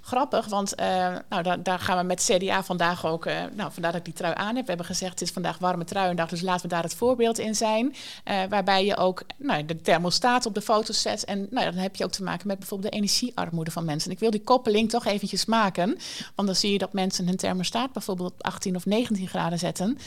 grappig, 0.00 0.46
want 0.46 0.80
uh, 0.80 0.86
nou, 1.28 1.42
daar, 1.42 1.62
daar, 1.62 1.78
gaan 1.78 1.98
we 1.98 2.04
met 2.04 2.30
CDA 2.30 2.62
vandaag 2.62 3.06
ook, 3.06 3.26
uh, 3.26 3.34
nou, 3.52 3.72
vandaar 3.72 3.92
dat 3.92 4.00
ik 4.00 4.04
die 4.04 4.14
trui 4.14 4.34
aan 4.36 4.54
heb. 4.54 4.62
We 4.62 4.68
hebben 4.68 4.86
gezegd, 4.86 5.12
het 5.12 5.20
is 5.20 5.30
vandaag 5.30 5.58
warme 5.58 5.84
truiendag, 5.84 6.28
dus 6.28 6.40
laten 6.40 6.62
we 6.62 6.68
daar 6.68 6.82
het 6.82 6.94
voorbeeld 6.94 7.38
in 7.38 7.54
zijn. 7.54 7.94
Uh, 8.24 8.42
waarbij 8.48 8.84
je 8.84 8.96
ook 8.96 9.22
nou, 9.36 9.64
de 9.64 9.80
thermostaat 9.80 10.46
op 10.46 10.54
de 10.54 10.60
foto 10.60 10.92
zet. 10.92 11.24
En 11.24 11.46
nou, 11.50 11.70
dan 11.70 11.80
heb 11.80 11.96
je 11.96 12.04
ook 12.04 12.10
te 12.10 12.22
maken 12.22 12.46
met 12.46 12.58
bijvoorbeeld 12.58 12.92
de 12.92 12.98
energiearmoede 12.98 13.70
van 13.70 13.84
mensen. 13.84 14.08
En 14.08 14.14
ik 14.14 14.22
wil 14.22 14.30
die 14.30 14.44
koppeling 14.44 14.90
toch 14.90 15.06
eventjes 15.06 15.44
maken, 15.44 15.98
want 16.34 16.48
dan 16.48 16.56
zie 16.56 16.72
je 16.72 16.78
dat 16.78 16.92
mensen 16.92 17.26
hun 17.26 17.36
thermostaat 17.36 17.92
bijvoorbeeld 17.92 18.32
op 18.32 18.42
18 18.42 18.76
of 18.76 18.86
19 18.86 19.28
graden 19.28 19.58
zetten. 19.58 19.98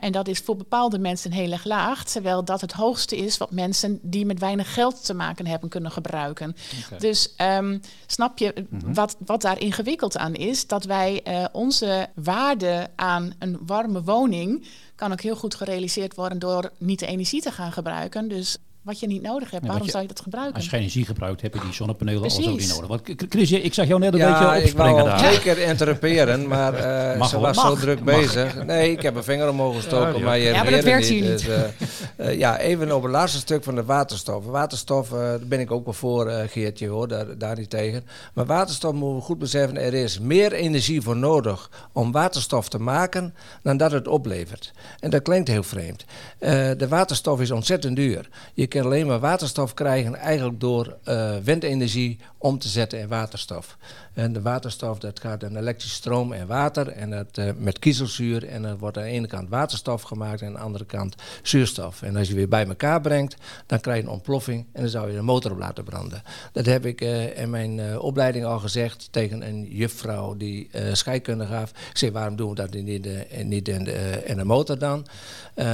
en 0.00 0.12
dat 0.12 0.28
is 0.28 0.38
voor 0.38 0.56
bepaalde 0.56 0.98
mensen 0.98 1.32
heel 1.32 1.52
erg 1.52 1.64
laag, 1.64 2.04
terwijl 2.04 2.44
dat 2.44 2.60
het 2.60 2.72
hoogste 2.72 3.16
is 3.16 3.38
wat 3.38 3.50
mensen 3.50 3.98
die 4.02 4.26
met 4.26 4.38
weinig 4.38 4.74
geld 4.74 5.04
te 5.04 5.14
maken 5.14 5.46
hebben 5.46 5.68
kunnen 5.68 5.90
gebruiken. 5.90 6.56
Okay. 6.84 6.98
Dus 6.98 7.34
um, 7.36 7.80
snap 8.06 8.38
je 8.38 8.54
mm 8.70 8.80
-hmm. 8.80 8.94
wat, 8.94 9.16
wat 9.28 9.42
daar 9.42 9.60
ingewikkeld 9.60 10.16
aan 10.16 10.34
is, 10.34 10.66
dat 10.66 10.84
wij 10.84 11.20
uh, 11.24 11.44
onze 11.52 12.08
waarde 12.14 12.88
aan 12.96 13.32
een 13.38 13.58
warme 13.66 14.02
woning 14.02 14.66
kan 14.94 15.12
ook 15.12 15.20
heel 15.20 15.36
goed 15.36 15.54
gerealiseerd 15.54 16.14
worden 16.14 16.38
door 16.38 16.72
niet 16.78 16.98
de 16.98 17.06
energie 17.06 17.42
te 17.42 17.50
gaan 17.50 17.72
gebruiken. 17.72 18.28
Dus 18.28 18.58
wat 18.88 19.00
je 19.00 19.06
niet 19.06 19.22
nodig 19.22 19.50
hebt. 19.50 19.66
Waarom 19.66 19.88
zou 19.88 20.02
je 20.02 20.08
dat 20.08 20.20
gebruiken? 20.20 20.54
Als 20.54 20.64
je 20.64 20.70
geen 20.70 20.80
energie 20.80 21.04
gebruikt, 21.04 21.42
heb 21.42 21.54
je 21.54 21.60
die 21.60 21.72
zonnepanelen 21.72 22.22
al 22.22 22.30
zo 22.30 22.50
niet 22.50 22.68
nodig. 22.68 22.86
Want 22.86 23.02
Chris, 23.28 23.52
ik 23.52 23.74
zag 23.74 23.86
jou 23.86 24.00
net 24.00 24.12
een 24.12 24.18
ja, 24.18 24.38
beetje 24.38 24.62
opspringen 24.62 24.98
ik 24.98 25.04
daar. 25.04 25.32
zeker 25.32 25.58
interruperen, 25.58 26.48
maar 26.48 26.74
uh, 27.18 27.26
ze 27.26 27.38
was 27.38 27.60
zo 27.60 27.74
druk 27.74 28.04
bezig. 28.04 28.64
Nee, 28.64 28.92
ik 28.92 29.02
heb 29.02 29.16
een 29.16 29.24
vinger 29.24 29.48
omhoog 29.48 29.76
gestoken, 29.76 30.12
ja, 30.12 30.18
ja. 30.18 30.24
maar 30.24 30.38
je 30.38 30.44
ja, 30.44 30.62
maar 30.62 30.72
dat 30.72 30.84
werkt 30.84 31.06
hier 31.06 31.22
niet. 31.22 31.30
Dus, 31.30 31.46
uh, 31.46 32.26
uh, 32.26 32.38
ja, 32.38 32.58
even 32.58 32.96
op 32.96 33.02
het 33.02 33.12
laatste 33.12 33.38
stuk 33.38 33.64
van 33.64 33.74
de 33.74 33.84
waterstof. 33.84 34.44
Waterstof, 34.44 35.08
daar 35.08 35.38
ben 35.40 35.60
ik 35.60 35.70
ook 35.70 35.84
wel 35.84 35.94
voor, 35.94 36.30
Geertje, 36.30 36.88
hoor, 36.88 37.08
daar, 37.08 37.38
daar 37.38 37.58
niet 37.58 37.70
tegen. 37.70 38.04
Maar 38.34 38.46
waterstof 38.46 38.92
moeten 38.92 39.16
we 39.16 39.22
goed 39.22 39.38
beseffen, 39.38 39.76
er 39.76 39.94
is 39.94 40.18
meer 40.18 40.52
energie 40.52 41.02
voor 41.02 41.16
nodig 41.16 41.70
om 41.92 42.12
waterstof 42.12 42.68
te 42.68 42.78
maken 42.78 43.34
dan 43.62 43.76
dat 43.76 43.92
het 43.92 44.08
oplevert. 44.08 44.72
En 45.00 45.10
dat 45.10 45.22
klinkt 45.22 45.48
heel 45.48 45.62
vreemd. 45.62 46.04
de 46.38 46.86
waterstof 46.88 47.40
is 47.40 47.50
ontzettend 47.50 47.96
duur. 47.96 48.28
Je 48.54 48.66
alleen 48.80 49.06
maar 49.06 49.20
waterstof 49.20 49.74
krijgen 49.74 50.14
eigenlijk 50.14 50.60
door 50.60 50.96
uh, 51.04 51.36
windenergie 51.36 52.18
om 52.38 52.58
te 52.58 52.68
zetten 52.68 52.98
in 52.98 53.08
waterstof. 53.08 53.76
En 54.12 54.32
de 54.32 54.42
waterstof 54.42 54.98
dat 54.98 55.20
gaat 55.20 55.42
in 55.42 55.56
elektrische 55.56 55.96
stroom 55.96 56.32
en 56.32 56.46
water 56.46 56.88
en 56.88 57.10
het, 57.10 57.38
uh, 57.38 57.50
met 57.56 57.78
kiezelzuur. 57.78 58.48
En 58.48 58.64
er 58.64 58.78
wordt 58.78 58.96
aan 58.96 59.02
de 59.02 59.08
ene 59.08 59.26
kant 59.26 59.48
waterstof 59.48 60.02
gemaakt 60.02 60.40
en 60.40 60.46
aan 60.46 60.52
de 60.52 60.58
andere 60.58 60.84
kant 60.84 61.14
zuurstof. 61.42 62.02
En 62.02 62.16
als 62.16 62.28
je 62.28 62.34
weer 62.34 62.48
bij 62.48 62.66
elkaar 62.66 63.00
brengt, 63.00 63.36
dan 63.66 63.80
krijg 63.80 63.98
je 63.98 64.02
een 64.02 64.12
ontploffing 64.12 64.66
en 64.72 64.80
dan 64.80 64.90
zou 64.90 65.10
je 65.10 65.18
een 65.18 65.24
motor 65.24 65.50
op 65.50 65.58
laten 65.58 65.84
branden. 65.84 66.22
Dat 66.52 66.66
heb 66.66 66.86
ik 66.86 67.00
uh, 67.00 67.38
in 67.38 67.50
mijn 67.50 68.00
opleiding 68.00 68.44
al 68.44 68.58
gezegd 68.58 69.08
tegen 69.10 69.42
een 69.42 69.66
juffrouw 69.70 70.36
die 70.36 70.70
scheikunde 70.92 71.46
gaf. 71.46 71.70
Ik 71.70 71.96
zei, 71.98 72.10
waarom 72.10 72.36
doen 72.36 72.48
we 72.48 72.54
dat 72.54 72.72
niet, 72.72 73.02
de, 73.02 73.26
niet 73.42 73.68
in, 73.68 73.84
de, 73.84 74.22
in 74.24 74.36
de 74.36 74.44
motor 74.44 74.78
dan? 74.78 75.06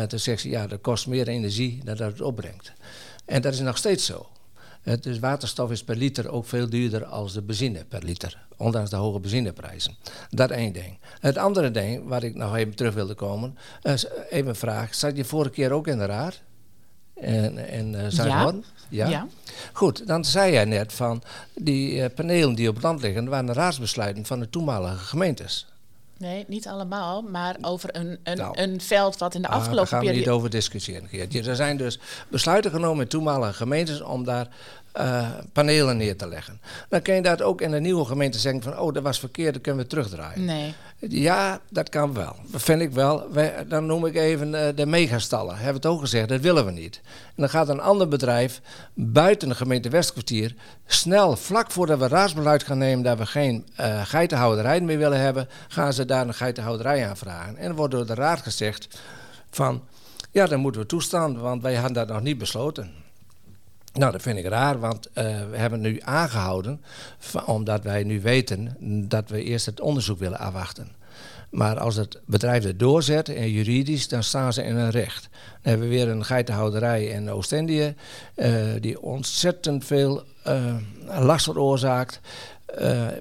toen 0.08 0.18
zegt 0.18 0.40
ze, 0.40 0.48
ja, 0.48 0.66
dat 0.66 0.80
kost 0.80 1.06
meer 1.06 1.28
energie 1.28 1.80
dan 1.84 1.96
dat 1.96 2.12
het 2.12 2.20
opbrengt. 2.20 2.72
En 3.24 3.42
dat 3.42 3.52
is 3.52 3.60
nog 3.60 3.76
steeds 3.76 4.04
zo. 4.04 4.26
Dus 5.00 5.18
waterstof 5.18 5.70
is 5.70 5.84
per 5.84 5.96
liter 5.96 6.30
ook 6.30 6.46
veel 6.46 6.68
duurder 6.68 7.04
als 7.04 7.32
de 7.32 7.42
benzine 7.42 7.84
per 7.84 8.02
liter. 8.02 8.46
Ondanks 8.56 8.90
de 8.90 8.96
hoge 8.96 9.20
benzineprijzen. 9.20 9.96
Dat 10.30 10.50
één 10.50 10.72
ding. 10.72 10.98
Het 11.20 11.38
andere 11.38 11.70
ding, 11.70 12.08
waar 12.08 12.22
ik 12.22 12.34
nog 12.34 12.56
even 12.56 12.74
terug 12.74 12.94
wilde 12.94 13.14
komen. 13.14 13.58
is 13.82 14.06
even 14.30 14.48
een 14.48 14.54
vraag. 14.54 14.94
Zat 14.94 15.16
je 15.16 15.24
vorige 15.24 15.50
keer 15.50 15.72
ook 15.72 15.86
in 15.86 15.98
de 15.98 16.04
raad? 16.04 16.40
In, 17.14 17.58
in 17.58 17.92
uh, 17.92 18.00
Zuidhoorn? 18.08 18.64
Ja. 18.88 19.04
Ja? 19.04 19.10
ja. 19.10 19.26
Goed, 19.72 20.06
dan 20.06 20.24
zei 20.24 20.52
jij 20.52 20.64
net 20.64 20.92
van... 20.92 21.22
die 21.54 22.10
panelen 22.10 22.54
die 22.54 22.68
op 22.68 22.74
het 22.74 22.84
land 22.84 23.00
liggen... 23.00 23.28
waren 23.28 23.46
de 23.46 23.52
raadsbesluiten 23.52 24.26
van 24.26 24.40
de 24.40 24.50
toenmalige 24.50 25.04
gemeentes. 25.04 25.66
Nee, 26.24 26.44
niet 26.48 26.68
allemaal, 26.68 27.22
maar 27.22 27.56
over 27.60 27.96
een, 27.96 28.18
een, 28.22 28.36
nou, 28.36 28.58
een 28.60 28.80
veld 28.80 29.18
wat 29.18 29.34
in 29.34 29.42
de 29.42 29.48
afgelopen 29.48 29.74
periode... 29.74 29.90
Daar 29.90 30.04
gaan 30.04 30.12
we 30.12 30.18
niet 30.18 30.28
over 30.28 30.50
discussiëren. 30.50 31.08
Er 31.46 31.56
zijn 31.56 31.76
dus 31.76 31.98
besluiten 32.28 32.70
genomen 32.70 33.02
in 33.02 33.08
toenmalige 33.08 33.52
gemeentes 33.52 34.00
om 34.00 34.24
daar 34.24 34.48
uh, 35.00 35.28
panelen 35.52 35.96
neer 35.96 36.16
te 36.16 36.28
leggen. 36.28 36.60
Dan 36.88 37.02
kun 37.02 37.14
je 37.14 37.22
dat 37.22 37.42
ook 37.42 37.60
in 37.60 37.70
de 37.70 37.80
nieuwe 37.80 38.04
gemeente 38.04 38.38
zeggen 38.38 38.62
van... 38.62 38.78
oh, 38.78 38.94
dat 38.94 39.02
was 39.02 39.18
verkeerd, 39.18 39.52
dat 39.52 39.62
kunnen 39.62 39.82
we 39.82 39.88
terugdraaien. 39.88 40.44
Nee. 40.44 40.74
Ja, 40.98 41.60
dat 41.70 41.88
kan 41.88 42.14
wel. 42.14 42.36
Dat 42.50 42.62
vind 42.62 42.80
ik 42.80 42.90
wel. 42.90 43.32
Wij, 43.32 43.64
dan 43.68 43.86
noem 43.86 44.06
ik 44.06 44.14
even 44.14 44.52
uh, 44.52 44.60
de 44.74 44.86
megastallen. 44.86 45.54
Hebben 45.54 45.82
we 45.82 45.88
het 45.88 45.96
ook 45.96 46.00
gezegd, 46.00 46.28
dat 46.28 46.40
willen 46.40 46.64
we 46.64 46.70
niet. 46.70 47.00
En 47.04 47.32
dan 47.36 47.48
gaat 47.48 47.68
een 47.68 47.80
ander 47.80 48.08
bedrijf 48.08 48.60
buiten 48.94 49.48
de 49.48 49.54
gemeente 49.54 49.88
Westkwartier... 49.88 50.54
snel, 50.86 51.36
vlak 51.36 51.70
voordat 51.70 51.98
we 51.98 52.08
raadsbesluit 52.08 52.62
gaan 52.62 52.78
nemen... 52.78 53.04
dat 53.04 53.18
we 53.18 53.26
geen 53.26 53.66
uh, 53.80 54.02
geitenhouderij 54.04 54.80
meer 54.80 54.98
willen 54.98 55.20
hebben... 55.20 55.48
gaan 55.68 55.92
ze 55.92 56.04
daar 56.04 56.26
een 56.26 56.34
geitenhouderij 56.34 57.08
aanvragen. 57.08 57.56
En 57.56 57.66
dan 57.66 57.76
wordt 57.76 57.94
door 57.94 58.06
de 58.06 58.14
raad 58.14 58.42
gezegd 58.42 58.88
van... 59.50 59.82
ja, 60.30 60.46
dan 60.46 60.60
moeten 60.60 60.80
we 60.80 60.86
toestaan, 60.86 61.40
want 61.40 61.62
wij 61.62 61.74
hadden 61.74 61.92
dat 61.92 62.08
nog 62.08 62.22
niet 62.22 62.38
besloten. 62.38 63.03
Nou, 63.94 64.12
dat 64.12 64.22
vind 64.22 64.38
ik 64.38 64.46
raar, 64.46 64.78
want 64.78 65.08
uh, 65.08 65.24
we 65.50 65.56
hebben 65.56 65.80
nu 65.80 66.00
aangehouden, 66.04 66.82
omdat 67.46 67.82
wij 67.82 68.02
nu 68.04 68.20
weten 68.20 68.76
dat 69.08 69.28
we 69.28 69.42
eerst 69.42 69.66
het 69.66 69.80
onderzoek 69.80 70.18
willen 70.18 70.38
afwachten. 70.38 70.88
Maar 71.50 71.78
als 71.78 71.96
het 71.96 72.20
bedrijf 72.26 72.64
het 72.64 72.78
doorzet 72.78 73.28
en 73.28 73.50
juridisch, 73.50 74.08
dan 74.08 74.22
staan 74.22 74.52
ze 74.52 74.62
in 74.62 74.76
een 74.76 74.90
recht. 74.90 75.28
Dan 75.30 75.70
hebben 75.70 75.88
we 75.88 75.94
weer 75.94 76.08
een 76.08 76.24
geitenhouderij 76.24 77.04
in 77.04 77.30
Oost-Indië, 77.30 77.94
uh, 78.36 78.54
die 78.80 79.00
ontzettend 79.00 79.84
veel 79.84 80.22
uh, 80.46 80.74
last 81.20 81.44
veroorzaakt. 81.44 82.20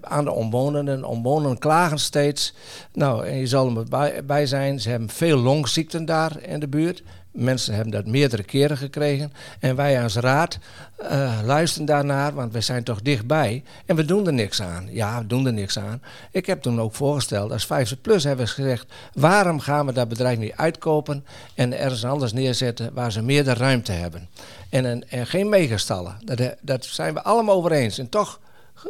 Aan 0.02 0.24
de 0.24 0.32
omwonenden. 0.32 1.04
Omwonenden 1.04 1.60
klagen 1.60 2.00
steeds. 2.00 2.54
Nou, 2.94 3.26
en 3.26 3.38
je 3.38 3.48
zal 3.48 3.88
er 3.92 4.26
bij 4.26 4.46
zijn, 4.46 4.80
ze 4.80 4.90
hebben 4.90 5.10
veel 5.10 5.38
longziekten 5.38 6.06
daar 6.06 6.42
in 6.42 6.60
de 6.60 6.68
buurt. 6.68 7.04
Mensen 7.34 7.74
hebben 7.74 7.92
dat 7.92 8.06
meerdere 8.06 8.44
keren 8.44 8.78
gekregen. 8.78 9.34
En 9.60 9.76
wij 9.76 10.04
als 10.04 10.16
raad 10.16 10.60
uh, 11.02 11.40
luisteren 11.44 11.86
daarnaar, 11.86 12.34
want 12.34 12.54
we 12.54 12.62
zijn 12.62 12.84
toch 12.84 13.02
dichtbij. 13.02 13.64
En 13.86 13.96
we 13.96 14.06
doen 14.06 14.28
er 14.28 14.34
niks 14.34 14.62
aan. 14.62 14.88
Ja, 14.92 15.20
we 15.20 15.28
doen 15.28 15.46
er 15.46 15.54
niks 15.54 15.80
aan. 15.80 16.02
Ik 16.32 16.46
heb 16.46 16.62
toen 16.62 16.82
ook 16.82 16.96
voorgesteld, 16.96 17.52
als 17.52 17.66
50 17.66 18.02
plus 18.02 18.24
hebben 18.24 18.46
we 18.46 18.52
gezegd... 18.52 18.94
waarom 19.14 19.60
gaan 19.60 19.86
we 19.86 19.94
dat 19.94 20.08
bedrijf 20.08 20.38
niet 20.38 20.56
uitkopen 20.56 21.26
en 21.56 21.80
ergens 21.80 22.06
anders 22.06 22.34
neerzetten... 22.34 22.94
waar 22.94 23.12
ze 23.12 23.22
meer 23.22 23.44
de 23.44 23.54
ruimte 23.54 23.92
hebben. 23.92 24.30
En, 24.70 24.86
en, 24.86 25.10
en 25.10 25.28
geen 25.28 25.50
megastallen. 25.50 26.18
Dat, 26.24 26.56
dat 26.62 26.86
zijn 26.86 27.14
we 27.14 27.24
allemaal 27.24 27.56
over 27.56 27.72
eens. 27.72 27.98
En 27.98 28.10
toch 28.10 28.40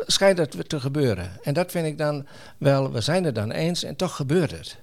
schijnt 0.06 0.38
het 0.38 0.69
te 0.69 0.79
gebeuren. 0.79 1.32
En 1.43 1.53
dat 1.53 1.71
vind 1.71 1.86
ik 1.86 1.97
dan 1.97 2.25
wel, 2.58 2.91
we 2.91 3.01
zijn 3.01 3.23
het 3.23 3.36
dan 3.36 3.51
eens 3.51 3.84
en 3.84 3.95
toch 3.95 4.15
gebeurt 4.15 4.51
het. 4.51 4.77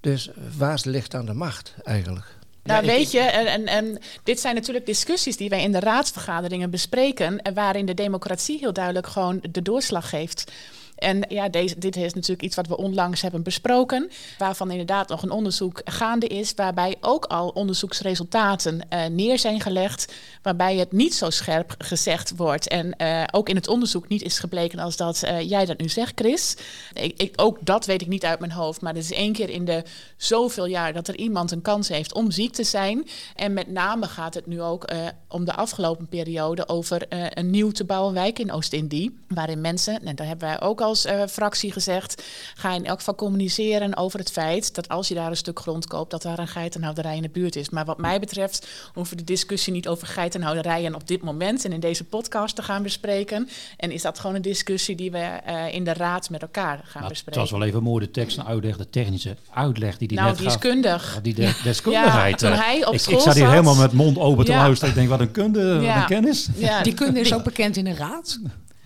Dus 0.00 0.30
waar 0.56 0.80
ligt 0.84 1.10
dan 1.10 1.26
de 1.26 1.34
macht 1.34 1.74
eigenlijk? 1.84 2.37
Nou, 2.68 2.84
ja, 2.84 2.92
weet 2.92 3.10
je, 3.10 3.20
en, 3.20 3.46
en, 3.46 3.66
en, 3.66 3.98
dit 4.22 4.40
zijn 4.40 4.54
natuurlijk 4.54 4.86
discussies 4.86 5.36
die 5.36 5.48
wij 5.48 5.62
in 5.62 5.72
de 5.72 5.80
raadsvergaderingen 5.80 6.70
bespreken. 6.70 7.42
En 7.42 7.54
waarin 7.54 7.86
de 7.86 7.94
democratie 7.94 8.58
heel 8.58 8.72
duidelijk 8.72 9.06
gewoon 9.06 9.40
de 9.50 9.62
doorslag 9.62 10.08
geeft. 10.08 10.52
En 10.98 11.24
ja, 11.28 11.48
deze, 11.48 11.78
dit 11.78 11.96
is 11.96 12.14
natuurlijk 12.14 12.42
iets 12.42 12.56
wat 12.56 12.66
we 12.66 12.76
onlangs 12.76 13.20
hebben 13.20 13.42
besproken, 13.42 14.10
waarvan 14.38 14.70
inderdaad 14.70 15.08
nog 15.08 15.22
een 15.22 15.30
onderzoek 15.30 15.80
gaande 15.84 16.26
is, 16.26 16.52
waarbij 16.54 16.96
ook 17.00 17.24
al 17.24 17.48
onderzoeksresultaten 17.48 18.80
uh, 18.92 19.04
neer 19.06 19.38
zijn 19.38 19.60
gelegd, 19.60 20.12
waarbij 20.42 20.76
het 20.76 20.92
niet 20.92 21.14
zo 21.14 21.30
scherp 21.30 21.74
gezegd 21.78 22.36
wordt 22.36 22.68
en 22.68 22.94
uh, 22.98 23.24
ook 23.30 23.48
in 23.48 23.56
het 23.56 23.68
onderzoek 23.68 24.08
niet 24.08 24.22
is 24.22 24.38
gebleken 24.38 24.78
als 24.78 24.96
dat 24.96 25.22
uh, 25.24 25.40
jij 25.40 25.64
dat 25.64 25.78
nu 25.78 25.88
zegt, 25.88 26.12
Chris. 26.14 26.56
Ik, 26.92 27.14
ik, 27.16 27.32
ook 27.36 27.58
dat 27.60 27.86
weet 27.86 28.00
ik 28.00 28.08
niet 28.08 28.24
uit 28.24 28.40
mijn 28.40 28.52
hoofd, 28.52 28.80
maar 28.80 28.94
het 28.94 29.02
is 29.02 29.12
één 29.12 29.32
keer 29.32 29.50
in 29.50 29.64
de 29.64 29.82
zoveel 30.16 30.66
jaar 30.66 30.92
dat 30.92 31.08
er 31.08 31.16
iemand 31.16 31.50
een 31.50 31.62
kans 31.62 31.88
heeft 31.88 32.14
om 32.14 32.30
ziek 32.30 32.52
te 32.52 32.64
zijn. 32.64 33.08
En 33.36 33.52
met 33.52 33.70
name 33.70 34.06
gaat 34.06 34.34
het 34.34 34.46
nu 34.46 34.62
ook 34.62 34.90
om 35.28 35.44
de 35.44 35.54
afgelopen 35.54 36.06
periode 36.06 36.68
over 36.68 37.06
een 37.38 37.50
nieuw 37.50 37.70
te 37.70 37.84
bouwen 37.84 38.14
wijk 38.14 38.38
in 38.38 38.52
Oost-Indie, 38.52 39.18
waarin 39.28 39.60
mensen, 39.60 40.04
en 40.04 40.16
daar 40.16 40.26
hebben 40.26 40.48
wij 40.48 40.60
ook 40.60 40.80
al 40.80 40.87
als 40.88 41.06
uh, 41.06 41.22
fractie 41.30 41.72
gezegd, 41.72 42.22
ga 42.54 42.74
in 42.74 42.84
elk 42.86 42.98
geval 42.98 43.14
communiceren 43.14 43.96
over 43.96 44.18
het 44.18 44.30
feit 44.30 44.74
dat 44.74 44.88
als 44.88 45.08
je 45.08 45.14
daar 45.14 45.30
een 45.30 45.36
stuk 45.36 45.58
grond 45.60 45.86
koopt, 45.86 46.10
dat 46.10 46.22
daar 46.22 46.38
een 46.38 46.48
geitenhouderij 46.48 47.16
in 47.16 47.22
de 47.22 47.28
buurt 47.28 47.56
is. 47.56 47.70
Maar 47.70 47.84
wat 47.84 47.98
mij 47.98 48.20
betreft 48.20 48.66
hoeven 48.94 49.16
we 49.16 49.24
de 49.24 49.32
discussie 49.32 49.72
niet 49.72 49.88
over 49.88 50.06
geitenhouderijen 50.06 50.94
op 50.94 51.08
dit 51.08 51.22
moment 51.22 51.64
en 51.64 51.72
in 51.72 51.80
deze 51.80 52.04
podcast 52.04 52.56
te 52.56 52.62
gaan 52.62 52.82
bespreken. 52.82 53.48
En 53.76 53.90
is 53.90 54.02
dat 54.02 54.18
gewoon 54.18 54.36
een 54.36 54.42
discussie 54.42 54.96
die 54.96 55.10
we 55.10 55.40
uh, 55.48 55.74
in 55.74 55.84
de 55.84 55.92
raad 55.92 56.30
met 56.30 56.42
elkaar 56.42 56.80
gaan 56.84 57.02
nou, 57.02 57.08
bespreken. 57.08 57.40
Het 57.40 57.50
was 57.50 57.58
wel 57.58 57.68
even 57.68 57.82
mooi 57.82 58.04
de 58.04 58.10
tekst 58.10 58.38
en 58.38 58.46
uitleg, 58.46 58.76
de 58.76 58.90
technische 58.90 59.36
uitleg 59.54 59.98
die 59.98 60.08
die 60.08 60.16
nou, 60.16 60.28
net 60.28 60.38
die 60.38 60.46
gaf. 60.46 60.54
is 60.54 60.70
kundig. 60.70 61.14
Ja, 61.14 61.20
die 61.20 61.34
de, 61.34 61.60
deskundigheid. 61.64 62.40
Ja, 62.40 62.48
toen 62.48 62.58
hij 62.58 62.86
op 62.86 62.94
ik, 62.94 63.00
school 63.00 63.14
ik 63.16 63.20
zat 63.20 63.34
hier 63.34 63.48
helemaal 63.48 63.74
met 63.74 63.92
mond 63.92 64.18
open 64.18 64.44
te 64.44 64.52
Ja. 64.52 64.58
luisteren. 64.58 64.88
Ik 64.88 64.94
denk, 64.94 65.08
wat 65.08 65.20
een 65.20 65.30
kunde, 65.30 65.80
wat 65.80 65.96
een 65.96 66.06
kennis. 66.06 66.48
Ja, 66.56 66.82
Die 66.82 66.94
kunde 66.94 67.20
is 67.20 67.34
ook 67.34 67.44
bekend 67.44 67.76
in 67.76 67.84
de 67.84 67.94
raad. 67.94 68.38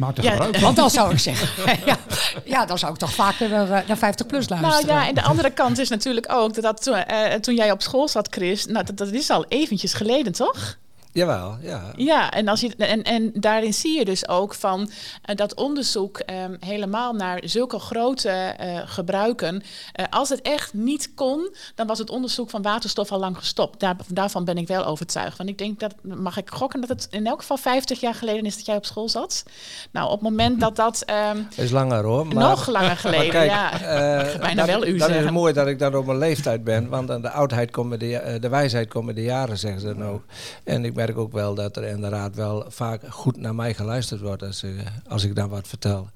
Maak 0.03 0.17
er 0.17 0.25
Ja, 0.25 0.31
gebruik 0.31 0.55
van. 0.55 0.63
Want 0.63 0.77
dan 0.77 0.91
zou 0.91 1.13
ik 1.13 1.19
zeggen, 1.19 1.49
ja, 1.87 1.97
ja, 2.45 2.67
dan 2.67 2.79
zou 2.79 2.93
ik 2.93 2.99
toch 2.99 3.13
vaker 3.15 3.49
naar, 3.49 3.71
eh, 3.71 3.89
naar 3.89 3.97
50 3.97 4.27
plus 4.27 4.47
Nou 4.47 4.61
luisteren. 4.63 4.95
ja, 4.95 5.09
en 5.09 5.15
de 5.15 5.23
andere 5.23 5.51
kant 5.51 5.79
is 5.79 5.89
natuurlijk 5.89 6.33
ook 6.33 6.55
dat, 6.55 6.65
dat 6.65 6.83
toen, 6.83 6.95
eh, 6.95 7.35
toen 7.35 7.55
jij 7.55 7.71
op 7.71 7.83
school 7.83 8.09
zat, 8.09 8.29
Chris, 8.31 8.67
nou, 8.67 8.85
dat, 8.85 8.97
dat 8.97 9.13
is 9.13 9.31
al 9.31 9.45
eventjes 9.49 9.95
geleden, 9.95 10.33
toch? 10.33 10.77
Jawel, 11.13 11.57
ja. 11.61 11.93
Ja, 11.97 12.31
en, 12.31 12.49
als 12.49 12.61
je, 12.61 12.77
en, 12.77 13.03
en 13.03 13.31
daarin 13.35 13.75
zie 13.75 13.99
je 13.99 14.05
dus 14.05 14.29
ook 14.29 14.55
van 14.55 14.91
eh, 15.23 15.37
dat 15.37 15.55
onderzoek 15.55 16.19
ehm, 16.19 16.57
helemaal 16.61 17.13
naar 17.13 17.41
zulke 17.45 17.79
grote 17.79 18.29
eh, 18.29 18.81
gebruiken. 18.85 19.63
eh, 19.93 20.05
als 20.11 20.29
het 20.29 20.43
echt 20.43 20.75
niet 20.75 21.15
kon, 21.15 21.55
dan 21.75 21.87
was 21.87 21.99
het 21.99 22.11
onderzoek 22.11 22.51
van 22.51 22.63
waterstof 22.63 23.13
al 23.13 23.19
lang 23.19 23.37
gestopt. 23.37 23.81
Daar, 23.81 23.97
daarvan 24.09 24.45
ben 24.45 24.57
ik 24.59 24.67
wel 24.67 24.85
overtuigd. 24.85 25.37
Want 25.37 25.49
ik 25.49 25.59
denk 25.59 25.81
dat, 25.81 25.95
mag 26.03 26.37
ik 26.37 26.51
gokken 26.51 26.81
dat 26.81 26.89
het 26.89 27.07
in 27.11 27.27
elk 27.27 27.41
geval 27.41 27.57
50 27.57 28.01
jaar 28.01 28.15
geleden 28.15 28.45
is 28.45 28.57
dat 28.57 28.67
jij 28.67 28.77
op 28.77 28.85
school 28.85 29.09
zat? 29.09 29.43
Nou, 29.91 30.07
op 30.07 30.13
het 30.13 30.23
moment 30.23 30.61
dat 30.61 30.77
dat 30.77 31.03
ehm, 31.03 31.39
is 31.57 31.71
langer 31.71 32.05
hoor. 32.05 32.27
Maar, 32.27 32.49
nog 32.49 32.69
langer 32.69 32.97
geleden, 33.07 33.31
kijk, 33.31 33.51
ja. 33.51 33.71
bijna 34.39 34.55
dat, 34.55 34.67
wel 34.67 34.87
u 34.87 34.97
dat 34.97 35.11
is 35.11 35.31
mooi 35.31 35.53
dat 35.53 35.67
ik 35.67 35.79
dan 35.79 35.95
op 35.95 36.07
mijn 36.07 36.19
leeftijd 36.19 36.65
ben. 36.65 36.89
Want 36.89 37.11
aan 37.11 37.23
de 37.23 37.31
oudheid 37.31 37.71
komen 37.71 37.99
de, 37.99 38.37
de 38.41 38.49
wijsheid 38.49 38.89
komen 38.89 39.15
de 39.15 39.23
jaren, 39.23 39.59
zeggen 39.59 39.81
ze 39.81 39.87
dan 39.87 40.05
ook. 40.05 40.23
En 40.65 40.85
ik 40.85 40.95
merk 41.07 41.19
ook 41.19 41.33
wel 41.33 41.55
dat 41.55 41.77
er 41.77 41.85
inderdaad 41.85 42.35
wel 42.35 42.65
vaak 42.69 43.03
goed 43.09 43.37
naar 43.37 43.55
mij 43.55 43.75
geluisterd 43.75 44.21
wordt 44.21 44.43
als, 44.43 44.63
ik, 44.63 44.75
als 45.09 45.25
ik 45.25 45.35
dan 45.35 45.49
wat 45.49 45.69
vertel. 45.69 46.09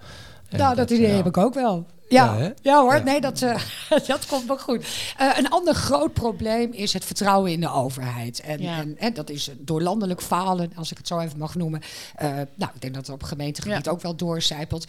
En 0.49 0.59
nou, 0.59 0.75
dat 0.75 0.91
idee 0.91 1.09
ja. 1.11 1.17
heb 1.17 1.27
ik 1.27 1.37
ook 1.37 1.55
wel. 1.55 1.87
Ja, 2.09 2.53
Ja, 2.63 2.81
hoor, 2.81 2.95
Ja. 2.95 3.03
nee, 3.03 3.21
dat, 3.21 3.43
eh, 3.43 3.61
dat 4.07 4.27
komt 4.27 4.47
wel 4.47 4.59
goed. 4.59 4.87
Eh, 5.17 5.31
een 5.39 5.49
ander 5.49 5.75
groot 5.75 6.13
probleem 6.13 6.73
is 6.73 6.93
het 6.93 7.05
vertrouwen 7.05 7.53
in 7.53 7.61
de 7.61 7.71
overheid. 7.71 8.41
En, 8.41 8.63
Ja. 8.63 8.79
en, 8.79 8.99
en 8.99 9.15
dat 9.15 9.31
is 9.31 9.51
door 9.59 9.83
landelijk 9.83 10.23
falen, 10.23 10.73
als 10.77 10.91
ik 10.91 10.97
het 10.99 11.07
zo 11.07 11.19
even 11.19 11.39
mag 11.39 11.55
noemen. 11.55 11.81
Eh, 12.17 12.29
nou, 12.55 12.71
ik 12.75 12.81
denk 12.81 12.95
dat 12.95 13.07
het 13.07 13.15
op 13.15 13.23
gemeentegebied 13.23 13.85
Ja. 13.85 13.91
ook 13.91 14.01
wel 14.01 14.17
doorcijpelt. 14.17 14.85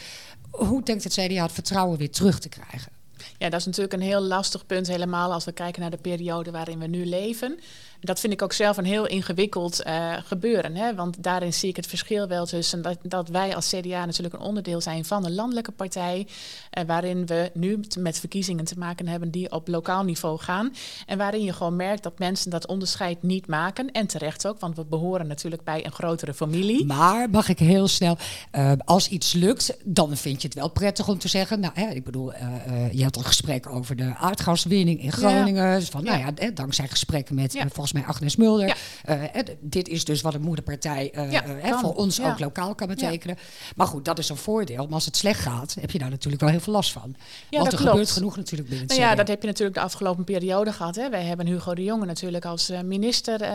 Hoe 0.51 0.83
denkt 0.83 1.03
het 1.03 1.13
CDA 1.13 1.43
het 1.43 1.51
vertrouwen 1.51 1.97
weer 1.97 2.11
terug 2.11 2.39
te 2.39 2.49
krijgen? 2.49 2.91
Ja, 3.37 3.49
dat 3.49 3.59
is 3.59 3.65
natuurlijk 3.65 3.93
een 3.93 4.01
heel 4.01 4.21
lastig 4.21 4.65
punt, 4.65 4.87
helemaal 4.87 5.33
als 5.33 5.45
we 5.45 5.51
kijken 5.51 5.81
naar 5.81 5.91
de 5.91 5.97
periode 5.97 6.51
waarin 6.51 6.79
we 6.79 6.87
nu 6.87 7.05
leven. 7.05 7.59
Dat 8.01 8.19
vind 8.19 8.33
ik 8.33 8.41
ook 8.41 8.53
zelf 8.53 8.77
een 8.77 8.85
heel 8.85 9.07
ingewikkeld 9.07 9.81
eh, 9.81 10.13
gebeuren. 10.25 10.75
Hè? 10.75 10.95
Want 10.95 11.23
daarin 11.23 11.53
zie 11.53 11.69
ik 11.69 11.75
het 11.75 11.87
verschil 11.87 12.27
wel 12.27 12.45
tussen 12.45 12.81
dat, 12.81 12.97
dat 13.01 13.29
wij 13.29 13.55
als 13.55 13.69
CDA 13.69 14.05
natuurlijk 14.05 14.35
een 14.35 14.41
onderdeel 14.41 14.81
zijn 14.81 15.05
van 15.05 15.25
een 15.25 15.35
landelijke 15.35 15.71
partij. 15.71 16.27
eh, 16.69 16.83
waarin 16.87 17.25
we 17.25 17.51
nu 17.53 17.79
met 17.99 18.19
verkiezingen 18.19 18.65
te 18.65 18.77
maken 18.77 19.07
hebben 19.07 19.31
die 19.31 19.51
op 19.51 19.67
lokaal 19.67 20.03
niveau 20.03 20.39
gaan. 20.39 20.73
En 21.05 21.17
waarin 21.17 21.43
je 21.43 21.53
gewoon 21.53 21.75
merkt 21.75 22.03
dat 22.03 22.19
mensen 22.19 22.51
dat 22.51 22.67
onderscheid 22.67 23.23
niet 23.23 23.47
maken. 23.47 23.91
En 23.91 24.07
terecht 24.07 24.47
ook, 24.47 24.59
want 24.59 24.75
we 24.75 24.85
behoren 24.85 25.27
natuurlijk 25.27 25.63
bij 25.63 25.85
een 25.85 25.91
grotere 25.91 26.33
familie. 26.33 26.85
Maar 26.85 27.29
mag 27.29 27.49
ik 27.49 27.59
heel 27.59 27.87
snel, 27.87 28.17
eh, 28.51 28.71
als 28.85 29.07
iets 29.07 29.33
lukt, 29.33 29.77
dan 29.83 30.17
vind 30.17 30.41
je 30.41 30.47
het 30.47 30.57
wel 30.57 30.69
prettig 30.69 31.07
om 31.07 31.17
te 31.17 31.27
zeggen. 31.27 31.59
Nou, 31.59 31.73
hè, 31.75 31.89
ik 31.89 32.03
bedoel, 32.03 32.31
je 32.91 33.03
had 33.03 33.15
een 33.15 33.23
gesprek 33.23 33.69
over 33.69 33.95
de 33.95 34.15
aardgaswinning 34.15 35.01
in 35.01 35.11
Groningen. 35.11 35.79
Dus 35.79 35.89
van, 35.89 36.03
nou 36.03 36.19
ja, 36.19 36.51
dankzij 36.51 36.87
gesprekken 36.87 37.35
met 37.35 37.53
Ja. 37.53 37.65
Volgens 37.89 37.91
mij 37.91 38.15
Agnes 38.15 38.35
Mulder. 38.35 38.77
Eh, 39.03 39.43
dit 39.59 39.87
is 39.87 40.05
dus 40.05 40.21
wat 40.21 40.33
een 40.33 40.41
moederpartij 40.41 41.11
eh, 41.11 41.79
voor 41.79 41.95
ons 41.95 42.21
ook 42.21 42.39
lokaal 42.39 42.75
kan 42.75 42.87
betekenen. 42.87 43.37
Maar 43.75 43.87
goed, 43.87 44.05
dat 44.05 44.19
is 44.19 44.29
een 44.29 44.37
voordeel. 44.37 44.83
Maar 44.83 44.93
als 44.93 45.05
het 45.05 45.17
slecht 45.17 45.39
gaat, 45.39 45.75
heb 45.79 45.91
je 45.91 45.99
daar 45.99 46.09
natuurlijk 46.09 46.41
wel 46.41 46.51
heel 46.51 46.59
veel 46.59 46.73
last 46.73 46.91
van. 46.91 47.01
Want 47.01 47.15
dat 47.49 47.65
er 47.65 47.69
klopt. 47.69 47.89
gebeurt 47.89 48.11
genoeg 48.11 48.35
natuurlijk 48.35 48.69
binnen 48.69 48.87
het 48.87 48.97
Nou 48.97 49.09
ja, 49.09 49.15
dat 49.15 49.27
heb 49.27 49.41
je 49.41 49.47
natuurlijk 49.47 49.77
de 49.77 49.83
afgelopen 49.83 50.23
periode 50.23 50.73
gehad. 50.73 50.95
Hè. 50.95 51.09
Wij 51.09 51.23
hebben 51.23 51.47
Hugo 51.47 51.75
de 51.75 51.83
Jonge 51.83 52.05
natuurlijk 52.05 52.45
als 52.45 52.69
eh, 52.69 52.81
minister 52.81 53.45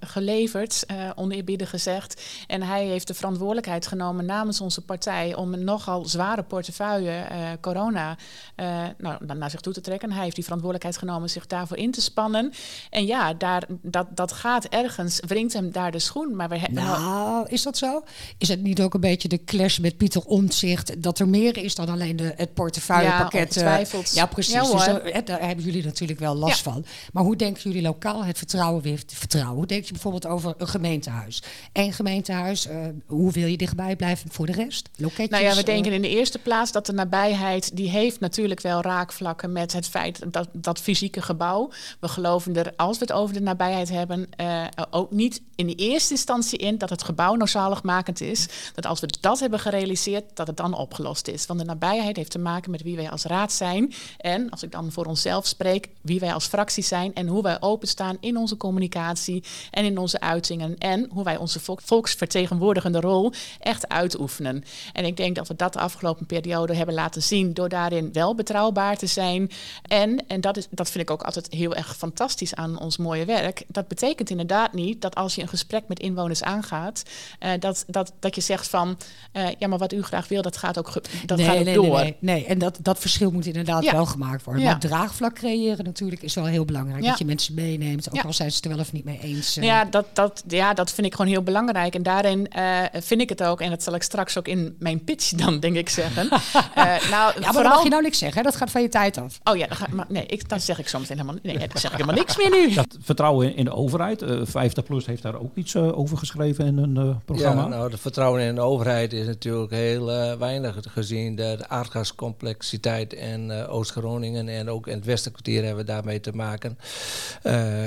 geleverd, 0.00 0.86
oneerbiedig 1.14 1.70
gezegd. 1.70 2.22
En 2.46 2.62
hij 2.62 2.86
heeft 2.86 3.06
de 3.06 3.14
verantwoordelijkheid 3.14 3.86
genomen 3.86 4.24
namens 4.24 4.60
onze 4.60 4.80
partij 4.80 5.34
om 5.34 5.52
een 5.52 5.64
nogal 5.64 6.04
zware 6.04 6.42
portefeuille 6.42 7.26
corona 7.60 8.16
eh, 8.54 8.66
nou, 8.98 9.24
na- 9.26 9.34
naar 9.34 9.50
zich 9.50 9.60
toe 9.60 9.72
te 9.72 9.80
trekken. 9.80 10.12
Hij 10.12 10.22
heeft 10.22 10.34
die 10.34 10.44
verantwoordelijkheid 10.44 11.02
genomen 11.04 11.30
zich 11.30 11.46
daarvoor 11.46 11.76
in 11.76 11.90
te 11.90 12.00
spannen. 12.00 12.52
En 12.90 13.06
ja, 13.06 13.34
daar, 13.44 13.66
dat, 13.82 14.06
dat 14.10 14.32
gaat 14.32 14.64
ergens, 14.64 15.20
wringt 15.26 15.52
hem 15.52 15.70
daar 15.72 15.90
de 15.90 15.98
schoen. 15.98 16.36
Maar 16.36 16.48
we 16.48 16.58
hebben 16.58 16.84
Nou, 16.84 17.46
is 17.48 17.62
dat 17.62 17.78
zo? 17.78 18.04
Is 18.38 18.48
het 18.48 18.62
niet 18.62 18.80
ook 18.80 18.94
een 18.94 19.00
beetje 19.00 19.28
de 19.28 19.44
clash 19.44 19.78
met 19.78 19.96
Pieter 19.96 20.22
Omtzigt... 20.24 21.02
dat 21.02 21.18
er 21.18 21.28
meer 21.28 21.56
is 21.56 21.74
dan 21.74 21.88
alleen 21.88 22.16
de, 22.16 22.32
het 22.36 22.54
portefeuillepakket? 22.54 23.54
Ja, 23.54 23.80
eh, 23.80 24.04
ja, 24.12 24.26
precies. 24.26 24.52
Ja, 24.52 24.60
dus 24.62 24.84
daar, 24.84 25.24
daar 25.24 25.46
hebben 25.46 25.64
jullie 25.64 25.84
natuurlijk 25.84 26.18
wel 26.18 26.34
last 26.34 26.64
Ja. 26.64 26.70
van. 26.72 26.84
Maar 27.12 27.22
hoe 27.24 27.36
denken 27.36 27.62
jullie 27.62 27.82
lokaal 27.82 28.24
het 28.24 28.38
vertrouwen 28.38 28.82
weer 28.82 29.04
te 29.04 29.16
vertrouwen? 29.16 29.56
Hoe 29.56 29.66
denk 29.66 29.84
je 29.84 29.92
bijvoorbeeld 29.92 30.26
over 30.26 30.54
een 30.58 30.68
gemeentehuis? 30.68 31.42
Eén 31.72 31.92
gemeentehuis, 31.92 32.66
eh, 32.66 32.76
hoe 33.06 33.32
wil 33.32 33.46
je 33.46 33.56
dichtbij 33.56 33.96
blijven 33.96 34.30
voor 34.32 34.46
de 34.46 34.52
rest? 34.52 34.88
Loketjes, 34.96 35.28
Nou 35.28 35.42
ja, 35.42 35.50
we 35.52 35.60
eh, 35.60 35.64
denken 35.64 35.92
in 35.92 36.02
de 36.02 36.08
eerste 36.08 36.38
plaats 36.38 36.72
dat 36.72 36.86
de 36.86 36.92
nabijheid, 36.92 37.76
die 37.76 37.90
heeft 37.90 38.20
natuurlijk 38.20 38.60
wel 38.60 38.82
raakvlakken 38.82 39.52
met 39.52 39.72
het 39.72 39.88
feit 39.88 40.32
dat 40.32 40.48
dat 40.52 40.78
fysieke 40.78 41.22
gebouw. 41.22 41.70
We 42.00 42.08
geloven 42.08 42.56
er, 42.56 42.72
als 42.76 42.98
we 42.98 43.04
het 43.04 43.12
over 43.12 43.33
de 43.34 43.40
nabijheid 43.40 43.88
hebben, 43.88 44.26
eh, 44.36 44.64
ook 44.90 45.10
niet 45.10 45.42
in 45.54 45.66
de 45.66 45.74
eerste 45.74 46.12
instantie 46.12 46.58
in 46.58 46.78
dat 46.78 46.90
het 46.90 47.02
gebouw 47.02 47.34
nou 47.34 47.48
zaligmakend 47.48 48.20
is. 48.20 48.48
Dat 48.74 48.86
als 48.86 49.00
we 49.00 49.08
dat 49.20 49.40
hebben 49.40 49.58
gerealiseerd, 49.58 50.24
dat 50.34 50.46
het 50.46 50.56
dan 50.56 50.74
opgelost 50.74 51.28
is. 51.28 51.46
Want 51.46 51.60
de 51.60 51.66
nabijheid 51.66 52.16
heeft 52.16 52.30
te 52.30 52.38
maken 52.38 52.70
met 52.70 52.82
wie 52.82 52.96
wij 52.96 53.10
als 53.10 53.24
raad 53.24 53.52
zijn. 53.52 53.92
En 54.18 54.50
als 54.50 54.62
ik 54.62 54.72
dan 54.72 54.92
voor 54.92 55.04
onszelf 55.04 55.46
spreek, 55.46 55.88
wie 56.00 56.20
wij 56.20 56.34
als 56.34 56.46
fractie 56.46 56.82
zijn 56.82 57.14
en 57.14 57.26
hoe 57.26 57.42
wij 57.42 57.60
openstaan 57.60 58.16
in 58.20 58.36
onze 58.36 58.56
communicatie 58.56 59.44
en 59.70 59.84
in 59.84 59.98
onze 59.98 60.20
uitingen. 60.20 60.78
En 60.78 61.08
hoe 61.12 61.24
wij 61.24 61.36
onze 61.36 61.60
volk- 61.60 61.80
volksvertegenwoordigende 61.84 63.00
rol 63.00 63.32
echt 63.58 63.88
uitoefenen. 63.88 64.64
En 64.92 65.04
ik 65.04 65.16
denk 65.16 65.36
dat 65.36 65.48
we 65.48 65.56
dat 65.56 65.72
de 65.72 65.78
afgelopen 65.78 66.26
periode 66.26 66.74
hebben 66.74 66.94
laten 66.94 67.22
zien 67.22 67.54
door 67.54 67.68
daarin 67.68 68.12
wel 68.12 68.34
betrouwbaar 68.34 68.96
te 68.96 69.06
zijn. 69.06 69.50
En, 69.82 70.26
en 70.26 70.40
dat, 70.40 70.56
is, 70.56 70.66
dat 70.70 70.90
vind 70.90 71.04
ik 71.04 71.10
ook 71.10 71.22
altijd 71.22 71.46
heel 71.50 71.74
erg 71.74 71.96
fantastisch 71.96 72.54
aan 72.54 72.78
ons 72.78 72.96
mooie 72.96 73.23
werk. 73.24 73.62
Dat 73.68 73.88
betekent 73.88 74.30
inderdaad 74.30 74.72
niet 74.72 75.02
dat 75.02 75.14
als 75.14 75.34
je 75.34 75.42
een 75.42 75.48
gesprek 75.48 75.82
met 75.88 76.00
inwoners 76.00 76.42
aangaat, 76.42 77.02
eh, 77.38 77.50
dat, 77.58 77.84
dat, 77.86 78.12
dat 78.20 78.34
je 78.34 78.40
zegt 78.40 78.68
van 78.68 78.98
eh, 79.32 79.46
ja, 79.58 79.68
maar 79.68 79.78
wat 79.78 79.92
u 79.92 80.02
graag 80.02 80.28
wil, 80.28 80.42
dat 80.42 80.56
gaat 80.56 80.78
ook, 80.78 80.88
ge- 80.88 81.02
dat 81.26 81.38
nee, 81.38 81.46
gaat 81.46 81.56
ook 81.58 81.64
nee, 81.64 81.74
door. 81.74 81.84
Nee, 81.94 82.04
nee, 82.04 82.16
nee. 82.20 82.46
en 82.46 82.58
dat, 82.58 82.78
dat 82.82 82.98
verschil 82.98 83.30
moet 83.30 83.46
inderdaad 83.46 83.82
Ja. 83.84 83.92
wel 83.92 84.06
gemaakt 84.06 84.44
worden. 84.44 84.62
Ja. 84.62 84.70
Maar 84.70 84.80
draagvlak 84.80 85.34
creëren 85.34 85.84
natuurlijk 85.84 86.22
is 86.22 86.34
wel 86.34 86.44
heel 86.46 86.64
belangrijk. 86.64 87.02
Ja. 87.02 87.08
Dat 87.08 87.18
je 87.18 87.24
mensen 87.24 87.54
meeneemt, 87.54 88.08
ook 88.08 88.14
Ja. 88.16 88.22
al 88.22 88.32
zijn 88.32 88.50
ze 88.50 88.56
het 88.56 88.64
er 88.64 88.70
wel 88.70 88.80
of 88.80 88.92
niet 88.92 89.04
mee 89.04 89.18
eens. 89.22 89.56
eh. 89.56 89.64
Ja 89.64 89.84
dat, 89.84 90.06
dat, 90.12 90.42
ja, 90.48 90.74
dat 90.74 90.92
vind 90.92 91.06
ik 91.06 91.14
gewoon 91.14 91.30
heel 91.30 91.42
belangrijk. 91.42 91.94
En 91.94 92.02
daarin 92.02 92.48
eh, 92.48 92.80
vind 92.92 93.20
ik 93.20 93.28
het 93.28 93.42
ook, 93.42 93.60
en 93.60 93.70
dat 93.70 93.82
zal 93.82 93.94
ik 93.94 94.02
straks 94.02 94.38
ook 94.38 94.48
in 94.48 94.76
mijn 94.78 95.04
pitch 95.04 95.30
dan, 95.30 95.60
denk 95.60 95.76
ik, 95.76 95.88
zeggen. 95.88 96.28
Eh, 96.74 96.84
nou, 96.84 97.00
ja, 97.10 97.10
maar 97.10 97.32
vooral... 97.34 97.52
dan 97.62 97.62
mag 97.72 97.82
je 97.82 97.88
nou 97.88 98.02
niks 98.02 98.18
zeggen. 98.18 98.38
hè? 98.38 98.44
Dat 98.44 98.56
gaat 98.56 98.70
van 98.70 98.82
je 98.82 98.88
tijd 98.88 99.18
af. 99.18 99.40
Oh 99.44 99.56
ja, 99.56 99.66
dan, 99.66 99.76
ga, 99.76 99.86
maar, 99.90 100.06
nee, 100.08 100.26
ik, 100.26 100.48
dan 100.48 100.60
zeg 100.60 100.78
ik 100.78 100.92
meteen 100.92 101.06
helemaal, 101.08 101.34
nee, 101.42 101.58
dan 101.58 101.68
zeg 101.74 101.90
ik 101.90 101.96
helemaal 101.96 102.14
niks 102.14 102.36
meer 102.36 102.50
nu. 102.50 102.74
Dat 102.74 102.96
vertrouwen 103.14 103.56
in, 103.56 103.64
de 103.64 103.72
overheid. 103.72 104.22
eh 104.22 104.40
50PLUS 104.40 105.06
heeft 105.06 105.22
daar 105.22 105.40
ook 105.40 105.56
iets 105.56 105.74
eh, 105.74 105.98
over 105.98 106.16
geschreven 106.16 106.66
in 106.66 106.78
een 106.78 106.96
eh, 106.96 107.16
programma. 107.24 107.62
Ja, 107.62 107.68
nou, 107.68 107.90
het 107.90 108.00
vertrouwen 108.00 108.42
in 108.42 108.54
de 108.54 108.60
overheid 108.60 109.12
is 109.12 109.26
natuurlijk 109.26 109.72
heel 109.72 110.04
weinig 110.38 110.76
gezien 110.88 111.36
de, 111.36 111.58
aardgascomplexiteit 111.68 113.12
in 113.12 113.52
Oost-Groningen 113.52 114.48
en 114.48 114.70
ook 114.70 114.86
in 114.86 114.94
het 114.94 115.04
Westerkwartier 115.04 115.64
hebben 115.64 115.84
we 115.84 115.92
daarmee 115.92 116.20
te 116.20 116.32
maken. 116.34 116.78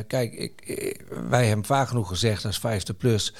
Kijk, 0.08 0.34
ik, 0.34 1.04
wij 1.30 1.48
hebben 1.48 1.66
vaak 1.66 1.88
genoeg 1.88 2.08
gezegd 2.08 2.46
als 2.46 2.60
50 2.60 2.98
plus, 2.98 3.34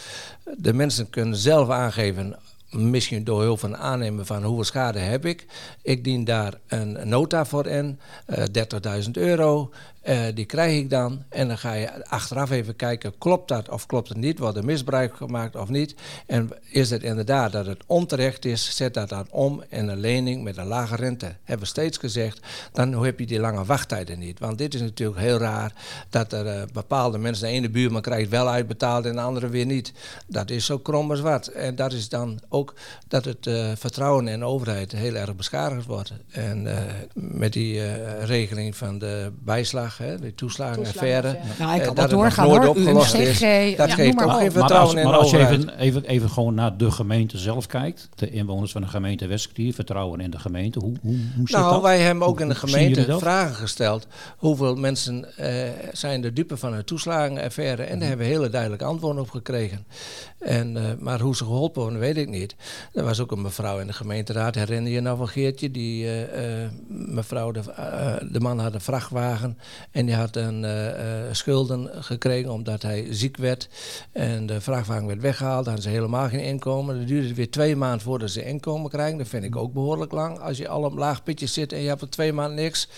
de 0.58 0.74
mensen 0.74 1.10
kunnen 1.10 1.38
zelf 1.38 1.70
aangeven 1.70 2.36
misschien 2.72 3.24
door 3.24 3.42
hulp 3.42 3.60
van 3.60 3.78
aannemen 3.78 4.26
van 4.26 4.44
hoeveel 4.44 4.64
schade 4.64 5.00
heb 5.00 5.26
ik. 5.26 5.46
Ik 5.82 6.04
dien 6.04 6.24
daar 6.24 6.54
een 6.68 7.10
nota 7.10 7.46
voor 7.46 7.68
in, 7.68 8.00
eh 8.26 8.44
30.000 9.04 9.12
euro. 9.12 9.72
Eh, 10.08 10.26
die 10.34 10.46
krijg 10.46 10.78
ik 10.78 10.90
dan. 10.90 11.24
En 11.30 11.48
dan 11.48 11.58
ga 11.58 11.74
je 11.74 12.06
achteraf 12.06 12.52
even 12.52 12.76
kijken, 12.76 13.18
klopt 13.18 13.48
dat 13.48 13.70
of 13.70 13.86
klopt 13.86 14.10
het 14.10 14.18
niet? 14.18 14.40
Wordt 14.40 14.58
er 14.58 14.66
misbruik 14.66 15.16
gemaakt 15.16 15.56
of 15.56 15.70
niet? 15.70 15.96
En 16.26 16.50
is 16.72 16.90
het 16.90 17.04
inderdaad 17.04 17.52
dat 17.52 17.66
het 17.66 17.84
onterecht 17.86 18.46
is, 18.46 18.76
zet 18.76 18.94
dat 18.94 19.10
dan 19.10 19.28
om 19.30 19.64
in 19.70 19.88
een 19.88 20.00
lening 20.00 20.44
met 20.44 20.58
een 20.58 20.66
lage 20.66 20.96
rente. 20.96 21.36
Hebben 21.44 21.60
we 21.60 21.72
steeds 21.72 21.98
gezegd, 21.98 22.40
dan 22.72 23.04
heb 23.04 23.20
je 23.20 23.26
die 23.26 23.40
lange 23.40 23.66
wachttijden 23.66 24.20
niet. 24.20 24.40
Want 24.40 24.58
dit 24.58 24.74
is 24.74 24.82
natuurlijk 24.82 25.20
heel 25.20 25.38
raar 25.38 25.74
dat 26.10 26.34
er 26.34 26.46
uh, 26.46 26.62
bepaalde 26.74 27.18
mensen, 27.18 27.48
de 27.48 27.54
ene 27.54 27.70
buurman 27.70 28.02
krijgt 28.02 28.30
wel 28.30 28.50
uitbetaald 28.50 29.06
en 29.06 29.16
de 29.16 29.22
andere 29.22 29.50
weer 29.50 29.66
niet. 29.66 29.94
Dat 30.28 30.50
is 30.50 30.66
zo 30.66 30.78
krom 30.78 31.12
als 31.12 31.22
wat. 31.22 31.48
En 31.48 31.76
dat 31.76 31.94
is 31.94 32.10
dan 32.10 32.40
ook 32.50 32.74
dat 33.08 33.26
het 33.26 33.46
uh, 33.46 33.72
vertrouwen 33.76 34.28
in 34.28 34.40
de 34.40 34.46
overheid 34.46 34.92
heel 34.92 35.16
erg 35.16 35.36
beschadigd 35.36 35.86
wordt. 35.86 36.14
En 36.32 36.68
met 37.14 37.54
die 37.54 37.96
regeling 38.26 38.76
van 38.76 38.98
de 38.98 39.32
bijslag, 39.44 39.97
hè, 39.98 40.20
de 40.20 40.36
toeslagenaffaire. 40.36 41.38
Nou, 41.60 41.76
ik 41.76 41.82
kan 41.82 41.96
dat 41.96 42.10
doorgaan 42.10 42.48
nooit 42.48 42.64
hoor. 42.64 42.70
opgelost 42.70 43.14
UMCG, 43.14 43.42
is. 43.42 43.76
Dat 43.76 43.90
ja, 43.90 43.96
geeft 43.96 44.24
ook 44.24 44.32
geen 44.32 44.52
vertrouwen 44.52 44.96
maar 44.96 45.04
als, 45.04 45.12
maar 45.12 45.22
als 45.22 45.32
je 45.32 45.38
even, 45.38 45.78
even, 45.78 46.06
even 46.06 46.30
gewoon 46.30 46.54
naar 46.54 46.78
de 46.78 46.92
gemeente 46.92 47.38
zelf 47.38 47.66
kijkt, 47.66 48.10
de 48.16 48.30
inwoners 48.30 48.72
van 48.72 48.82
de 48.82 48.88
gemeente 48.88 49.28
Westkwartier 49.28 49.74
vertrouwen 49.74 50.20
in 50.20 50.30
de 50.30 50.40
gemeente, 50.40 50.80
hoe, 50.80 50.94
hoe, 51.02 51.18
hoe 51.36 51.48
zit 51.48 51.58
nou, 51.58 51.74
dat? 51.74 51.82
wij 51.82 52.00
hebben 52.00 52.28
ook 52.28 52.40
in 52.40 52.48
de 52.48 52.56
gemeente 52.56 53.18
vragen 53.18 53.56
gesteld. 53.56 54.08
Hoeveel 54.38 54.76
mensen 54.76 55.26
uh, 55.40 55.48
zijn 55.92 56.22
de 56.22 56.34
dupe 56.34 56.58
van 56.58 56.74
een 56.74 56.84
toeslagenaffaire? 56.84 57.84
En 57.84 58.00
daar 58.00 58.08
hebben 58.08 58.28
we 58.28 58.34
hele 58.34 58.50
duidelijke 58.50 58.86
antwoorden 58.86 59.22
op 59.22 59.30
gekregen. 59.30 59.86
En, 60.40 60.76
uh, 60.76 60.84
maar 61.00 61.20
hoe 61.20 61.36
ze 61.36 61.44
geholpen 61.44 61.82
worden, 61.82 62.00
weet 62.00 62.18
ik 62.18 62.30
niet. 62.30 62.56
Er 62.94 63.04
was 63.04 63.20
ook 63.20 63.32
een 63.32 63.42
mevrouw 63.42 63.80
in 63.80 63.88
de 63.88 63.94
gemeenteraad, 63.94 64.56
herinner 64.56 64.92
je 64.92 65.02
nou 65.02 65.18
van 65.18 65.28
Geertje? 65.28 65.72
Die 65.72 66.06
uh, 66.06 66.12
mevrouw, 66.88 67.52
de, 67.52 67.62
de, 68.32 68.40
man 68.40 68.60
had 68.60 68.74
een 68.74 68.82
vrachtwagen 68.82 69.58
en 69.92 70.06
die 70.06 70.16
had 70.16 70.36
een 70.36 70.66
schulden 71.32 71.90
gekregen 71.94 72.52
omdat 72.52 72.82
hij 72.82 73.08
ziek 73.10 73.38
werd. 73.38 73.70
En 74.12 74.46
de 74.46 74.62
vrachtwagen 74.62 75.08
werd 75.08 75.22
weggehaald, 75.22 75.66
hadden 75.66 75.84
ze 75.84 75.90
helemaal 75.90 76.30
geen 76.30 76.44
inkomen. 76.44 76.98
Dat 76.98 77.08
duurde 77.08 77.34
weer 77.34 77.52
twee 77.52 77.76
maanden 77.76 78.02
voordat 78.02 78.30
ze 78.30 78.46
inkomen 78.46 78.90
krijgen. 78.90 79.18
Dat 79.18 79.28
vind 79.28 79.44
ik 79.44 79.56
ook 79.56 79.74
behoorlijk 79.74 80.12
lang. 80.12 80.40
Als 80.40 80.58
je 80.58 80.68
al 80.68 80.84
op 80.84 80.98
laag 80.98 81.24
pitje 81.24 81.46
zit 81.46 81.74
en 81.74 81.82
je 81.82 81.88
hebt 81.88 82.02
er 82.02 82.10
twee 82.10 82.34
maanden 82.34 82.56
niks, 82.56 82.90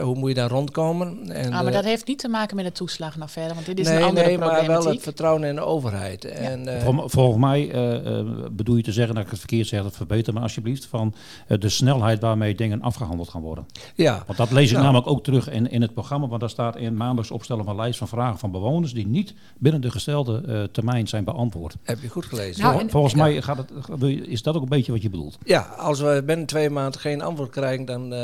hoe 0.00 0.14
moet 0.14 0.28
je 0.28 0.34
daar 0.34 0.50
rondkomen? 0.50 1.30
En, 1.30 1.52
ah, 1.52 1.62
maar 1.62 1.72
dat 1.72 1.84
heeft 1.84 2.06
niet 2.06 2.18
te 2.18 2.28
maken 2.28 2.56
met 2.56 2.64
de 2.64 2.72
toeslagenaffaire, 2.72 3.54
want 3.54 3.66
dit 3.66 3.78
is 3.78 3.86
nee, 3.86 3.96
een 3.96 4.02
andere 4.02 4.26
nee, 4.26 4.38
maar 4.38 4.66
wel 4.66 4.86
het 4.86 5.02
vertrouwen 5.02 5.44
in 5.44 5.54
de 5.54 5.60
overheid. 5.60 6.22
Ja. 6.22 6.28
En, 6.28 6.68
uh, 6.68 6.82
Vol, 6.82 7.08
volgens 7.08 7.38
mij 7.38 7.74
uh, 7.74 8.20
bedoel 8.50 8.76
je 8.76 8.82
te 8.82 8.92
zeggen, 8.92 9.14
dat 9.14 9.24
ik 9.24 9.30
het 9.30 9.38
verkeerd 9.38 9.66
zeg, 9.66 9.82
dat 9.82 9.96
verbeter 9.96 10.32
me 10.32 10.40
alsjeblieft, 10.40 10.86
van 10.86 11.14
de 11.46 11.68
snelheid 11.68 12.20
waarmee 12.20 12.54
dingen 12.54 12.82
afgehandeld 12.82 13.28
gaan 13.28 13.42
worden. 13.42 13.66
Ja. 13.94 14.22
Want 14.26 14.38
dat 14.38 14.50
lees 14.50 14.66
ik 14.66 14.72
nou. 14.72 14.82
namelijk 14.82 15.06
ook 15.10 15.24
terug 15.24 15.50
in, 15.50 15.70
in 15.70 15.82
het 15.82 15.87
programma, 15.94 16.26
want 16.26 16.40
daar 16.40 16.50
staat 16.50 16.76
in 16.76 16.96
maandags 16.96 17.30
opstellen 17.30 17.64
van 17.64 17.72
een 17.72 17.80
lijst 17.80 17.98
van 17.98 18.08
vragen 18.08 18.38
van 18.38 18.50
bewoners 18.50 18.92
die 18.92 19.06
niet 19.06 19.34
binnen 19.58 19.80
de 19.80 19.90
gestelde 19.90 20.68
termijn 20.72 21.08
zijn 21.08 21.24
beantwoord. 21.24 21.76
Heb 21.82 22.00
je 22.00 22.08
goed 22.08 22.24
gelezen. 22.24 22.62
Nou, 22.62 22.78
Vol, 22.78 22.88
volgens 22.88 23.14
mij 23.14 23.42
gaat 23.42 23.56
het, 23.56 24.02
is 24.26 24.42
dat 24.42 24.54
ook 24.56 24.62
een 24.62 24.68
beetje 24.68 24.92
wat 24.92 25.02
je 25.02 25.10
bedoelt. 25.10 25.38
Ja, 25.44 25.60
als 25.60 26.00
we 26.00 26.22
binnen 26.26 26.46
twee 26.46 26.70
maanden 26.70 27.00
geen 27.00 27.22
antwoord 27.22 27.50
krijgen, 27.50 27.84
dan 27.84 28.14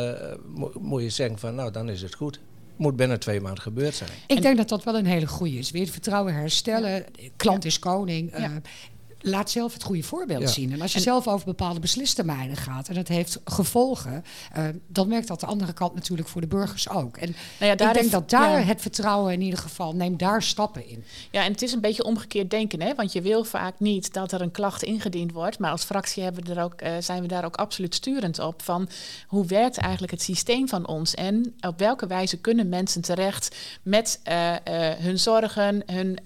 moet 0.81 1.03
je 1.03 1.11
zeggen 1.11 1.39
van 1.39 1.55
nou, 1.55 1.71
dan 1.71 1.89
is 1.89 2.03
het 2.03 2.15
goed 2.15 2.41
moet 2.77 2.97
binnen 2.97 3.21
twee 3.21 3.41
maanden 3.41 3.63
gebeurd 3.63 3.95
zijn. 3.95 4.11
Ik 4.27 4.43
denk 4.43 4.57
dat 4.57 4.69
dat 4.69 4.85
wel 4.85 4.97
een 4.97 5.07
hele 5.07 5.27
goede 5.27 5.59
is. 5.59 5.71
Weer 5.71 5.83
het 5.83 5.91
vertrouwen 5.91 6.35
herstellen. 6.35 7.05
Klant 7.37 7.65
is 7.65 7.79
koning. 7.79 8.39
Ja. 8.39 8.51
Uh, 8.51 8.57
laat 9.25 9.51
zelf 9.51 9.73
het 9.73 9.83
goede 9.83 10.03
voorbeeld 10.03 10.43
ja. 10.43 10.49
zien. 10.49 10.73
En 10.73 10.81
als 10.81 10.93
je 10.93 10.99
en, 10.99 11.05
zelf 11.05 11.29
over 11.29 11.47
bepaalde 11.47 11.81
beslistermijnen 11.81 12.57
gaat 12.57 12.89
en 12.89 12.95
dat 12.95 13.09
heeft 13.09 13.41
gevolgen, 13.45 14.25
uh, 14.57 14.65
dan 14.87 15.09
werkt 15.09 15.29
dat 15.29 15.41
de 15.41 15.47
andere 15.47 15.73
kant 15.73 15.95
natuurlijk 15.95 16.29
voor 16.29 16.41
de 16.41 16.47
burgers 16.47 16.89
ook. 16.89 17.17
En 17.17 17.35
nou 17.59 17.71
ja, 17.71 17.75
daar 17.75 17.89
ik 17.89 17.95
denk 17.95 18.11
dat 18.11 18.31
daar 18.31 18.59
ja. 18.59 18.67
het 18.67 18.81
vertrouwen 18.81 19.33
in 19.33 19.41
ieder 19.41 19.59
geval, 19.59 19.95
neem 19.95 20.17
daar 20.17 20.43
stappen 20.43 20.89
in. 20.89 21.05
Ja, 21.31 21.45
en 21.45 21.53
het 21.53 21.63
is 21.63 21.73
een 21.73 21.81
beetje 21.81 22.05
omgekeerd 22.05 22.51
denken, 22.51 22.83
hè? 22.83 22.95
want 22.95 23.13
je 23.13 23.23
wil 23.23 23.45
vaak 23.45 23.81
niet 23.81 24.13
dat 24.13 24.33
er 24.33 24.41
een 24.41 24.51
klacht 24.51 24.83
ingediend 24.83 25.33
wordt, 25.33 25.59
maar 25.59 25.71
als 25.71 25.85
fractie 25.85 26.23
hebben 26.23 26.45
we 26.45 26.55
er 26.55 26.63
ook, 26.63 26.83
uh, 26.83 26.91
zijn 27.01 27.23
we 27.23 27.29
daar 27.29 27.45
ook 27.45 27.57
absoluut 27.57 27.95
sturend 27.95 28.39
op 28.39 28.63
van 28.63 28.89
hoe 29.27 29.47
werkt 29.47 29.77
eigenlijk 29.77 30.13
het 30.13 30.23
systeem 30.23 30.69
van 30.69 30.87
ons 30.87 31.15
en 31.15 31.55
op 31.61 31.79
welke 31.79 32.07
wijze 32.07 32.37
kunnen 32.37 32.69
mensen 32.69 33.03
terecht 33.03 33.57
met 33.83 34.21
uh, 34.29 34.53
hun 34.99 35.19
zorgen, 35.19 35.83
hun 35.87 36.19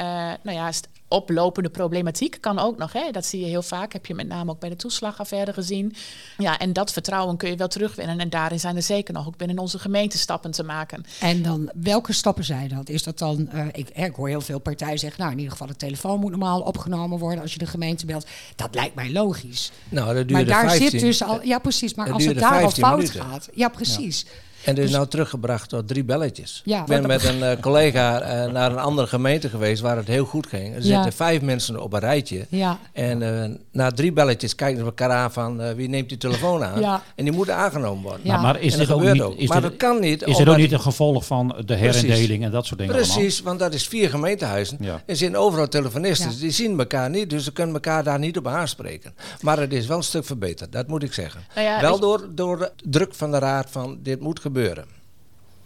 nou 0.42 0.56
ja, 0.56 0.70
oplopende 1.08 1.68
problematiek 1.68 2.38
kan 2.40 2.58
ook 2.58 2.78
nog. 2.78 2.92
Hè? 2.92 3.10
Dat 3.10 3.26
zie 3.26 3.40
je 3.40 3.46
heel 3.46 3.62
vaak. 3.62 3.92
Heb 3.92 4.06
je 4.06 4.14
met 4.14 4.28
name 4.28 4.50
ook 4.50 4.60
bij 4.60 4.68
de 4.68 4.76
toeslagaffaire 4.76 5.52
gezien. 5.52 5.94
Ja, 6.38 6.58
en 6.58 6.72
dat 6.72 6.92
vertrouwen 6.92 7.36
kun 7.36 7.50
je 7.50 7.56
wel 7.56 7.68
terugwinnen. 7.68 8.20
En 8.20 8.30
daarin 8.30 8.60
zijn 8.60 8.76
er 8.76 8.82
zeker 8.82 9.14
nog 9.14 9.26
ook 9.26 9.36
binnen 9.36 9.58
onze 9.58 9.78
gemeente 9.78 10.18
stappen 10.18 10.50
te 10.50 10.62
maken. 10.62 11.04
En 11.20 11.42
dan, 11.42 11.70
welke 11.74 12.12
stappen 12.12 12.44
zijn 12.44 12.68
dat? 12.68 12.88
Is 12.88 13.02
dat 13.02 13.18
dan, 13.18 13.48
uh, 13.54 13.66
ik, 13.72 13.88
ik 13.88 14.14
hoor 14.14 14.28
heel 14.28 14.40
veel 14.40 14.58
partijen 14.58 14.98
zeggen, 14.98 15.20
nou 15.20 15.32
in 15.32 15.38
ieder 15.38 15.52
geval 15.52 15.66
de 15.66 15.76
telefoon 15.76 16.20
moet 16.20 16.30
normaal 16.30 16.60
opgenomen 16.60 17.18
worden 17.18 17.42
als 17.42 17.52
je 17.52 17.58
de 17.58 17.66
gemeente 17.66 18.06
belt. 18.06 18.26
Dat 18.56 18.74
lijkt 18.74 18.94
mij 18.94 19.12
logisch. 19.12 19.72
Nou, 19.88 20.14
dat 20.14 20.30
maar 20.30 20.44
daar 20.44 20.68
15, 20.68 20.90
zit 20.90 21.00
dus 21.00 21.22
al, 21.22 21.42
ja 21.42 21.58
precies, 21.58 21.94
maar 21.94 22.12
als 22.12 22.24
het 22.24 22.38
daar 22.38 22.62
al 22.62 22.70
fout 22.70 22.96
minuten. 22.96 23.20
gaat. 23.20 23.48
Ja, 23.54 23.68
precies. 23.68 24.24
Ja. 24.26 24.46
En 24.68 24.76
er 24.76 24.82
is 24.82 24.88
dus, 24.88 24.96
nou 24.96 25.08
teruggebracht 25.08 25.68
tot 25.68 25.88
drie 25.88 26.04
belletjes. 26.04 26.62
Ja, 26.64 26.80
ik 26.80 26.86
ben 26.86 27.06
met 27.06 27.24
een 27.24 27.38
uh, 27.38 27.50
collega 27.60 28.22
uh, 28.22 28.52
naar 28.52 28.70
een 28.70 28.78
andere 28.78 29.06
gemeente 29.06 29.48
geweest 29.48 29.82
waar 29.82 29.96
het 29.96 30.06
heel 30.06 30.24
goed 30.24 30.46
ging. 30.46 30.74
Er 30.74 30.84
ja. 30.84 30.94
zitten 30.94 31.12
vijf 31.12 31.40
mensen 31.42 31.82
op 31.82 31.92
een 31.92 32.00
rijtje. 32.00 32.46
Ja. 32.48 32.78
En 32.92 33.20
uh, 33.20 33.44
na 33.72 33.90
drie 33.90 34.12
belletjes 34.12 34.54
kijken 34.54 34.78
ze 34.78 34.84
elkaar 34.84 35.10
aan 35.10 35.32
van 35.32 35.74
wie 35.74 35.88
neemt 35.88 36.08
die 36.08 36.18
telefoon 36.18 36.64
aan. 36.64 36.80
Ja. 36.80 37.02
En 37.14 37.24
die 37.24 37.32
moeten 37.32 37.54
aangenomen 37.54 38.02
worden. 38.02 38.20
Ja. 38.22 38.32
Maar, 38.32 38.42
maar 38.42 38.60
is 38.60 38.76
dit 38.76 38.90
ook 38.90 39.02
niet, 39.02 39.22
ook. 39.22 39.36
Is 39.36 39.48
maar 39.48 39.60
dit, 39.60 39.70
dat 39.70 39.78
kan 39.78 40.00
niet. 40.00 40.22
Is 40.22 40.38
er 40.38 40.50
ook 40.50 40.56
niet 40.56 40.72
een 40.72 40.80
gevolg 40.80 41.26
van 41.26 41.56
de 41.64 41.74
herindeling 41.74 42.26
Precies. 42.26 42.44
en 42.44 42.50
dat 42.50 42.66
soort 42.66 42.78
dingen 42.78 42.94
Precies, 42.94 43.34
allemaal? 43.34 43.42
want 43.44 43.58
dat 43.58 43.74
is 43.74 43.88
vier 43.88 44.10
gemeentehuizen. 44.10 44.78
Ja. 44.80 45.02
Er 45.06 45.16
zijn 45.16 45.36
overal 45.36 45.68
telefonisten. 45.68 46.38
Die 46.38 46.50
zien 46.50 46.78
elkaar 46.78 47.10
niet, 47.10 47.30
dus 47.30 47.44
ze 47.44 47.52
kunnen 47.52 47.74
elkaar 47.74 48.04
daar 48.04 48.18
niet 48.18 48.38
op 48.38 48.46
aanspreken. 48.46 49.14
Maar 49.40 49.58
het 49.58 49.72
is 49.72 49.86
wel 49.86 49.96
een 49.96 50.02
stuk 50.02 50.24
verbeterd, 50.24 50.72
dat 50.72 50.88
moet 50.88 51.02
ik 51.02 51.12
zeggen. 51.12 51.40
Nou 51.54 51.80
wel 51.80 51.98
door, 51.98 52.28
door 52.30 52.58
de 52.58 52.70
druk 52.90 53.14
van 53.14 53.30
de 53.30 53.38
raad 53.38 53.66
van 53.70 53.98
dit 54.02 54.20
moet 54.20 54.40
gebeuren. 54.40 54.56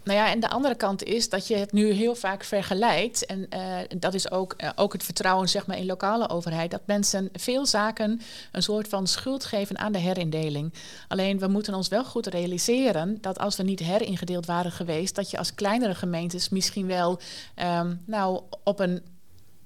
Nou 0.03 0.17
ja, 0.17 0.29
en 0.29 0.39
de 0.39 0.49
andere 0.49 0.75
kant 0.75 1.03
is 1.03 1.29
dat 1.29 1.47
je 1.47 1.55
het 1.55 1.71
nu 1.71 1.91
heel 1.91 2.15
vaak 2.15 2.43
vergelijkt. 2.43 3.25
En 3.25 3.47
uh, 3.53 3.77
dat 3.97 4.13
is 4.13 4.31
ook, 4.31 4.55
uh, 4.57 4.69
ook 4.75 4.93
het 4.93 5.03
vertrouwen 5.03 5.49
zeg 5.49 5.67
maar, 5.67 5.77
in 5.77 5.85
lokale 5.85 6.29
overheid. 6.29 6.71
Dat 6.71 6.81
mensen 6.85 7.29
veel 7.33 7.65
zaken 7.65 8.21
een 8.51 8.63
soort 8.63 8.87
van 8.87 9.07
schuld 9.07 9.45
geven 9.45 9.77
aan 9.77 9.91
de 9.91 9.99
herindeling. 9.99 10.73
Alleen 11.07 11.39
we 11.39 11.47
moeten 11.47 11.73
ons 11.73 11.87
wel 11.87 12.05
goed 12.05 12.27
realiseren 12.27 13.17
dat 13.21 13.39
als 13.39 13.55
we 13.57 13.63
niet 13.63 13.79
heringedeeld 13.79 14.45
waren 14.45 14.71
geweest, 14.71 15.15
dat 15.15 15.31
je 15.31 15.37
als 15.37 15.55
kleinere 15.55 15.95
gemeentes 15.95 16.49
misschien 16.49 16.87
wel 16.87 17.19
um, 17.55 18.01
nou, 18.05 18.41
op 18.63 18.79
een 18.79 19.01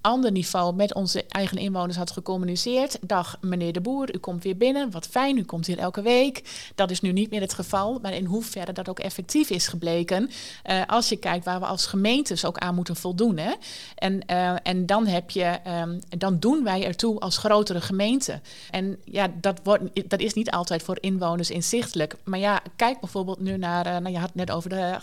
ander 0.08 0.32
niveau 0.32 0.76
met 0.76 0.93
onze 0.93 1.26
eigen 1.28 1.58
inwoners 1.58 1.97
had 1.97 2.12
gecommuniceerd. 2.12 2.97
Dag 3.01 3.38
meneer 3.41 3.74
de 3.74 3.82
Boer, 3.82 4.16
u 4.16 4.18
komt 4.18 4.43
weer 4.43 4.58
binnen. 4.58 4.91
Wat 4.91 5.08
fijn, 5.08 5.38
u 5.38 5.43
komt 5.43 5.66
hier 5.66 5.78
elke 5.78 6.01
week. 6.01 6.43
Dat 6.76 6.91
is 6.91 7.01
nu 7.01 7.12
niet 7.12 7.30
meer 7.30 7.41
het 7.41 7.53
geval. 7.53 7.99
Maar 8.01 8.14
in 8.14 8.26
hoeverre 8.26 8.74
dat 8.74 8.89
ook 8.89 8.99
effectief 8.99 9.49
is 9.49 9.68
gebleken. 9.68 10.30
Uh, 10.70 10.82
als 10.88 11.10
je 11.10 11.16
kijkt 11.16 11.45
waar 11.45 11.60
we 11.60 11.66
als 11.66 11.86
gemeentes 11.86 12.45
ook 12.45 12.58
aan 12.58 12.76
moeten 12.76 12.95
voldoen. 12.95 13.38
Hè? 13.38 13.53
En, 13.95 14.22
uh, 14.32 14.55
en 14.64 14.86
dan, 14.86 15.08
heb 15.08 15.30
je, 15.30 15.60
um, 15.68 15.99
dan 16.18 16.39
doen 16.39 16.64
wij 16.64 16.86
ertoe 16.86 17.20
als 17.20 17.38
grotere 17.38 17.82
gemeente. 17.82 18.41
En 18.72 18.97
ja, 19.05 19.28
dat, 19.41 19.60
wordt, 19.64 20.10
dat 20.10 20.20
is 20.20 20.34
niet 20.34 20.51
altijd 20.51 20.84
voor 20.84 20.97
inwoners 20.99 21.49
inzichtelijk. 21.49 22.16
Maar 22.24 22.39
ja, 22.39 22.62
kijk 22.76 22.99
bijvoorbeeld 22.99 23.39
nu 23.39 23.58
naar. 23.58 23.86
Uh, 23.86 23.91
nou, 23.97 24.10
je 24.10 24.20
had 24.20 24.28
het 24.28 24.36
net 24.36 24.51
over 24.51 24.70
de 24.70 24.97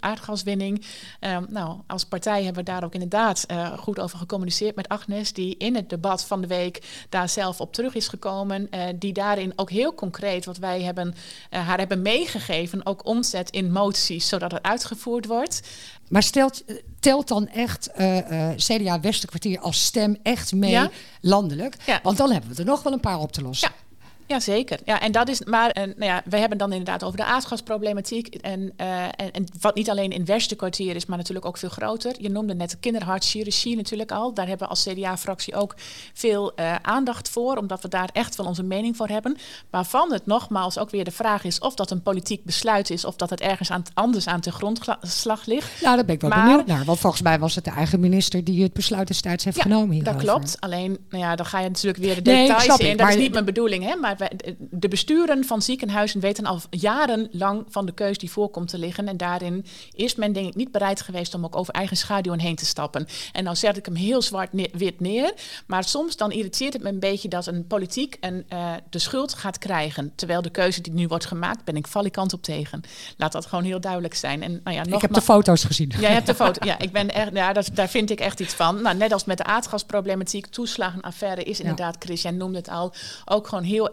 aardgaswinning. 0.00 0.84
Um, 1.20 1.46
nou, 1.48 1.78
als 1.86 2.04
partij 2.04 2.44
hebben 2.44 2.64
we 2.64 2.70
daar 2.70 2.84
ook 2.84 2.94
inderdaad 2.94 3.46
goed 3.78 4.00
over 4.00 4.18
gecommuniceerd 4.18 4.40
gecommuniceerd 4.42 4.76
met 4.76 4.88
Agnes, 4.88 5.32
die 5.32 5.56
in 5.56 5.74
het 5.74 5.90
debat 5.90 6.24
van 6.24 6.40
de 6.40 6.46
week 6.46 6.82
daar 7.08 7.28
zelf 7.28 7.60
op 7.60 7.72
terug 7.72 7.94
is 7.94 8.08
gekomen. 8.08 8.68
Uh, 8.70 8.84
die 8.94 9.12
daarin 9.12 9.52
ook 9.56 9.70
heel 9.70 9.94
concreet 9.94 10.44
wat 10.44 10.56
wij 10.56 10.82
hebben, 10.82 11.14
uh, 11.50 11.66
haar 11.66 11.78
hebben 11.78 12.02
meegegeven, 12.02 12.86
ook 12.86 13.06
omzet 13.06 13.50
in 13.50 13.72
moties, 13.72 14.28
zodat 14.28 14.52
het 14.52 14.62
uitgevoerd 14.62 15.26
wordt. 15.26 15.60
Maar 16.08 16.22
stelt, 16.22 16.64
telt 17.00 17.28
dan 17.28 17.48
echt 17.48 17.90
uh, 17.98 18.50
CDA 18.56 19.00
Westerkwartier 19.00 19.60
als 19.60 19.84
stem 19.84 20.16
echt 20.22 20.52
mee 20.52 20.70
ja? 20.70 20.90
landelijk? 21.20 21.76
Ja. 21.86 22.00
Want 22.02 22.16
dan 22.16 22.30
hebben 22.32 22.50
we 22.50 22.56
er 22.56 22.64
nog 22.64 22.82
wel 22.82 22.92
een 22.92 23.00
paar 23.00 23.18
op 23.18 23.32
te 23.32 23.42
lossen. 23.42 23.70
Ja. 23.74 23.81
Jazeker. 24.26 24.78
Ja, 24.84 25.00
en 25.00 25.12
dat 25.12 25.28
is 25.28 25.44
maar, 25.44 25.78
uh, 25.78 25.84
nou 25.84 26.04
ja, 26.04 26.22
we 26.24 26.36
hebben 26.36 26.58
dan 26.58 26.70
inderdaad 26.70 27.04
over 27.04 27.16
de 27.16 27.24
aardgasproblematiek. 27.24 28.34
En, 28.34 28.60
uh, 28.60 29.04
en, 29.04 29.32
en, 29.32 29.46
wat 29.60 29.74
niet 29.74 29.90
alleen 29.90 30.10
in 30.10 30.24
Westerkwartier 30.24 30.96
is, 30.96 31.06
maar 31.06 31.18
natuurlijk 31.18 31.46
ook 31.46 31.58
veel 31.58 31.68
groter. 31.68 32.14
Je 32.18 32.30
noemde 32.30 32.54
net 32.54 32.70
de 32.70 32.76
kinderhartchirurgie 32.80 33.76
natuurlijk 33.76 34.12
al. 34.12 34.34
Daar 34.34 34.48
hebben 34.48 34.66
we 34.66 34.72
als 34.74 34.88
CDA-fractie 34.88 35.54
ook 35.54 35.74
veel 36.14 36.52
uh, 36.56 36.74
aandacht 36.82 37.28
voor, 37.28 37.56
omdat 37.56 37.82
we 37.82 37.88
daar 37.88 38.08
echt 38.12 38.36
wel 38.36 38.46
onze 38.46 38.62
mening 38.62 38.96
voor 38.96 39.08
hebben. 39.08 39.36
Waarvan 39.70 40.12
het 40.12 40.26
nogmaals 40.26 40.78
ook 40.78 40.90
weer 40.90 41.04
de 41.04 41.10
vraag 41.10 41.44
is 41.44 41.58
of 41.58 41.74
dat 41.74 41.90
een 41.90 42.02
politiek 42.02 42.44
besluit 42.44 42.90
is, 42.90 43.04
of 43.04 43.16
dat 43.16 43.30
het 43.30 43.40
ergens 43.40 43.70
aan, 43.70 43.82
anders 43.94 44.26
aan 44.26 44.40
de 44.40 44.52
grondslag 44.52 45.46
ligt. 45.46 45.82
Nou, 45.82 45.96
daar 45.96 46.04
ben 46.04 46.14
ik 46.14 46.20
wel 46.20 46.30
maar, 46.30 46.44
benieuwd 46.44 46.66
naar. 46.66 46.84
Want 46.84 46.98
volgens 46.98 47.22
mij 47.22 47.38
was 47.38 47.54
het 47.54 47.64
de 47.64 47.70
eigen 47.70 48.00
minister 48.00 48.44
die 48.44 48.62
het 48.62 48.72
besluit 48.72 49.08
destijds 49.08 49.44
heeft 49.44 49.56
ja, 49.56 49.62
genomen 49.62 49.90
hierover. 49.94 50.24
dat 50.24 50.30
klopt. 50.30 50.56
Alleen, 50.60 50.98
nou 51.10 51.22
ja, 51.24 51.36
dan 51.36 51.46
ga 51.46 51.60
je 51.60 51.68
natuurlijk 51.68 52.02
weer 52.02 52.14
de 52.14 52.22
details 52.22 52.78
nee, 52.78 52.90
in. 52.90 52.96
Dat 52.96 53.08
is 53.08 53.16
niet 53.16 53.32
mijn 53.32 53.44
bedoeling, 53.44 53.84
hè. 53.84 53.96
Maar 53.96 54.11
de 54.58 54.88
besturen 54.88 55.44
van 55.44 55.62
ziekenhuizen 55.62 56.20
weten 56.20 56.46
al 56.46 56.60
jarenlang 56.70 57.64
van 57.68 57.86
de 57.86 57.92
keus 57.92 58.18
die 58.18 58.30
voorkomt 58.30 58.68
te 58.68 58.78
liggen. 58.78 59.08
En 59.08 59.16
daarin 59.16 59.64
is 59.94 60.14
men 60.14 60.32
denk 60.32 60.46
ik 60.46 60.54
niet 60.54 60.72
bereid 60.72 61.00
geweest 61.00 61.34
om 61.34 61.44
ook 61.44 61.56
over 61.56 61.74
eigen 61.74 61.96
schaduw 61.96 62.34
heen 62.38 62.56
te 62.56 62.66
stappen. 62.66 63.06
En 63.32 63.44
nou 63.44 63.56
zet 63.56 63.76
ik 63.76 63.84
hem 63.84 63.94
heel 63.94 64.22
zwart-wit 64.22 65.00
neer. 65.00 65.34
Maar 65.66 65.84
soms 65.84 66.16
dan 66.16 66.32
irriteert 66.32 66.72
het 66.72 66.82
me 66.82 66.88
een 66.88 67.00
beetje 67.00 67.28
dat 67.28 67.46
een 67.46 67.66
politiek 67.66 68.16
en, 68.20 68.46
uh, 68.52 68.72
de 68.90 68.98
schuld 68.98 69.34
gaat 69.34 69.58
krijgen. 69.58 70.12
Terwijl 70.14 70.42
de 70.42 70.50
keuze 70.50 70.80
die 70.80 70.92
nu 70.92 71.06
wordt 71.08 71.26
gemaakt, 71.26 71.64
ben 71.64 71.76
ik 71.76 71.86
valikant 71.86 72.32
op 72.32 72.42
tegen. 72.42 72.80
Laat 73.16 73.32
dat 73.32 73.46
gewoon 73.46 73.64
heel 73.64 73.80
duidelijk 73.80 74.14
zijn. 74.14 74.42
En, 74.42 74.60
nou 74.64 74.76
ja, 74.76 74.96
ik 74.96 75.00
heb 75.00 75.12
de 75.12 75.22
foto's 75.22 75.64
gezien. 75.64 75.92
Jij 76.00 76.12
hebt 76.12 76.26
de 76.26 76.34
foto. 76.34 76.66
Ja, 76.66 76.78
ik 76.78 76.92
ben 76.92 77.10
echt, 77.10 77.30
ja, 77.32 77.52
dat, 77.52 77.70
daar 77.74 77.88
vind 77.88 78.10
ik 78.10 78.20
echt 78.20 78.40
iets 78.40 78.54
van. 78.54 78.82
Nou, 78.82 78.96
net 78.96 79.12
als 79.12 79.24
met 79.24 79.36
de 79.36 79.44
aardgasproblematiek, 79.44 80.46
toeslagenaffaire 80.46 81.42
is 81.42 81.60
inderdaad, 81.60 81.96
Chris, 81.98 82.22
jij 82.22 82.30
noemde 82.30 82.58
het 82.58 82.68
al, 82.68 82.92
ook 83.24 83.48
gewoon 83.48 83.64
heel 83.64 83.90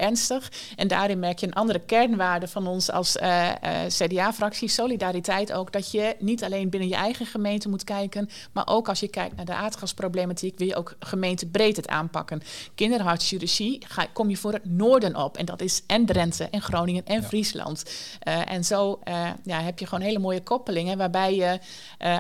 En 0.76 0.88
daarin 0.88 1.20
merk 1.20 1.40
je 1.40 1.48
een 1.48 1.54
andere 1.54 1.80
kernwaarde 1.80 2.48
van 2.48 2.68
ons 2.68 2.92
als 2.92 3.16
uh, 3.16 3.48
uh, 3.48 3.80
CDA-fractie, 3.88 4.68
solidariteit 4.68 5.54
ook, 5.54 5.72
dat 5.72 5.92
je 5.92 6.16
niet 6.20 6.44
alleen 6.44 6.70
binnen 6.70 6.90
je 6.90 6.96
eigen 6.96 7.26
gemeente 7.26 7.70
moet 7.70 7.84
kijken, 7.84 8.30
maar 8.52 8.68
ook 8.68 8.88
als 8.90 9.00
je 9.00 9.08
kijkt 9.08 9.36
naar 9.36 9.46
de 9.46 9.54
aardgasproblematiek, 9.54 10.58
wil 10.58 10.68
je 10.68 10.76
ook 10.76 10.96
gemeentebreed 11.00 11.76
het 11.76 11.88
aanpakken. 11.88 12.42
Kinderhartchirurgie 12.76 13.86
ga, 13.88 14.06
kom 14.14 14.30
je 14.30 14.38
voor 14.38 14.54
het 14.54 14.66
noorden 14.66 15.16
op. 15.16 15.38
En 15.38 15.46
dat 15.46 15.62
is 15.62 15.84
en 15.88 16.06
Drenthe 16.06 16.44
en 16.44 16.62
Groningen 16.62 17.06
en 17.06 17.24
Friesland. 17.24 17.84
Uh, 18.28 18.52
en 18.52 18.64
zo 18.64 19.00
ja, 19.44 19.62
heb 19.62 19.80
je 19.80 19.86
gewoon 19.86 20.04
hele 20.04 20.20
mooie 20.20 20.44
koppelingen, 20.44 20.98
waarbij 20.98 21.36
je, 21.36 21.60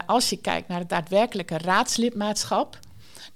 als 0.05 0.29
je 0.29 0.37
kijkt 0.37 0.67
naar 0.67 0.79
het 0.79 0.89
daadwerkelijke 0.89 1.57
raadslidmaatschap, 1.57 2.77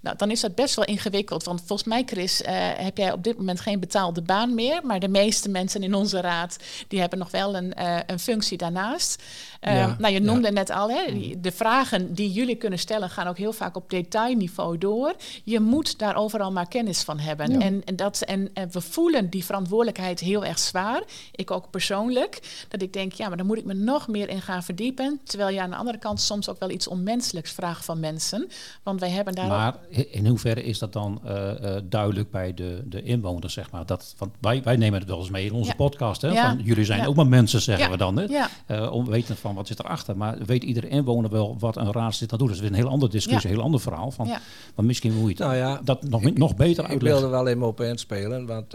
nou, 0.03 0.17
dan 0.17 0.31
is 0.31 0.39
dat 0.39 0.55
best 0.55 0.75
wel 0.75 0.85
ingewikkeld. 0.85 1.43
Want 1.43 1.63
volgens 1.65 1.87
mij, 1.87 2.03
Chris, 2.05 2.41
uh, 2.41 2.47
heb 2.75 2.97
jij 2.97 3.11
op 3.11 3.23
dit 3.23 3.37
moment 3.37 3.59
geen 3.59 3.79
betaalde 3.79 4.21
baan 4.21 4.53
meer. 4.53 4.79
Maar 4.83 4.99
de 4.99 5.07
meeste 5.07 5.49
mensen 5.49 5.83
in 5.83 5.93
onze 5.93 6.21
raad 6.21 6.57
die 6.87 6.99
hebben 6.99 7.19
nog 7.19 7.31
wel 7.31 7.55
een, 7.55 7.73
uh, 7.79 7.97
een 8.05 8.19
functie 8.19 8.57
daarnaast. 8.57 9.23
Uh, 9.67 9.97
nou, 9.97 10.13
je 10.13 10.19
noemde 10.19 10.51
net 10.51 10.69
al, 10.69 10.89
hè, 10.89 11.33
de 11.41 11.51
vragen 11.51 12.13
die 12.13 12.31
jullie 12.31 12.55
kunnen 12.55 12.79
stellen 12.79 13.09
gaan 13.09 13.27
ook 13.27 13.37
heel 13.37 13.53
vaak 13.53 13.75
op 13.75 13.89
detailniveau 13.89 14.77
door. 14.77 15.15
Je 15.43 15.59
moet 15.59 15.99
daar 15.99 16.15
overal 16.15 16.51
maar 16.51 16.67
kennis 16.67 17.01
van 17.01 17.19
hebben. 17.19 17.51
Ja. 17.51 17.59
En, 17.59 17.81
en, 17.85 17.95
dat, 17.95 18.21
en, 18.21 18.49
en, 18.53 18.71
we 18.71 18.81
voelen 18.81 19.29
die 19.29 19.45
verantwoordelijkheid 19.45 20.19
heel 20.19 20.45
erg 20.45 20.59
zwaar. 20.59 21.03
Ik 21.31 21.51
ook 21.51 21.69
persoonlijk. 21.69 22.65
Dat 22.67 22.81
ik 22.81 22.93
denk, 22.93 23.13
ja, 23.13 23.27
maar 23.27 23.37
daar 23.37 23.45
moet 23.45 23.57
ik 23.57 23.65
me 23.65 23.73
nog 23.73 24.07
meer 24.07 24.29
in 24.29 24.41
gaan 24.41 24.63
verdiepen. 24.63 25.19
Terwijl 25.23 25.49
je 25.49 25.61
aan 25.61 25.69
de 25.69 25.75
andere 25.75 25.97
kant 25.97 26.21
soms 26.21 26.49
ook 26.49 26.59
wel 26.59 26.69
iets 26.69 26.87
onmenselijks 26.87 27.51
vraagt 27.51 27.85
van 27.85 27.99
mensen. 27.99 28.49
Want 28.83 28.99
wij 28.99 29.09
hebben 29.09 29.35
daar. 29.35 29.47
Maar 29.47 29.75
in 29.93 30.27
hoeverre 30.27 30.63
is 30.63 30.79
dat 30.79 30.93
dan 30.93 31.21
uh, 31.25 31.31
uh, 31.31 31.75
duidelijk 31.83 32.31
bij 32.31 32.53
de, 32.53 32.83
de 32.85 33.03
inwoners, 33.03 33.53
zeg 33.53 33.71
maar? 33.71 33.85
Dat, 33.85 34.13
van, 34.17 34.31
wij, 34.41 34.63
wij 34.63 34.75
nemen 34.75 34.99
het 34.99 35.09
wel 35.09 35.19
eens 35.19 35.29
mee 35.29 35.45
in 35.45 35.53
onze 35.53 35.69
ja. 35.69 35.75
podcast. 35.75 36.21
Hè? 36.21 36.27
Ja. 36.27 36.49
Van, 36.49 36.63
jullie 36.63 36.85
zijn 36.85 37.07
ook 37.07 37.15
maar 37.15 37.27
mensen, 37.27 37.61
zeggen 37.61 37.91
we 37.91 37.97
dan. 37.97 38.17
Hè? 38.17 38.25
Uh, 38.67 38.91
om 38.91 39.05
weten 39.05 39.37
van 39.37 39.55
wat 39.55 39.67
zit 39.67 39.79
erachter. 39.79 40.17
Maar 40.17 40.37
weet 40.45 40.63
iedere 40.63 40.87
inwoner 40.87 41.29
wel 41.29 41.55
wat 41.59 41.77
een 41.77 41.91
raadslid 41.91 42.29
dan 42.29 42.39
doet? 42.39 42.47
Dat 42.47 42.55
is 42.55 42.61
weer 42.63 42.71
een 42.71 42.77
heel 42.77 42.89
andere 42.89 43.11
discussie, 43.11 43.49
een 43.49 43.55
heel 43.55 43.65
ander 43.65 43.79
verhaal. 43.79 44.11
Van, 44.11 44.27
Maar 44.75 44.85
misschien 44.85 45.13
moet 45.13 45.37
je 45.37 45.43
nou 45.43 45.79
dat 45.83 46.03
nog, 46.03 46.21
ik, 46.21 46.37
nog 46.37 46.55
beter 46.55 46.83
uitleggen. 46.83 47.15
Ik 47.15 47.21
wilde 47.21 47.27
wel 47.27 47.47
even 47.47 47.67
op 47.67 47.81
inspelen, 47.81 48.45
want 48.45 48.73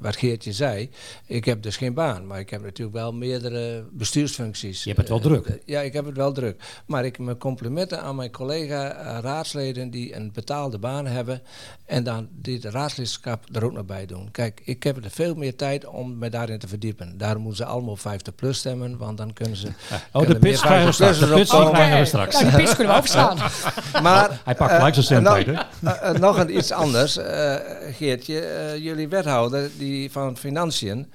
wat 0.00 0.16
Geertje 0.16 0.52
zei, 0.52 0.90
ik 1.26 1.44
heb 1.44 1.62
dus 1.62 1.76
geen 1.76 1.94
baan. 1.94 2.26
Maar 2.26 2.38
ik 2.38 2.50
heb 2.50 2.62
natuurlijk 2.62 2.96
wel 2.96 3.12
meerdere 3.12 3.84
bestuursfuncties. 3.92 4.84
Je 4.84 4.88
hebt 4.90 5.00
het 5.00 5.08
wel 5.08 5.20
druk. 5.20 5.60
ja, 5.64 5.80
ik 5.80 5.92
heb 5.92 6.04
het 6.04 6.16
wel 6.16 6.32
druk. 6.32 6.82
Maar 6.86 7.04
ik 7.04 7.18
mijn 7.18 7.38
complimenten 7.38 8.02
aan 8.02 8.16
mijn 8.16 8.30
collega 8.30 9.20
raadsleden 9.20 9.90
die 9.90 10.16
een 10.16 10.23
betaalde 10.32 10.78
baan 10.78 11.06
hebben 11.06 11.42
en 11.86 12.04
dan 12.04 12.28
dit 12.30 12.64
raadslidschap 12.64 13.44
er 13.52 13.64
ook 13.64 13.72
nog 13.72 13.84
bij 13.84 14.06
doen. 14.06 14.30
Kijk, 14.30 14.62
ik 14.64 14.82
heb 14.82 15.04
er 15.04 15.10
veel 15.10 15.34
meer 15.34 15.56
tijd 15.56 15.86
om 15.86 16.18
me 16.18 16.28
daarin 16.28 16.58
te 16.58 16.68
verdiepen. 16.68 17.18
Daarom 17.18 17.42
moeten 17.42 17.64
ze 17.64 17.72
allemaal 17.72 17.96
50 17.96 18.34
plus 18.34 18.58
stemmen, 18.58 18.96
want 18.98 19.18
dan 19.18 19.32
kunnen 19.32 19.56
ze. 19.56 19.68
Oh, 20.12 20.26
de 20.26 20.38
pitch 20.38 20.60
krijgen 20.60 20.86
we 20.86 20.92
straks. 20.92 21.18
De 21.18 21.26
pitch 21.26 21.70
krijgen 21.70 21.98
we 21.98 22.04
straks. 22.04 22.40
Nou, 22.40 22.50
de 22.50 22.56
pitch 22.56 22.74
kunnen 22.74 22.92
we 22.92 22.98
overstaan. 22.98 23.38
maar 24.02 24.40
hij 24.44 24.54
pakt 24.54 24.74
gelijk 24.74 24.94
zijn 24.94 25.06
cent 25.06 25.46
uh, 25.46 25.58
uh, 25.82 26.10
nog 26.10 26.38
een 26.38 26.56
iets 26.56 26.72
anders, 26.72 27.18
uh, 27.18 27.54
Geertje. 27.92 28.76
jullie 28.78 29.08
wethouder 29.08 29.70
die 29.78 30.10
van 30.10 30.36
Financiën, 30.36 31.12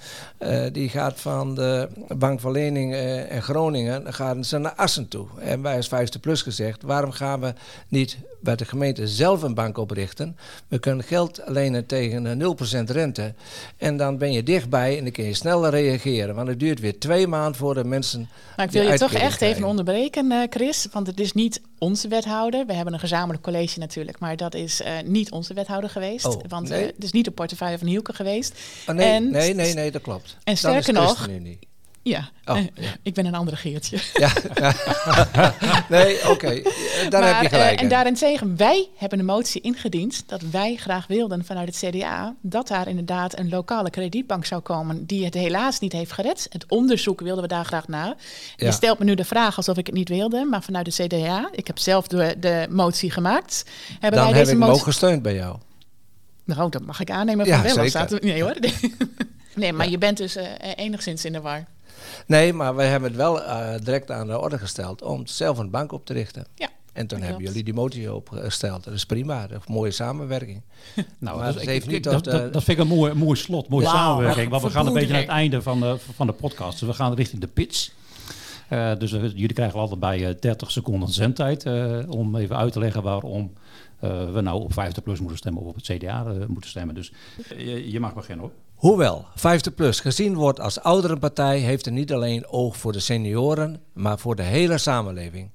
die 0.71 0.89
gaat 0.89 1.19
van 1.19 1.55
de 1.55 1.89
Bank 2.17 2.39
van 2.39 2.51
Lening 2.51 2.93
en 3.29 3.41
Groningen 3.41 4.13
gaan 4.13 4.43
ze 4.43 4.57
naar 4.57 4.73
Assen 4.75 5.07
toe. 5.07 5.27
En 5.39 5.61
wij 5.61 5.75
als 5.75 5.87
50 5.87 6.21
plus 6.21 6.41
gezegd, 6.41 6.81
waarom 6.81 7.11
gaan 7.11 7.39
we 7.39 7.53
niet 7.87 8.17
bij 8.41 8.55
de 8.55 8.65
gemeente 8.65 8.98
zelf 9.07 9.41
een 9.41 9.53
bank 9.53 9.77
oprichten. 9.77 10.37
We 10.67 10.79
kunnen 10.79 11.05
geld 11.05 11.41
lenen 11.45 11.85
tegen 11.85 12.41
0% 12.87 12.91
rente. 12.91 13.33
En 13.77 13.97
dan 13.97 14.17
ben 14.17 14.31
je 14.31 14.43
dichtbij 14.43 14.97
en 14.97 15.03
dan 15.03 15.11
kun 15.11 15.23
je 15.23 15.33
sneller 15.33 15.71
reageren. 15.71 16.35
Want 16.35 16.47
het 16.47 16.59
duurt 16.59 16.79
weer 16.79 16.99
twee 16.99 17.27
maanden 17.27 17.55
voor 17.55 17.73
de 17.73 17.83
mensen. 17.83 18.29
Maar 18.57 18.65
ik 18.65 18.71
wil 18.71 18.91
je 18.91 18.97
toch 18.97 19.13
echt 19.13 19.41
even 19.41 19.63
onderbreken, 19.63 20.31
uh, 20.31 20.43
Chris. 20.49 20.87
Want 20.91 21.07
het 21.07 21.19
is 21.19 21.33
niet 21.33 21.61
onze 21.77 22.07
wethouder. 22.07 22.65
We 22.65 22.73
hebben 22.73 22.93
een 22.93 22.99
gezamenlijk 22.99 23.43
college 23.43 23.79
natuurlijk. 23.79 24.19
Maar 24.19 24.35
dat 24.35 24.53
is 24.53 24.81
uh, 24.81 24.87
niet 25.05 25.31
onze 25.31 25.53
wethouder 25.53 25.89
geweest. 25.89 26.25
Oh, 26.25 26.41
want 26.47 26.69
nee? 26.69 26.81
uh, 26.81 26.87
het 26.87 27.03
is 27.03 27.11
niet 27.11 27.25
de 27.25 27.31
portefeuille 27.31 27.77
van 27.77 27.87
Hielke 27.87 28.13
geweest. 28.13 28.59
Oh, 28.87 28.95
nee, 28.95 29.11
en, 29.11 29.31
nee, 29.31 29.53
nee, 29.53 29.73
nee, 29.73 29.91
dat 29.91 30.01
klopt. 30.01 30.37
En 30.43 30.57
sterker 30.57 30.93
nog. 30.93 31.27
Ja. 32.09 32.29
Oh, 32.45 32.57
ja. 32.73 32.89
ik 33.01 33.13
ben 33.13 33.25
een 33.25 33.35
andere 33.35 33.57
Geertje. 33.57 33.97
Ja. 34.13 34.31
nee, 35.97 36.17
oké. 36.17 36.29
Okay. 36.29 36.63
Daar 37.09 37.21
maar, 37.21 37.33
heb 37.33 37.41
je 37.41 37.49
gelijk. 37.49 37.75
Uh, 37.75 37.81
en 37.81 37.89
daarentegen, 37.89 38.57
wij 38.57 38.87
hebben 38.95 39.19
een 39.19 39.25
motie 39.25 39.61
ingediend 39.61 40.23
dat 40.27 40.41
wij 40.41 40.75
graag 40.75 41.07
wilden 41.07 41.45
vanuit 41.45 41.67
het 41.67 41.91
CDA 41.91 42.35
dat 42.41 42.67
daar 42.67 42.87
inderdaad 42.87 43.39
een 43.39 43.49
lokale 43.49 43.89
kredietbank 43.89 44.45
zou 44.45 44.61
komen 44.61 45.05
die 45.05 45.25
het 45.25 45.33
helaas 45.33 45.79
niet 45.79 45.91
heeft 45.91 46.11
gered. 46.11 46.47
Het 46.49 46.65
onderzoek 46.67 47.21
wilden 47.21 47.43
we 47.43 47.49
daar 47.49 47.65
graag 47.65 47.87
naar. 47.87 48.15
Ja. 48.55 48.65
Je 48.67 48.71
stelt 48.71 48.99
me 48.99 49.05
nu 49.05 49.15
de 49.15 49.25
vraag 49.25 49.57
alsof 49.57 49.77
ik 49.77 49.85
het 49.85 49.95
niet 49.95 50.09
wilde, 50.09 50.45
maar 50.45 50.63
vanuit 50.63 50.95
de 50.95 51.03
CDA, 51.03 51.49
ik 51.51 51.67
heb 51.67 51.77
zelf 51.77 52.07
de, 52.07 52.35
de 52.39 52.67
motie 52.69 53.11
gemaakt. 53.11 53.65
Hebben 53.89 54.19
Dan 54.19 54.29
wij 54.29 54.37
heb 54.37 54.45
deze 54.45 54.51
ik 54.51 54.67
motie... 54.67 54.83
gesteund 54.83 55.21
bij 55.21 55.35
jou. 55.35 55.57
Nou, 56.55 56.69
dat 56.69 56.85
mag 56.85 56.99
ik 56.99 57.11
aannemen 57.11 57.45
van 57.47 57.67
ja, 57.67 57.75
wel. 57.75 57.89
Staat... 57.89 58.21
Nee 58.21 58.43
hoor. 58.43 58.55
nee, 59.55 59.73
maar 59.73 59.89
je 59.89 59.97
bent 59.97 60.17
dus 60.17 60.37
uh, 60.37 60.43
enigszins 60.75 61.25
in 61.25 61.33
de 61.33 61.41
war. 61.41 61.65
Nee, 62.25 62.53
maar 62.53 62.75
wij 62.75 62.87
hebben 62.87 63.09
het 63.09 63.17
wel 63.17 63.41
uh, 63.41 63.69
direct 63.83 64.11
aan 64.11 64.27
de 64.27 64.39
orde 64.39 64.57
gesteld 64.57 65.01
om 65.01 65.27
zelf 65.27 65.57
een 65.57 65.69
bank 65.69 65.91
op 65.91 66.05
te 66.05 66.13
richten. 66.13 66.45
Ja. 66.55 66.69
En 66.93 67.07
toen 67.07 67.21
hebben 67.21 67.43
jullie 67.43 67.63
die 67.63 67.73
motie 67.73 68.13
opgesteld. 68.13 68.83
Dat 68.83 68.93
is 68.93 69.05
prima, 69.05 69.47
dat 69.47 69.59
is 69.59 69.67
een 69.67 69.73
mooie 69.73 69.91
samenwerking. 69.91 70.61
nou, 71.19 71.43
dat, 71.43 71.67
ik, 71.67 71.87
niet 71.87 72.03
dat, 72.03 72.23
dat, 72.23 72.53
dat, 72.53 72.63
vind 72.63 72.77
ik 72.77 72.83
een 72.83 72.95
mooi, 72.95 73.13
mooi 73.13 73.37
slot, 73.37 73.69
mooie 73.69 73.85
wow, 73.85 73.93
samenwerking. 73.93 74.49
Want 74.49 74.63
we 74.63 74.69
gaan 74.69 74.87
een 74.87 74.93
beetje 74.93 75.11
naar 75.11 75.21
het 75.21 75.29
einde 75.29 75.61
van 75.61 75.79
de, 75.79 75.97
van 76.15 76.27
de 76.27 76.33
podcast. 76.33 76.79
Dus 76.79 76.87
we 76.87 76.95
gaan 76.95 77.13
richting 77.13 77.41
de 77.41 77.47
pitch. 77.47 77.91
Uh, 78.69 78.91
dus 78.97 79.11
uh, 79.11 79.21
jullie 79.21 79.53
krijgen 79.53 79.79
altijd 79.79 79.99
bij 79.99 80.37
30 80.39 80.71
seconden 80.71 81.09
zendtijd 81.09 81.65
om 82.07 82.35
even 82.35 82.57
uit 82.57 82.71
te 82.71 82.79
leggen 82.79 83.03
waarom 83.03 83.53
we 83.99 84.39
nou 84.41 84.61
op 84.61 84.73
50 84.73 85.03
plus 85.03 85.19
moeten 85.19 85.37
stemmen 85.37 85.61
of 85.61 85.67
op 85.67 85.75
het 85.75 85.85
CDA 85.85 86.23
moeten 86.47 86.69
stemmen. 86.69 86.95
Dus 86.95 87.11
je, 87.57 87.91
je 87.91 87.99
mag 87.99 88.13
beginnen 88.13 88.45
hoor. 88.45 88.53
Hoewel 88.79 89.27
50PLUS 89.37 90.01
gezien 90.01 90.35
wordt 90.35 90.59
als 90.59 90.79
ouderenpartij, 90.79 91.59
heeft 91.59 91.85
het 91.85 91.93
niet 91.93 92.13
alleen 92.13 92.47
oog 92.47 92.77
voor 92.77 92.91
de 92.91 92.99
senioren, 92.99 93.81
maar 93.93 94.19
voor 94.19 94.35
de 94.35 94.43
hele 94.43 94.77
samenleving. 94.77 95.51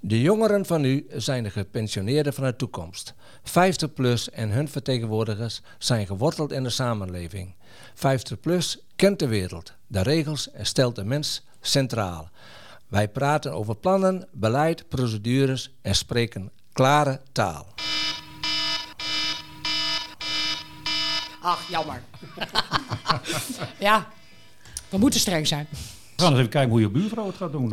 De 0.00 0.20
jongeren 0.20 0.66
van 0.66 0.80
nu 0.80 1.06
zijn 1.10 1.42
de 1.42 1.50
gepensioneerden 1.50 2.34
van 2.34 2.44
de 2.44 2.56
toekomst. 2.56 3.14
50PLUS 3.40 4.32
en 4.32 4.50
hun 4.50 4.68
vertegenwoordigers 4.68 5.62
zijn 5.78 6.06
geworteld 6.06 6.52
in 6.52 6.62
de 6.62 6.70
samenleving. 6.70 7.54
50PLUS 7.94 8.86
kent 8.96 9.18
de 9.18 9.28
wereld, 9.28 9.72
de 9.86 10.02
regels 10.02 10.50
en 10.50 10.66
stelt 10.66 10.96
de 10.96 11.04
mens 11.04 11.46
centraal. 11.60 12.30
Wij 12.88 13.08
praten 13.08 13.52
over 13.52 13.76
plannen, 13.76 14.28
beleid, 14.32 14.88
procedures 14.88 15.74
en 15.82 15.94
spreken 15.94 16.50
klare 16.72 17.20
taal. 17.32 17.66
Ach, 21.40 21.68
jammer. 21.68 22.02
ja, 23.78 24.06
we 24.88 24.98
moeten 24.98 25.20
streng 25.20 25.46
zijn. 25.46 25.66
We 25.70 26.22
gaan 26.22 26.30
eens 26.30 26.38
even 26.38 26.50
kijken 26.50 26.70
hoe 26.70 26.80
je 26.80 26.88
buurvrouw 26.88 27.26
het 27.26 27.36
gaat 27.36 27.52
doen. 27.52 27.72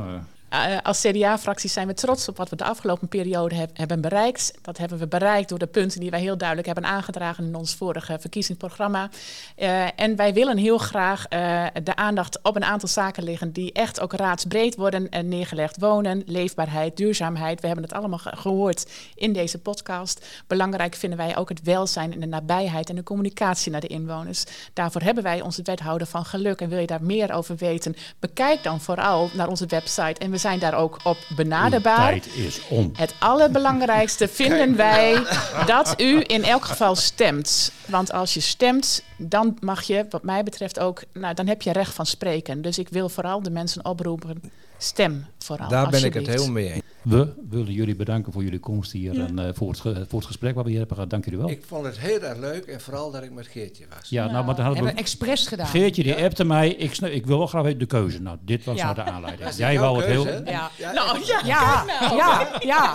Uh, 0.56 0.78
als 0.84 1.02
CDA-fractie 1.02 1.70
zijn 1.70 1.88
we 1.88 1.94
trots 1.94 2.30
op 2.30 2.38
wat 2.38 2.50
we 2.50 2.56
de 2.56 2.64
afgelopen 2.64 3.08
periode 3.08 3.56
heb, 3.56 3.70
hebben 3.74 4.02
bereikt. 4.02 4.54
Dat 4.62 4.78
hebben 4.78 4.98
we 4.98 5.08
bereikt 5.08 5.50
door 5.50 5.60
de 5.60 5.68
punten 5.68 6.00
die 6.00 6.10
wij 6.10 6.20
heel 6.20 6.38
duidelijk 6.38 6.68
hebben 6.68 6.86
aangedragen 6.86 7.46
in 7.46 7.56
ons 7.56 7.76
vorige 7.76 8.18
verkiezingsprogramma. 8.20 9.10
Uh, 9.58 9.88
en 9.96 10.16
wij 10.16 10.34
willen 10.34 10.58
heel 10.58 10.78
graag 10.78 11.26
uh, 11.30 11.66
de 11.84 11.96
aandacht 11.96 12.40
op 12.44 12.56
een 12.56 12.64
aantal 12.64 12.90
zaken 12.90 13.24
liggen 13.24 13.52
die 13.52 13.72
echt 13.74 14.00
ook 14.00 14.14
raadsbreed 14.14 14.76
worden 14.76 15.10
en 15.10 15.28
neergelegd. 15.28 15.78
Wonen, 15.80 16.24
leefbaarheid, 16.26 16.98
duurzaamheid. 16.98 17.62
We 17.62 17.68
hebben 17.68 17.86
het 17.86 17.94
allemaal 17.94 18.20
ge 18.20 18.36
gehoord 18.36 18.92
in 19.16 19.34
deze 19.34 19.60
podcast. 19.60 20.26
Belangrijk 20.48 20.96
vinden 20.96 21.18
wij 21.18 21.38
ook 21.38 21.50
het 21.50 21.62
welzijn 21.62 22.14
en 22.14 22.20
de 22.20 22.26
nabijheid 22.26 22.90
en 22.90 22.96
de 22.96 23.04
communicatie 23.04 23.72
naar 23.72 23.82
de 23.82 23.88
inwoners. 23.88 24.44
Daarvoor 24.74 25.02
hebben 25.02 25.24
wij 25.24 25.42
onze 25.42 25.62
wethouder 25.64 26.08
van 26.08 26.26
geluk. 26.26 26.62
En 26.62 26.70
wil 26.70 26.80
je 26.80 26.88
daar 26.88 27.04
meer 27.04 27.34
over 27.34 27.56
weten, 27.56 27.96
bekijk 28.20 28.64
dan 28.64 28.82
vooral 28.82 29.30
naar 29.34 29.48
onze 29.48 29.66
website. 29.66 30.20
En 30.20 30.32
we 30.32 30.44
zijn 30.46 30.60
daar 30.60 30.74
ook 30.74 31.00
op 31.04 31.18
Uw 31.30 31.36
benaderbaar. 31.36 32.10
tijd 32.10 32.36
is 32.36 32.68
om. 32.68 32.92
Het 32.94 33.14
allerbelangrijkste 33.20 34.28
vinden 34.42 34.76
wij 34.76 35.24
dat 35.66 36.02
u 36.02 36.24
in 36.28 36.44
elk 36.44 36.66
geval 36.66 36.96
stemt. 36.96 37.72
Want 37.86 38.12
als 38.12 38.34
je 38.34 38.40
stemt, 38.40 39.04
dan 39.18 39.58
mag 39.60 39.84
je, 39.84 40.06
wat 40.10 40.24
mij 40.24 40.44
betreft 40.44 40.80
ook, 40.80 41.04
nou, 41.14 41.34
dan 41.34 41.48
heb 41.48 41.62
je 41.62 41.72
recht 41.72 41.94
van 41.94 42.06
spreken. 42.06 42.62
Dus 42.62 42.80
ik 42.80 42.90
wil 42.90 43.10
vooral 43.10 43.42
de 43.42 43.50
mensen 43.50 43.86
oproepen, 43.86 44.42
stem 44.78 45.26
vooral. 45.40 45.70
Daar 45.70 45.90
ben 45.90 46.04
ik 46.04 46.14
het 46.14 46.28
heel 46.28 46.52
mee 46.52 46.72
eens. 46.72 46.84
We 47.02 47.34
willen 47.50 47.72
jullie 47.74 47.96
bedanken 47.96 48.34
voor 48.34 48.44
jullie 48.44 48.60
komst 48.60 48.92
hier 48.92 49.20
en 49.20 49.40
eh, 49.40 49.50
voor, 49.54 49.70
het, 49.70 49.80
ge- 49.80 50.06
voor 50.10 50.20
het 50.20 50.28
gesprek 50.28 50.56
wat 50.56 50.64
we 50.64 50.70
hier 50.70 50.78
hebben 50.80 50.96
gehad. 50.96 51.12
Dank 51.12 51.24
jullie 51.26 51.40
wel. 51.40 51.50
Ik 51.50 51.64
vond 51.68 51.86
het 51.86 52.00
heel 52.00 52.22
erg 52.22 52.38
leuk 52.38 52.66
en 52.66 52.82
vooral 52.82 53.12
dat 53.12 53.24
ik 53.24 53.32
met 53.32 53.48
Geertje 53.48 53.86
was. 54.00 54.10
ja, 54.10 54.26
nou, 54.32 54.46
maar 54.46 54.56
dan 54.56 54.66
hadden 54.66 54.66
Hebben 54.66 54.84
we... 54.86 54.92
we 54.92 54.98
expres 55.00 55.48
gedaan. 55.48 55.68
Geertje 55.68 56.04
die 56.04 56.16
appte 56.24 56.44
mij, 56.44 56.70
ik, 56.70 56.98
ik 56.98 57.26
wil 57.26 57.38
wel 57.38 57.48
graag 57.48 57.64
weten 57.64 57.80
de 57.80 57.86
keuze. 57.86 58.22
Nou, 58.22 58.38
dit 58.42 58.64
was 58.66 58.76
Ja. 58.78 58.84
nou 58.84 58.96
de 58.96 59.04
aanleiding. 59.12 59.54
Jij 59.54 59.80
wou 59.80 59.98
het 59.98 60.06
heel... 60.06 60.28
Ja, 60.28 60.72
Nou, 60.94 61.20
ja, 61.26 61.42
Ja, 61.46 61.86
ja, 62.16 62.48
ja. 62.72 62.94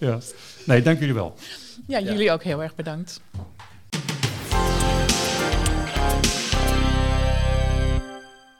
Ja. 0.00 0.18
Nee, 0.64 0.82
dank 0.82 0.98
jullie 0.98 1.14
wel. 1.14 1.34
ja, 1.86 2.00
jullie 2.00 2.32
ook 2.32 2.42
heel 2.42 2.62
erg 2.62 2.74
bedankt. 2.74 3.20